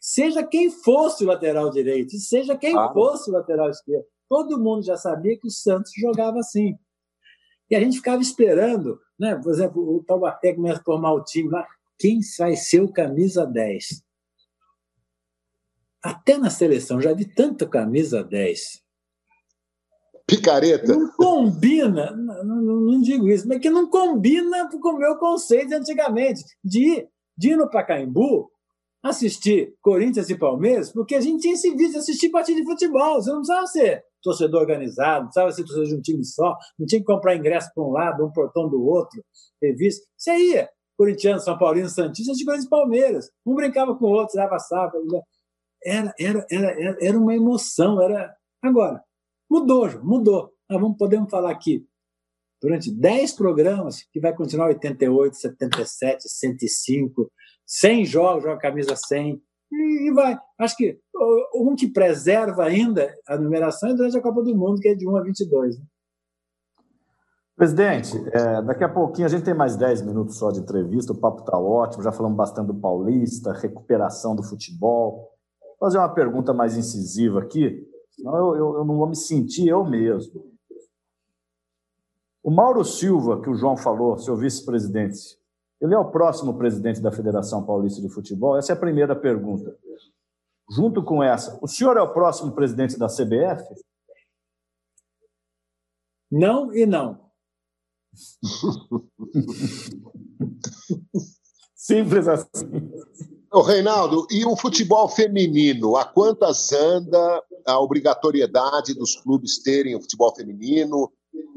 Seja 0.00 0.46
quem 0.46 0.70
fosse 0.70 1.24
o 1.24 1.26
lateral 1.26 1.70
direito, 1.70 2.16
seja 2.18 2.56
quem 2.56 2.72
fosse 2.92 3.30
o 3.30 3.32
lateral 3.32 3.68
esquerdo 3.68 4.06
todo 4.28 4.60
mundo 4.60 4.84
já 4.84 4.96
sabia 4.96 5.38
que 5.38 5.46
o 5.46 5.50
Santos 5.50 5.92
jogava 5.96 6.38
assim. 6.38 6.76
E 7.70 7.74
a 7.74 7.80
gente 7.80 7.96
ficava 7.96 8.22
esperando, 8.22 9.00
né? 9.18 9.34
por 9.36 9.52
exemplo, 9.52 9.96
o 9.96 10.04
Taubaté 10.04 10.54
começa 10.54 10.80
a 10.80 10.84
formar 10.84 11.12
o 11.12 11.24
time 11.24 11.50
lá, 11.50 11.66
quem 11.98 12.20
vai 12.38 12.54
ser 12.54 12.80
o 12.80 12.92
camisa 12.92 13.44
10? 13.46 14.02
Até 16.02 16.38
na 16.38 16.50
seleção, 16.50 17.00
já 17.00 17.12
vi 17.12 17.24
tanta 17.24 17.66
camisa 17.66 18.22
10. 18.22 18.60
Picareta. 20.26 20.94
Não 20.94 21.10
combina, 21.12 22.10
não, 22.14 22.44
não, 22.44 22.80
não, 22.80 23.00
digo 23.00 23.28
isso, 23.28 23.48
mas 23.48 23.58
que 23.60 23.70
não 23.70 23.88
combina 23.88 24.68
com 24.68 24.90
o 24.90 24.98
meu 24.98 25.16
conceito 25.16 25.74
antigamente 25.74 26.44
de, 26.62 27.08
de 27.36 27.50
ir 27.52 27.56
no 27.56 27.70
Pacaembu 27.70 28.50
assistir 29.02 29.74
Corinthians 29.80 30.28
e 30.28 30.38
Palmeiras, 30.38 30.92
porque 30.92 31.14
a 31.14 31.20
gente 31.20 31.40
tinha 31.40 31.54
esse 31.54 31.70
vídeo 31.70 31.92
de 31.92 31.98
assistir 31.98 32.28
partida 32.30 32.60
de 32.60 32.66
futebol, 32.66 33.14
você 33.14 33.30
não 33.30 33.38
precisava 33.38 33.66
ser 33.66 34.04
torcedor 34.22 34.60
organizado, 34.60 35.20
não 35.20 35.26
precisava 35.26 35.52
ser 35.52 35.62
torcedor 35.62 35.86
de 35.86 35.94
um 35.94 36.00
time 36.02 36.24
só, 36.24 36.56
não 36.78 36.86
tinha 36.86 37.00
que 37.00 37.06
comprar 37.06 37.36
ingresso 37.36 37.70
para 37.74 37.84
um 37.84 37.90
lado, 37.90 38.26
um 38.26 38.32
portão 38.32 38.68
do 38.68 38.84
outro, 38.84 39.22
revista. 39.62 40.04
Você 40.16 40.36
ia, 40.36 40.68
corintiano, 40.96 41.40
São 41.40 41.56
Paulino, 41.56 41.88
Santista, 41.88 42.32
de 42.32 42.44
Corinthians 42.44 42.66
e 42.66 42.70
Palmeiras. 42.70 43.30
Um 43.46 43.54
brincava 43.54 43.96
com 43.96 44.06
o 44.06 44.10
outro, 44.10 44.34
dava 44.34 44.58
safra. 44.58 44.98
Era, 45.84 46.14
era, 46.18 46.46
era, 46.50 46.96
era 47.00 47.18
uma 47.18 47.34
emoção. 47.34 48.00
Era... 48.02 48.34
Agora, 48.62 49.02
mudou, 49.50 49.88
mudou. 50.02 50.52
Nós 50.68 50.80
vamos, 50.80 50.98
podemos 50.98 51.30
falar 51.30 51.50
aqui 51.50 51.86
durante 52.60 52.90
10 52.90 53.32
programas, 53.32 54.02
que 54.12 54.20
vai 54.20 54.34
continuar 54.34 54.66
88, 54.68 55.36
77, 55.36 56.28
105, 56.28 57.30
100 57.64 58.04
jogos, 58.04 58.42
joga 58.42 58.58
camisa 58.58 58.96
100, 58.96 59.40
e, 59.70 60.10
vai. 60.12 60.38
Acho 60.58 60.76
que 60.76 60.98
um 61.54 61.74
que 61.76 61.88
preserva 61.88 62.64
ainda 62.64 63.14
a 63.26 63.36
numeração 63.36 63.90
é 63.90 63.94
durante 63.94 64.16
a 64.16 64.22
Copa 64.22 64.42
do 64.42 64.56
Mundo, 64.56 64.80
que 64.80 64.88
é 64.88 64.94
de 64.94 65.06
1 65.06 65.16
a 65.16 65.22
22. 65.22 65.78
Né? 65.78 65.84
Presidente, 67.54 68.16
é, 68.32 68.62
daqui 68.62 68.84
a 68.84 68.88
pouquinho 68.88 69.26
a 69.26 69.30
gente 69.30 69.44
tem 69.44 69.54
mais 69.54 69.76
10 69.76 70.02
minutos 70.02 70.38
só 70.38 70.50
de 70.50 70.60
entrevista, 70.60 71.12
o 71.12 71.18
papo 71.18 71.40
está 71.40 71.58
ótimo, 71.58 72.04
já 72.04 72.12
falamos 72.12 72.36
bastante 72.36 72.68
do 72.68 72.74
Paulista, 72.74 73.52
recuperação 73.52 74.34
do 74.34 74.42
futebol. 74.42 75.28
Fazer 75.78 75.98
uma 75.98 76.12
pergunta 76.12 76.52
mais 76.52 76.76
incisiva 76.76 77.40
aqui, 77.40 77.88
senão 78.10 78.36
eu, 78.36 78.56
eu, 78.56 78.74
eu 78.78 78.84
não 78.84 78.96
vou 78.96 79.08
me 79.08 79.16
sentir 79.16 79.68
eu 79.68 79.84
mesmo. 79.84 80.44
O 82.42 82.50
Mauro 82.50 82.84
Silva, 82.84 83.40
que 83.40 83.50
o 83.50 83.54
João 83.54 83.76
falou, 83.76 84.18
seu 84.18 84.36
vice-presidente, 84.36 85.38
ele 85.80 85.94
é 85.94 85.98
o 85.98 86.10
próximo 86.10 86.58
presidente 86.58 87.00
da 87.00 87.12
Federação 87.12 87.64
Paulista 87.64 88.00
de 88.00 88.08
Futebol? 88.08 88.56
Essa 88.56 88.72
é 88.72 88.74
a 88.74 88.78
primeira 88.78 89.14
pergunta. 89.14 89.76
Junto 90.70 91.02
com 91.02 91.22
essa, 91.22 91.58
o 91.62 91.68
senhor 91.68 91.96
é 91.96 92.00
o 92.00 92.12
próximo 92.12 92.52
presidente 92.52 92.98
da 92.98 93.06
CBF? 93.06 93.64
Não 96.30 96.74
e 96.74 96.84
não. 96.84 97.26
Simples 101.74 102.28
assim. 102.28 102.92
Ô, 103.50 103.62
Reinaldo, 103.62 104.26
e 104.30 104.44
o 104.44 104.54
futebol 104.54 105.08
feminino? 105.08 105.96
A 105.96 106.04
quantas 106.04 106.70
anda 106.70 107.42
a 107.66 107.80
obrigatoriedade 107.80 108.92
dos 108.92 109.16
clubes 109.16 109.62
terem 109.62 109.96
o 109.96 110.00
futebol 110.02 110.34
feminino? 110.34 111.10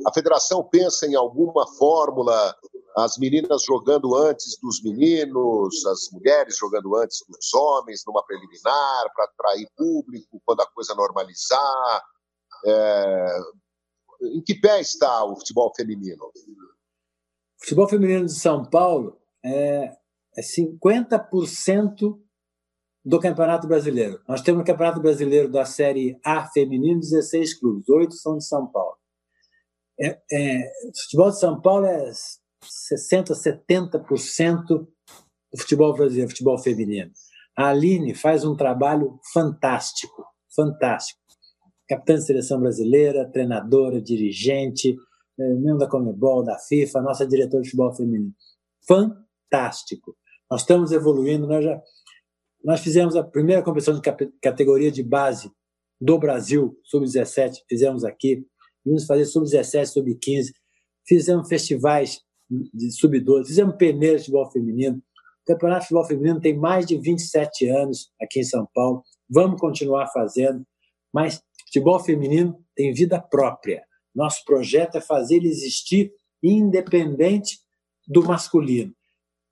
A 0.08 0.14
federação 0.14 0.64
pensa 0.64 1.06
em 1.06 1.16
alguma 1.16 1.68
fórmula, 1.68 2.56
as 2.96 3.18
meninas 3.18 3.64
jogando 3.64 4.16
antes 4.16 4.58
dos 4.62 4.82
meninos, 4.82 5.86
as 5.86 6.10
mulheres 6.14 6.58
jogando 6.58 6.96
antes 6.96 7.26
dos 7.28 7.54
homens, 7.54 8.04
numa 8.08 8.24
preliminar, 8.26 9.12
para 9.14 9.26
atrair 9.26 9.68
público, 9.76 10.42
quando 10.46 10.62
a 10.62 10.72
coisa 10.72 10.96
normalizar. 10.96 12.04
É... 12.66 13.38
Em 14.34 14.42
que 14.42 14.56
pé 14.56 14.80
está 14.80 15.26
o 15.26 15.36
futebol 15.36 15.74
feminino? 15.76 16.24
O 16.26 17.60
futebol 17.60 17.90
feminino 17.90 18.26
de 18.28 18.34
São 18.34 18.64
Paulo 18.64 19.20
é, 19.44 19.98
é 20.38 20.42
50% 20.42 22.20
do 23.04 23.20
Campeonato 23.20 23.68
Brasileiro. 23.68 24.22
Nós 24.28 24.42
temos 24.42 24.62
o 24.62 24.66
Campeonato 24.66 25.02
Brasileiro 25.02 25.50
da 25.50 25.66
Série 25.66 26.20
A 26.24 26.48
feminino, 26.48 27.00
16 27.00 27.60
clubes, 27.60 27.90
oito 27.90 28.14
são 28.16 28.38
de 28.38 28.46
São 28.46 28.68
Paulo. 28.68 28.96
É, 30.00 30.20
é, 30.32 30.72
o 30.88 31.02
futebol 31.02 31.30
de 31.30 31.40
São 31.40 31.62
Paulo 31.62 31.86
é 31.86 32.12
60%, 32.12 33.34
70% 33.34 34.66
do 34.68 35.58
futebol 35.58 35.94
brasileiro, 35.94 36.30
futebol 36.30 36.58
feminino. 36.58 37.12
A 37.58 37.70
Aline 37.70 38.16
faz 38.16 38.46
um 38.46 38.56
trabalho 38.56 39.20
fantástico, 39.34 40.24
fantástico. 40.56 41.20
Capitã 41.88 42.16
de 42.16 42.26
seleção 42.26 42.60
brasileira, 42.60 43.30
treinadora, 43.30 44.02
dirigente, 44.02 44.96
é, 45.40 45.44
membro 45.56 45.80
da 45.80 45.90
Comebol, 45.90 46.44
da 46.44 46.58
FIFA, 46.58 47.02
nossa 47.02 47.28
diretora 47.28 47.62
de 47.62 47.70
futebol 47.70 47.94
feminino. 47.94 48.34
Fantástico. 48.88 50.16
Nós 50.52 50.62
estamos 50.62 50.92
evoluindo, 50.92 51.48
nós 51.48 51.64
já 51.64 51.82
nós 52.64 52.82
fizemos 52.82 53.16
a 53.16 53.24
primeira 53.24 53.64
competição 53.64 54.00
de 54.00 54.02
categoria 54.40 54.92
de 54.92 55.02
base 55.02 55.52
do 56.00 56.20
Brasil, 56.20 56.78
sub-17, 56.84 57.56
fizemos 57.68 58.04
aqui. 58.04 58.46
Vamos 58.86 59.06
fazer 59.06 59.26
sub-17, 59.26 59.86
sub-15. 59.88 60.52
Fizemos 61.08 61.48
festivais 61.48 62.20
de 62.50 62.92
sub-12, 62.92 63.48
fizemos 63.48 63.76
peneiras 63.78 64.22
de 64.22 64.26
futebol 64.28 64.52
feminino. 64.52 64.98
O 64.98 65.46
Campeonato 65.48 65.82
de 65.82 65.88
Futebol 65.88 66.06
Feminino 66.06 66.40
tem 66.40 66.56
mais 66.56 66.86
de 66.86 66.98
27 67.00 67.68
anos 67.70 68.12
aqui 68.22 68.42
em 68.42 68.44
São 68.44 68.68
Paulo. 68.76 69.04
Vamos 69.28 69.60
continuar 69.60 70.08
fazendo, 70.12 70.64
mas 71.12 71.42
futebol 71.66 72.00
feminino 72.00 72.64
tem 72.76 72.94
vida 72.94 73.20
própria. 73.20 73.84
Nosso 74.14 74.46
projeto 74.46 74.98
é 74.98 75.02
fazer 75.02 75.38
ele 75.38 75.48
existir 75.48 76.12
independente 76.44 77.60
do 78.08 78.24
masculino. 78.24 78.94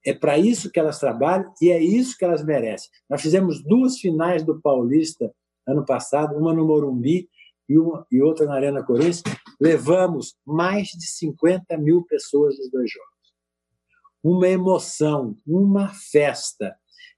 É 0.05 0.13
para 0.13 0.37
isso 0.37 0.71
que 0.71 0.79
elas 0.79 0.99
trabalham 0.99 1.51
e 1.61 1.71
é 1.71 1.81
isso 1.81 2.17
que 2.17 2.23
elas 2.23 2.43
merecem. 2.43 2.89
Nós 3.09 3.21
fizemos 3.21 3.63
duas 3.63 3.99
finais 3.99 4.43
do 4.43 4.59
Paulista 4.61 5.33
ano 5.67 5.85
passado, 5.85 6.35
uma 6.37 6.53
no 6.53 6.65
Morumbi 6.65 7.29
e, 7.67 7.77
uma, 7.77 8.05
e 8.11 8.21
outra 8.21 8.45
na 8.45 8.55
Arena 8.55 8.83
Corinthians. 8.83 9.23
Levamos 9.59 10.35
mais 10.45 10.87
de 10.87 11.05
50 11.05 11.77
mil 11.77 12.03
pessoas 12.05 12.57
nos 12.57 12.71
dois 12.71 12.91
jogos. 12.91 13.09
Uma 14.23 14.47
emoção, 14.47 15.35
uma 15.45 15.89
festa. 15.89 16.75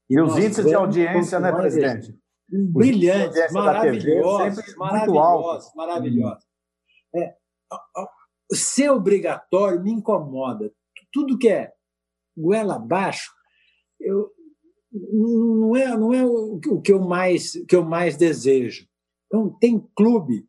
E, 0.09 0.15
e 0.15 0.21
os 0.21 0.37
índices 0.37 0.65
de 0.65 0.73
audiência, 0.73 1.39
né, 1.39 1.51
presidente? 1.51 2.15
Brilhantes, 2.49 3.51
maravilhosos, 3.53 4.75
maravilhosos, 4.75 5.71
maravilhosos. 5.73 6.43
É, 7.15 7.33
ser 8.53 8.89
obrigatório 8.89 9.81
me 9.81 9.91
incomoda. 9.91 10.71
Tudo 11.13 11.37
que 11.37 11.47
é 11.47 11.71
goela 12.37 12.75
abaixo, 12.75 13.31
eu, 13.99 14.31
não 14.91 15.75
é, 15.75 15.97
não 15.97 16.13
é 16.13 16.25
o, 16.25 16.59
que 16.81 16.91
eu 16.91 16.99
mais 16.99 17.53
que 17.67 17.75
eu 17.75 17.83
mais 17.83 18.17
desejo. 18.17 18.87
Então 19.27 19.49
tem 19.59 19.79
clube 19.95 20.47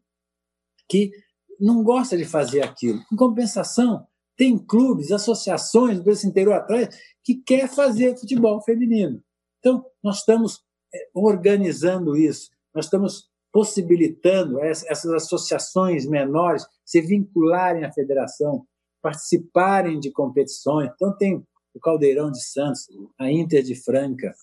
que 0.88 1.12
não 1.60 1.82
gosta 1.84 2.16
de 2.16 2.24
fazer 2.24 2.62
aquilo. 2.62 3.00
Em 3.12 3.16
compensação, 3.16 4.06
tem 4.36 4.58
clubes, 4.58 5.12
associações 5.12 5.98
do 5.98 6.04
Brasil 6.04 6.28
inteiro 6.28 6.52
atrás 6.52 6.88
que 7.22 7.36
quer 7.36 7.68
fazer 7.68 8.18
futebol 8.18 8.60
feminino. 8.62 9.22
Então 9.60 9.84
nós 10.02 10.18
estamos 10.18 10.60
é, 10.92 11.08
organizando 11.14 12.16
isso, 12.16 12.50
nós 12.74 12.86
estamos 12.86 13.30
possibilitando 13.52 14.58
essas 14.60 15.12
associações 15.12 16.06
menores 16.06 16.66
se 16.84 17.00
vincularem 17.02 17.84
à 17.84 17.92
federação, 17.92 18.66
participarem 19.02 20.00
de 20.00 20.10
competições. 20.10 20.90
Então 20.94 21.16
tem 21.16 21.46
o 21.74 21.80
Caldeirão 21.80 22.30
de 22.30 22.42
Santos, 22.42 22.86
a 23.18 23.30
Inter 23.30 23.62
de 23.62 23.74
Franca, 23.74 24.34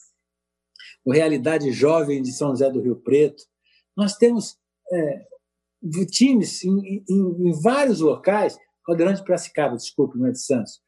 o 1.05 1.11
Realidade 1.11 1.71
Jovem 1.71 2.21
de 2.21 2.31
São 2.31 2.49
José 2.49 2.69
do 2.69 2.81
Rio 2.81 2.95
Preto. 2.95 3.43
Nós 3.95 4.15
temos 4.15 4.57
é, 4.91 5.25
times 6.11 6.63
em, 6.63 7.03
em, 7.09 7.49
em, 7.49 7.61
vários 7.61 7.99
locais, 7.99 8.57
Caldeirão 8.85 9.13
de 9.13 9.23
Piracicaba, 9.23 9.75
desculpe, 9.75 10.17
não 10.17 10.27
é 10.27 10.31
de 10.31 10.41
Santos, 10.41 10.81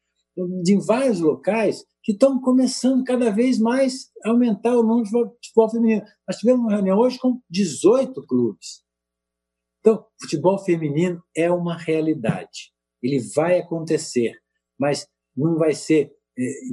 de 0.63 0.77
vários 0.85 1.19
locais 1.19 1.85
que 2.03 2.13
estão 2.13 2.39
começando 2.41 3.03
cada 3.03 3.29
vez 3.29 3.59
mais 3.59 4.09
a 4.23 4.29
aumentar 4.29 4.75
o 4.75 4.83
número 4.83 5.03
de 5.03 5.11
futebol 5.11 5.69
feminino. 5.69 6.03
Nós 6.27 6.37
tivemos 6.37 6.61
uma 6.61 6.71
reunião 6.71 6.97
hoje 6.97 7.19
com 7.19 7.39
18 7.49 8.25
clubes. 8.25 8.83
Então, 9.79 10.05
futebol 10.19 10.57
feminino 10.59 11.21
é 11.35 11.51
uma 11.51 11.77
realidade. 11.77 12.71
Ele 13.01 13.19
vai 13.35 13.59
acontecer, 13.59 14.33
mas 14.79 15.07
não 15.35 15.57
vai 15.57 15.73
ser 15.73 16.11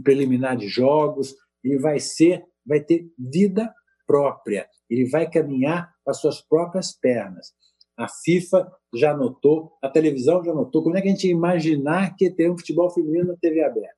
preliminar 0.02 0.56
de 0.56 0.68
jogos, 0.68 1.34
ele 1.62 1.78
vai 1.78 2.00
ser, 2.00 2.44
vai 2.64 2.80
ter 2.80 3.10
vida 3.18 3.72
própria, 4.06 4.68
ele 4.88 5.08
vai 5.08 5.28
caminhar 5.30 5.92
com 6.04 6.10
as 6.10 6.20
suas 6.20 6.40
próprias 6.40 6.92
pernas. 6.92 7.52
A 7.96 8.08
FIFA 8.08 8.70
já 8.94 9.14
notou, 9.14 9.76
a 9.82 9.88
televisão 9.88 10.42
já 10.44 10.54
notou. 10.54 10.82
Como 10.82 10.96
é 10.96 11.02
que 11.02 11.08
a 11.08 11.10
gente 11.10 11.26
ia 11.26 11.32
imaginar 11.32 12.14
que 12.16 12.30
ter 12.30 12.50
um 12.50 12.56
futebol 12.56 12.88
feminino 12.90 13.28
na 13.28 13.36
TV 13.36 13.62
aberta? 13.62 13.96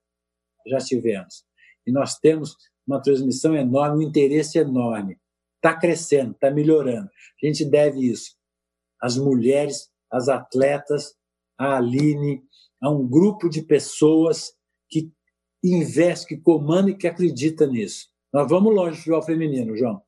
Já 0.66 0.78
tivemos. 0.78 1.44
E 1.86 1.92
nós 1.92 2.18
temos 2.18 2.56
uma 2.86 3.00
transmissão 3.00 3.54
enorme, 3.54 4.04
um 4.04 4.08
interesse 4.08 4.58
enorme. 4.58 5.18
Está 5.56 5.78
crescendo, 5.78 6.32
está 6.32 6.50
melhorando. 6.50 7.08
A 7.42 7.46
gente 7.46 7.64
deve 7.64 8.00
isso 8.00 8.40
às 9.00 9.16
mulheres, 9.16 9.90
às 10.10 10.28
atletas, 10.28 11.14
à 11.58 11.76
Aline, 11.76 12.42
a 12.82 12.90
um 12.90 13.06
grupo 13.06 13.48
de 13.48 13.62
pessoas 13.62 14.52
que 14.88 15.12
investe, 15.62 16.26
que 16.26 16.36
comanda 16.36 16.90
e 16.90 16.96
que 16.96 17.06
acredita 17.06 17.66
nisso. 17.66 18.08
Nós 18.32 18.48
vamos 18.48 18.74
longe 18.74 18.92
do 18.92 18.96
futebol 18.96 19.22
feminino, 19.22 19.76
João. 19.76 20.00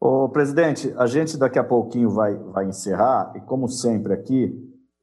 Ô, 0.00 0.28
presidente, 0.28 0.92
a 0.98 1.06
gente 1.06 1.38
daqui 1.38 1.58
a 1.58 1.64
pouquinho 1.64 2.10
vai, 2.10 2.34
vai 2.36 2.66
encerrar, 2.66 3.32
e 3.36 3.40
como 3.40 3.68
sempre 3.68 4.12
aqui, 4.12 4.54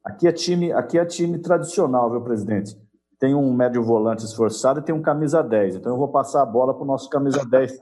aqui 0.04 0.28
é 0.28 0.32
time, 0.32 0.72
aqui 0.72 0.98
é 0.98 1.04
time 1.04 1.38
tradicional, 1.38 2.10
viu, 2.10 2.20
presidente? 2.20 2.76
Tem 3.18 3.34
um 3.34 3.52
médio 3.52 3.82
volante 3.82 4.24
esforçado 4.24 4.80
e 4.80 4.82
tem 4.82 4.94
um 4.94 5.02
camisa 5.02 5.42
10. 5.42 5.76
Então 5.76 5.92
eu 5.92 5.98
vou 5.98 6.08
passar 6.08 6.42
a 6.42 6.46
bola 6.46 6.74
para 6.74 6.82
o 6.82 6.86
nosso 6.86 7.08
camisa 7.08 7.44
10 7.44 7.78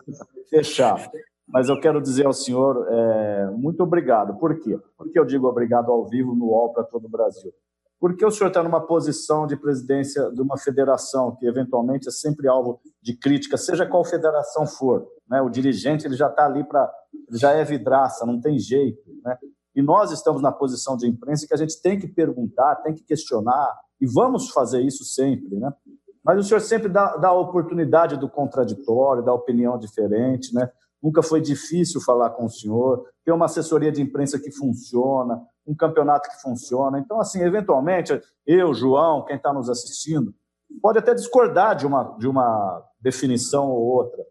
fechar. 0.51 1.11
Mas 1.49 1.69
eu 1.69 1.81
quero 1.81 2.01
dizer 2.01 2.27
ao 2.27 2.33
senhor 2.33 2.87
é, 2.89 3.51
muito 3.51 3.83
obrigado. 3.83 4.39
Por 4.39 4.59
quê? 4.61 4.79
Porque 4.97 5.19
eu 5.19 5.25
digo 5.25 5.49
obrigado 5.49 5.91
ao 5.91 6.07
vivo 6.07 6.35
no 6.35 6.47
UOL 6.47 6.73
para 6.73 6.85
todo 6.85 7.07
o 7.07 7.11
Brasil. 7.11 7.53
Porque 8.01 8.25
o 8.25 8.31
senhor 8.31 8.49
está 8.49 8.63
numa 8.63 8.81
posição 8.81 9.47
de 9.47 9.57
presidência 9.57 10.31
de 10.33 10.41
uma 10.41 10.57
federação 10.57 11.37
que 11.37 11.47
eventualmente 11.47 12.09
é 12.09 12.11
sempre 12.11 12.49
alvo 12.49 12.81
de 13.03 13.15
crítica, 13.15 13.59
seja 13.59 13.87
qual 13.87 14.05
federação 14.05 14.67
for. 14.67 15.07
Né? 15.29 15.43
O 15.43 15.51
dirigente 15.51 16.07
ele 16.07 16.17
já 16.17 16.29
está 16.29 16.47
ali 16.47 16.65
para, 16.65 16.91
já 17.31 17.53
é 17.53 17.63
vidraça, 17.63 18.25
não 18.25 18.41
tem 18.41 18.59
jeito. 18.59 19.03
Né? 19.23 19.37
E 19.77 19.83
nós 19.83 20.11
estamos 20.11 20.41
na 20.41 20.51
posição 20.51 20.97
de 20.97 21.07
imprensa 21.07 21.47
que 21.47 21.55
a 21.55 21.59
gente 21.59 21.81
tem 21.83 21.99
que 21.99 22.09
perguntar, 22.09 22.77
tem 22.77 22.95
que 22.95 23.05
questionar 23.05 23.79
e 24.01 24.07
vamos 24.07 24.49
fazer 24.51 24.81
isso 24.81 25.05
sempre, 25.05 25.57
né? 25.59 25.71
Mas 26.25 26.39
o 26.39 26.43
senhor 26.43 26.61
sempre 26.61 26.89
dá, 26.89 27.17
dá 27.17 27.29
a 27.29 27.39
oportunidade 27.39 28.17
do 28.17 28.29
contraditório, 28.29 29.23
da 29.23 29.33
opinião 29.33 29.79
diferente, 29.79 30.55
né? 30.55 30.71
Nunca 31.03 31.23
foi 31.23 31.41
difícil 31.41 32.01
falar 32.01 32.31
com 32.31 32.45
o 32.45 32.51
senhor, 32.51 33.07
ter 33.25 33.33
uma 33.33 33.47
assessoria 33.47 33.91
de 33.91 34.03
imprensa 34.03 34.39
que 34.39 34.51
funciona, 34.51 35.41
um 35.71 35.75
campeonato 35.75 36.29
que 36.29 36.43
funciona. 36.43 36.99
Então, 36.99 37.21
assim, 37.21 37.41
eventualmente, 37.43 38.21
eu, 38.47 38.75
João, 38.75 39.25
quem 39.25 39.37
está 39.37 39.53
nos 39.53 39.71
assistindo, 39.71 40.35
pode 40.83 40.99
até 40.99 41.15
discordar 41.15 41.77
de 41.77 41.87
uma, 41.87 42.17
de 42.19 42.29
uma 42.29 42.83
definição 43.01 43.71
ou 43.71 43.83
outra, 43.83 44.25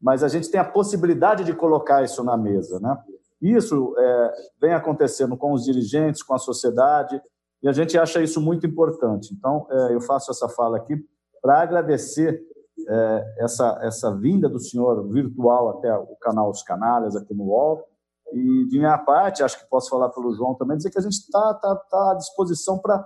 mas 0.00 0.22
a 0.22 0.28
gente 0.28 0.50
tem 0.50 0.60
a 0.60 0.64
possibilidade 0.64 1.44
de 1.44 1.54
colocar 1.54 2.02
isso 2.02 2.22
na 2.24 2.36
mesa, 2.36 2.80
né? 2.80 2.98
Isso 3.40 3.94
é, 3.98 4.34
vem 4.60 4.72
acontecendo 4.72 5.36
com 5.36 5.52
os 5.52 5.64
dirigentes, 5.64 6.22
com 6.22 6.34
a 6.34 6.38
sociedade, 6.38 7.20
e 7.62 7.68
a 7.68 7.72
gente 7.72 7.98
acha 7.98 8.22
isso 8.22 8.40
muito 8.40 8.66
importante. 8.66 9.34
Então, 9.34 9.66
é, 9.70 9.94
eu 9.94 10.00
faço 10.00 10.30
essa 10.30 10.48
fala 10.48 10.78
aqui 10.78 10.96
para 11.42 11.60
agradecer 11.60 12.42
é, 12.88 13.34
essa, 13.38 13.78
essa 13.82 14.14
vinda 14.14 14.48
do 14.48 14.58
senhor 14.58 15.06
virtual 15.08 15.70
até 15.70 15.94
o 15.94 16.16
canal 16.20 16.50
Os 16.50 16.62
Canalhas 16.62 17.14
aqui 17.16 17.34
no 17.34 17.44
UOL. 17.44 17.86
E 18.32 18.66
de 18.68 18.78
minha 18.78 18.98
parte, 18.98 19.42
acho 19.42 19.58
que 19.58 19.68
posso 19.68 19.88
falar 19.88 20.08
pelo 20.10 20.34
João 20.34 20.54
também, 20.54 20.76
dizer 20.76 20.90
que 20.90 20.98
a 20.98 21.02
gente 21.02 21.14
está 21.14 21.54
tá, 21.54 21.76
tá 21.76 22.12
à 22.12 22.14
disposição 22.14 22.78
para, 22.78 23.04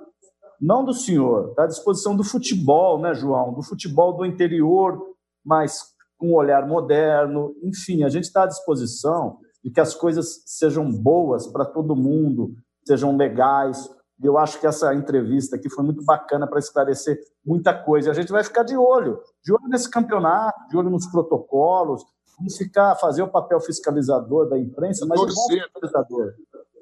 não 0.61 0.85
do 0.85 0.95
senhor, 0.95 1.51
está 1.51 1.65
à 1.65 1.67
disposição 1.67 2.17
do 2.17 2.25
futebol, 2.25 3.01
né, 3.01 3.15
João? 3.15 3.53
Do 3.53 3.63
futebol 3.63 4.17
do 4.17 4.25
interior, 4.25 4.99
mas 5.45 5.83
com 6.19 6.29
um 6.29 6.35
olhar 6.35 6.67
moderno. 6.67 7.55
Enfim, 7.63 8.05
a 8.05 8.09
gente 8.09 8.25
está 8.25 8.45
à 8.45 8.47
disposição 8.47 9.39
de 9.65 9.71
que 9.71 9.81
as 9.81 9.95
coisas 9.95 10.43
sejam 10.47 10.91
boas 10.91 11.47
para 11.47 11.65
todo 11.65 11.97
mundo, 11.97 12.55
sejam 12.87 13.17
legais. 13.17 13.91
Eu 14.23 14.37
acho 14.37 14.61
que 14.61 14.67
essa 14.67 14.95
entrevista 14.95 15.57
aqui 15.57 15.71
foi 15.71 15.83
muito 15.85 16.05
bacana 16.05 16.47
para 16.47 16.59
esclarecer 16.59 17.19
muita 17.45 17.73
coisa. 17.73 18.11
A 18.11 18.15
gente 18.15 18.31
vai 18.31 18.45
ficar 18.45 18.63
de 18.63 18.77
olho, 18.77 19.19
de 19.43 19.53
olho 19.53 19.69
nesse 19.69 19.89
campeonato, 19.89 20.69
de 20.69 20.77
olho 20.77 20.91
nos 20.91 21.07
protocolos, 21.07 22.05
vamos 22.41 22.57
ficar, 22.57 22.97
fazer 22.97 23.23
o 23.23 23.31
papel 23.31 23.61
fiscalizador 23.61 24.49
da 24.49 24.59
imprensa, 24.59 25.07
mas 25.07 25.21
Torcer. 25.21 25.57
igual 25.57 25.69
fiscalizador. 25.69 26.35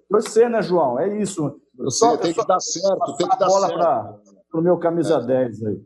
Torcer, 0.09 0.49
né, 0.51 0.63
João? 0.63 0.99
É 0.99 1.21
isso. 1.21 1.61
Eu 1.79 1.91
só, 1.91 2.17
tem 2.17 2.33
que 2.33 2.47
dar 2.47 2.61
certo, 2.61 3.17
tem 3.17 3.29
que 3.29 3.39
dar 3.39 3.47
bola 3.47 3.67
certo. 3.67 3.81
para 4.51 4.61
o 4.61 4.63
meu 4.63 4.79
camisa 4.79 5.17
é. 5.17 5.27
10 5.27 5.63
aí. 5.65 5.81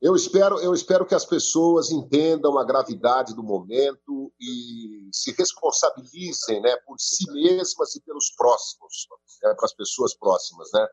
Eu 0.00 0.14
espero, 0.14 0.60
eu 0.60 0.72
espero 0.72 1.04
que 1.04 1.14
as 1.14 1.24
pessoas 1.24 1.90
entendam 1.90 2.56
a 2.56 2.64
gravidade 2.64 3.34
do 3.34 3.42
momento 3.42 4.32
e 4.40 5.08
se 5.12 5.34
responsabilizem 5.36 6.60
né, 6.60 6.76
por 6.86 6.96
si 7.00 7.28
mesmas 7.32 7.96
e 7.96 8.02
pelos 8.02 8.30
próximos, 8.36 9.08
né, 9.42 9.52
para 9.54 9.64
as 9.64 9.74
pessoas 9.74 10.14
próximas. 10.14 10.68
Né? 10.72 10.86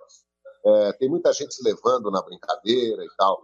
É, 0.66 0.93
tem 0.93 1.07
muita 1.07 1.32
gente 1.34 1.53
se 1.53 1.63
levando 1.63 2.09
na 2.09 2.20
brincadeira 2.24 3.03
e 3.03 3.09
tal. 3.16 3.43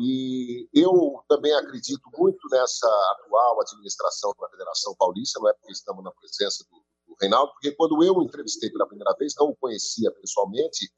E 0.00 0.68
eu 0.72 1.20
também 1.28 1.52
acredito 1.54 2.08
muito 2.16 2.48
nessa 2.50 2.88
atual 3.12 3.60
administração 3.60 4.32
da 4.40 4.48
Federação 4.48 4.94
Paulista, 4.98 5.38
não 5.40 5.48
é 5.48 5.52
porque 5.54 5.72
estamos 5.72 6.04
na 6.04 6.12
presença 6.12 6.64
do, 6.70 6.76
do 7.06 7.16
Reinaldo, 7.20 7.52
porque 7.52 7.72
quando 7.72 8.02
eu 8.02 8.14
o 8.14 8.22
entrevistei 8.22 8.70
pela 8.70 8.86
primeira 8.86 9.14
vez, 9.18 9.34
não 9.38 9.48
o 9.48 9.56
conhecia 9.56 10.10
pessoalmente, 10.12 10.90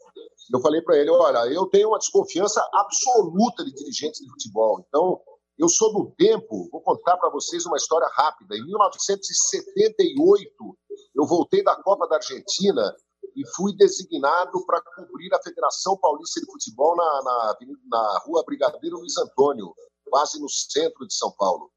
eu 0.53 0.61
falei 0.61 0.82
para 0.82 0.98
ele: 0.98 1.11
olha, 1.11 1.53
eu 1.53 1.66
tenho 1.66 1.88
uma 1.88 1.98
desconfiança 1.98 2.64
absoluta 2.74 3.64
de 3.64 3.72
dirigentes 3.72 4.20
de 4.20 4.30
futebol. 4.30 4.84
Então, 4.86 5.20
eu 5.59 5.68
sou 5.68 5.92
do 5.92 6.12
tempo, 6.16 6.68
vou 6.70 6.80
contar 6.80 7.16
para 7.18 7.30
vocês 7.30 7.66
uma 7.66 7.76
história 7.76 8.09
rápida. 8.14 8.57
Em 8.57 8.64
1978, 8.64 10.78
eu 11.14 11.26
voltei 11.26 11.62
da 11.62 11.76
Copa 11.76 12.09
da 12.09 12.16
Argentina 12.16 12.96
e 13.37 13.47
fui 13.55 13.74
designado 13.76 14.64
para 14.66 14.83
cobrir 14.83 15.33
a 15.35 15.43
Federação 15.43 15.97
Paulista 15.97 16.41
de 16.41 16.47
Futebol 16.47 16.97
na, 16.97 17.22
na, 17.22 17.57
na 17.91 18.18
rua 18.24 18.45
Brigadeiro 18.45 18.99
Luiz 18.99 19.16
Antônio, 19.16 19.74
quase 20.09 20.41
no 20.41 20.49
centro 20.49 21.07
de 21.07 21.14
São 21.14 21.33
Paulo. 21.33 21.70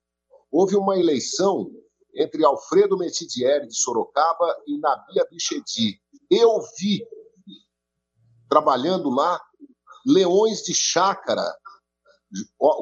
Houve 0.51 0.75
uma 0.75 0.97
eleição 0.97 1.69
entre 2.15 2.45
Alfredo 2.45 2.97
Metidieri, 2.97 3.67
de 3.67 3.75
Sorocaba, 3.75 4.55
e 4.67 4.77
Nabia 4.77 5.27
Bichedi. 5.29 5.99
Eu 6.29 6.61
vi 6.77 7.03
trabalhando 8.49 9.09
lá, 9.09 9.41
leões 10.05 10.61
de 10.61 10.75
chácara, 10.75 11.43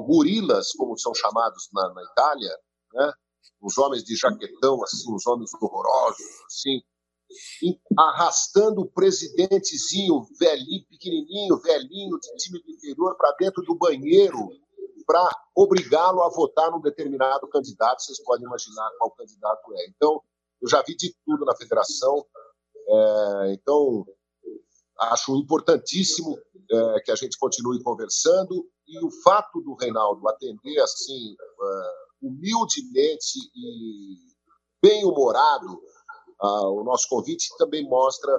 gorilas, 0.05 0.71
como 0.73 0.97
são 0.97 1.13
chamados 1.13 1.69
na, 1.73 1.93
na 1.93 2.03
Itália, 2.03 2.57
né? 2.93 3.13
os 3.61 3.77
homens 3.77 4.03
de 4.03 4.15
jaquetão, 4.15 4.83
assim, 4.83 5.13
os 5.13 5.25
homens 5.27 5.53
horrorosos, 5.53 6.25
assim, 6.47 6.81
arrastando 7.97 8.81
o 8.81 8.89
presidentezinho, 8.89 10.21
velhinho, 10.39 10.85
pequenininho, 10.89 11.57
velhinho, 11.59 12.19
de 12.19 12.35
time 12.37 12.61
do 12.61 12.71
interior, 12.71 13.15
para 13.17 13.35
dentro 13.39 13.63
do 13.63 13.75
banheiro, 13.75 14.49
para 15.05 15.29
obrigá-lo 15.55 16.21
a 16.23 16.29
votar 16.29 16.71
num 16.71 16.81
determinado 16.81 17.47
candidato. 17.47 18.01
Vocês 18.01 18.23
podem 18.23 18.45
imaginar 18.45 18.89
qual 18.97 19.11
candidato 19.11 19.73
é. 19.73 19.87
Então, 19.89 20.21
eu 20.61 20.69
já 20.69 20.81
vi 20.83 20.95
de 20.95 21.13
tudo 21.25 21.45
na 21.45 21.55
federação. 21.55 22.25
É, 22.87 23.53
então, 23.53 24.05
acho 24.99 25.35
importantíssimo 25.35 26.37
é, 26.71 26.99
que 27.01 27.11
a 27.11 27.15
gente 27.15 27.37
continue 27.37 27.81
conversando 27.81 28.65
e 28.87 29.03
o 29.05 29.11
fato 29.23 29.61
do 29.61 29.73
Reinaldo 29.73 30.27
atender 30.27 30.79
assim 30.81 31.33
uh, 31.33 32.27
humildemente 32.27 33.39
e 33.55 34.17
bem 34.81 35.05
uh, 36.41 36.79
o 36.79 36.83
nosso 36.83 37.07
convite 37.07 37.47
também 37.57 37.87
mostra 37.87 38.31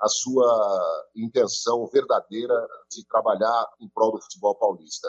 a 0.00 0.08
sua 0.08 1.10
intenção 1.16 1.86
verdadeira 1.86 2.54
de 2.90 3.06
trabalhar 3.06 3.66
em 3.80 3.88
prol 3.88 4.12
do 4.12 4.22
futebol 4.22 4.54
paulista. 4.54 5.08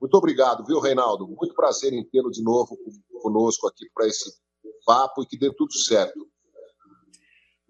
Muito 0.00 0.14
obrigado, 0.16 0.64
viu, 0.64 0.80
Reinaldo? 0.80 1.26
Muito 1.26 1.54
prazer 1.54 1.92
em 1.92 2.04
tê-lo 2.04 2.30
de 2.30 2.42
novo 2.42 2.76
conosco 3.22 3.66
aqui 3.68 3.86
para 3.94 4.06
esse 4.06 4.30
papo 4.84 5.22
e 5.22 5.26
que 5.26 5.38
dê 5.38 5.52
tudo 5.54 5.72
certo. 5.72 6.26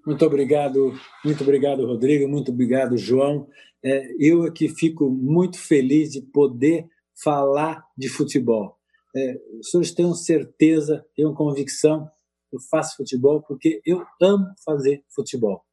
Muito 0.05 0.25
obrigado, 0.25 0.95
muito 1.25 1.43
obrigado, 1.43 1.85
Rodrigo, 1.85 2.29
muito 2.29 2.53
obrigado, 2.53 2.97
João. 2.97 3.49
É, 3.85 4.09
eu 4.19 4.45
aqui 4.45 4.69
fico 4.69 5.11
muito 5.11 5.59
feliz 5.59 6.11
de 6.11 6.23
poder 6.23 6.89
falar 7.23 7.85
de 7.97 8.09
futebol. 8.09 8.77
É, 9.15 9.41
os 9.59 9.71
senhores 9.71 9.93
tenham 9.93 10.15
certeza, 10.15 11.05
tenham 11.15 11.35
convicção, 11.35 12.09
eu 12.57 12.61
faço 12.71 12.97
futebol 12.97 13.43
porque 13.43 13.81
eu 13.85 14.05
amo 14.21 14.53
fazer 14.65 15.05
futebol. 15.15 15.65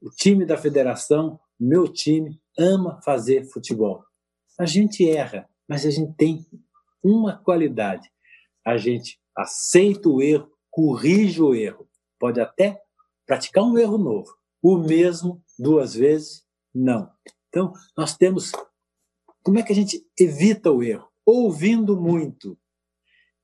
O 0.00 0.10
time 0.10 0.46
da 0.46 0.56
federação, 0.56 1.38
meu 1.58 1.86
time, 1.86 2.40
ama 2.58 3.00
fazer 3.02 3.44
futebol. 3.44 4.02
A 4.58 4.64
gente 4.64 5.08
erra, 5.08 5.48
mas 5.68 5.84
a 5.84 5.90
gente 5.90 6.14
tem 6.14 6.46
uma 7.02 7.36
qualidade. 7.36 8.10
A 8.64 8.76
gente 8.76 9.20
aceita 9.36 10.08
o 10.08 10.22
erro, 10.22 10.50
corrige 10.70 11.40
o 11.42 11.54
erro. 11.54 11.88
Pode 12.18 12.40
até 12.40 12.80
praticar 13.26 13.64
um 13.64 13.78
erro 13.78 13.98
novo. 13.98 14.34
O 14.62 14.78
mesmo 14.78 15.42
duas 15.58 15.94
vezes, 15.94 16.44
não. 16.74 17.10
Então, 17.48 17.72
nós 17.96 18.16
temos. 18.16 18.52
Como 19.42 19.58
é 19.58 19.62
que 19.62 19.72
a 19.72 19.74
gente 19.74 20.04
evita 20.18 20.70
o 20.70 20.82
erro? 20.82 21.08
Ouvindo 21.24 21.98
muito. 21.98 22.58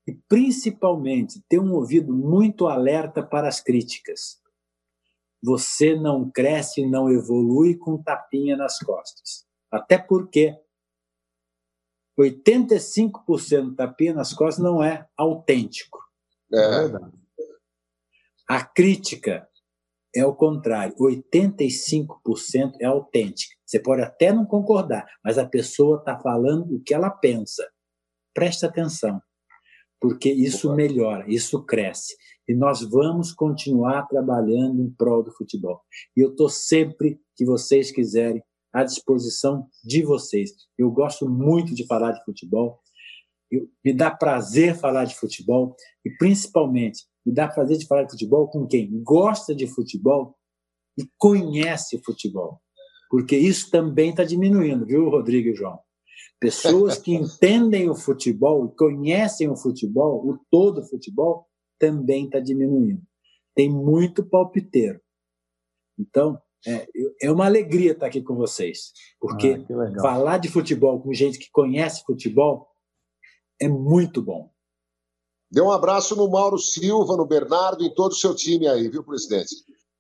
E, 0.07 0.15
principalmente, 0.29 1.43
ter 1.49 1.59
um 1.59 1.73
ouvido 1.73 2.13
muito 2.13 2.69
alerta 2.69 3.23
para 3.23 3.49
as 3.49 3.61
críticas. 3.61 4.41
Você 5.43 5.97
não 5.97 6.31
cresce 6.31 6.81
e 6.81 6.89
não 6.89 7.11
evolui 7.11 7.77
com 7.77 8.03
tapinha 8.03 8.57
nas 8.57 8.79
costas. 8.79 9.45
Até 9.71 9.99
porque 9.99 10.57
85% 12.19 13.75
tapinha 13.77 14.15
nas 14.15 14.33
costas 14.33 14.65
não 14.65 14.83
é 14.83 15.07
autêntico. 15.17 15.99
É. 16.53 17.17
A 18.49 18.65
crítica 18.65 19.49
é 20.15 20.25
o 20.25 20.35
contrário. 20.35 20.95
85% 20.97 22.77
é 22.81 22.87
autêntica. 22.87 23.55
Você 23.67 23.79
pode 23.79 24.03
até 24.03 24.33
não 24.33 24.47
concordar, 24.47 25.07
mas 25.23 25.37
a 25.37 25.47
pessoa 25.47 25.99
está 25.99 26.19
falando 26.19 26.77
o 26.77 26.81
que 26.81 26.95
ela 26.95 27.11
pensa. 27.11 27.69
Preste 28.33 28.65
atenção, 28.65 29.21
porque 30.07 30.31
isso 30.31 30.73
melhora, 30.73 31.25
isso 31.27 31.65
cresce. 31.65 32.15
E 32.49 32.55
nós 32.55 32.81
vamos 32.81 33.33
continuar 33.33 34.07
trabalhando 34.07 34.81
em 34.81 34.89
prol 34.89 35.21
do 35.21 35.33
futebol. 35.33 35.81
E 36.17 36.21
eu 36.21 36.31
estou 36.31 36.49
sempre 36.49 37.21
que 37.35 37.45
vocês 37.45 37.91
quiserem 37.91 38.41
à 38.73 38.85
disposição 38.85 39.67
de 39.83 40.05
vocês. 40.05 40.53
Eu 40.79 40.93
gosto 40.93 41.29
muito 41.29 41.75
de 41.75 41.85
falar 41.89 42.13
de 42.13 42.25
futebol. 42.25 42.79
Eu, 43.51 43.69
me 43.85 43.93
dá 43.93 44.09
prazer 44.09 44.77
falar 44.77 45.07
de 45.07 45.17
futebol 45.17 45.75
e 46.05 46.11
principalmente 46.19 47.03
me 47.27 47.35
dá 47.35 47.49
prazer 47.49 47.77
de 47.77 47.87
falar 47.89 48.05
de 48.05 48.13
futebol 48.13 48.47
com 48.47 48.65
quem 48.65 48.89
gosta 49.03 49.57
de 49.57 49.67
futebol 49.67 50.37
e 50.97 51.03
conhece 51.19 52.01
futebol. 52.05 52.61
Porque 53.11 53.37
isso 53.37 53.73
também 53.73 54.11
está 54.11 54.23
diminuindo, 54.23 54.87
viu, 54.87 55.09
Rodrigo 55.09 55.49
e 55.49 55.55
João? 55.57 55.81
Pessoas 56.39 56.99
que 56.99 57.15
entendem 57.15 57.89
o 57.89 57.95
futebol 57.95 58.67
e 58.67 58.77
conhecem 58.77 59.49
o 59.49 59.57
futebol, 59.57 60.27
o 60.27 60.39
todo 60.51 60.87
futebol, 60.87 61.49
também 61.79 62.27
está 62.27 62.39
diminuindo. 62.39 63.03
Tem 63.55 63.71
muito 63.71 64.25
palpiteiro. 64.25 65.01
Então, 65.99 66.39
é, 66.67 66.87
é, 67.23 67.31
uma 67.31 67.47
alegria 67.47 67.93
estar 67.93 68.07
aqui 68.07 68.21
com 68.21 68.35
vocês, 68.35 68.93
porque 69.21 69.65
ah, 69.71 70.01
falar 70.01 70.39
de 70.39 70.49
futebol 70.49 71.01
com 71.01 71.13
gente 71.13 71.39
que 71.39 71.51
conhece 71.51 72.03
futebol 72.05 72.69
é 73.61 73.69
muito 73.69 74.21
bom. 74.21 74.51
Dê 75.51 75.61
um 75.61 75.71
abraço 75.71 76.17
no 76.17 76.29
Mauro 76.29 76.59
Silva, 76.59 77.17
no 77.17 77.25
Bernardo, 77.25 77.85
em 77.85 77.95
todo 77.95 78.13
o 78.13 78.17
seu 78.17 78.35
time 78.35 78.67
aí, 78.67 78.89
viu, 78.89 79.05
presidente? 79.05 79.55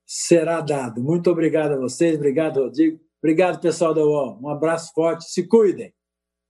Será 0.04 0.60
dado. 0.60 1.00
Muito 1.00 1.30
obrigado 1.30 1.72
a 1.72 1.78
vocês, 1.78 2.16
obrigado, 2.16 2.60
Rodrigo. 2.60 3.00
Obrigado, 3.22 3.60
pessoal 3.60 3.94
da 3.94 4.04
UOL. 4.04 4.38
Um 4.42 4.48
abraço 4.48 4.92
forte, 4.92 5.24
se 5.24 5.46
cuidem. 5.46 5.94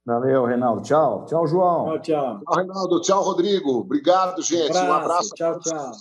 Valeu, 0.07 0.44
Reinaldo. 0.44 0.82
Tchau. 0.82 1.24
Tchau, 1.26 1.46
João. 1.48 1.84
Tchau, 1.86 1.98
tchau. 1.98 2.40
Tchau, 2.40 2.54
Reinaldo. 2.54 3.00
Tchau, 3.00 3.22
Rodrigo. 3.22 3.80
Obrigado, 3.80 4.40
gente. 4.40 4.72
Um 4.72 4.78
abraço. 4.78 4.90
Um 4.90 4.94
abraço. 4.94 5.34
Tchau, 5.34 5.59
tchau. 5.59 5.92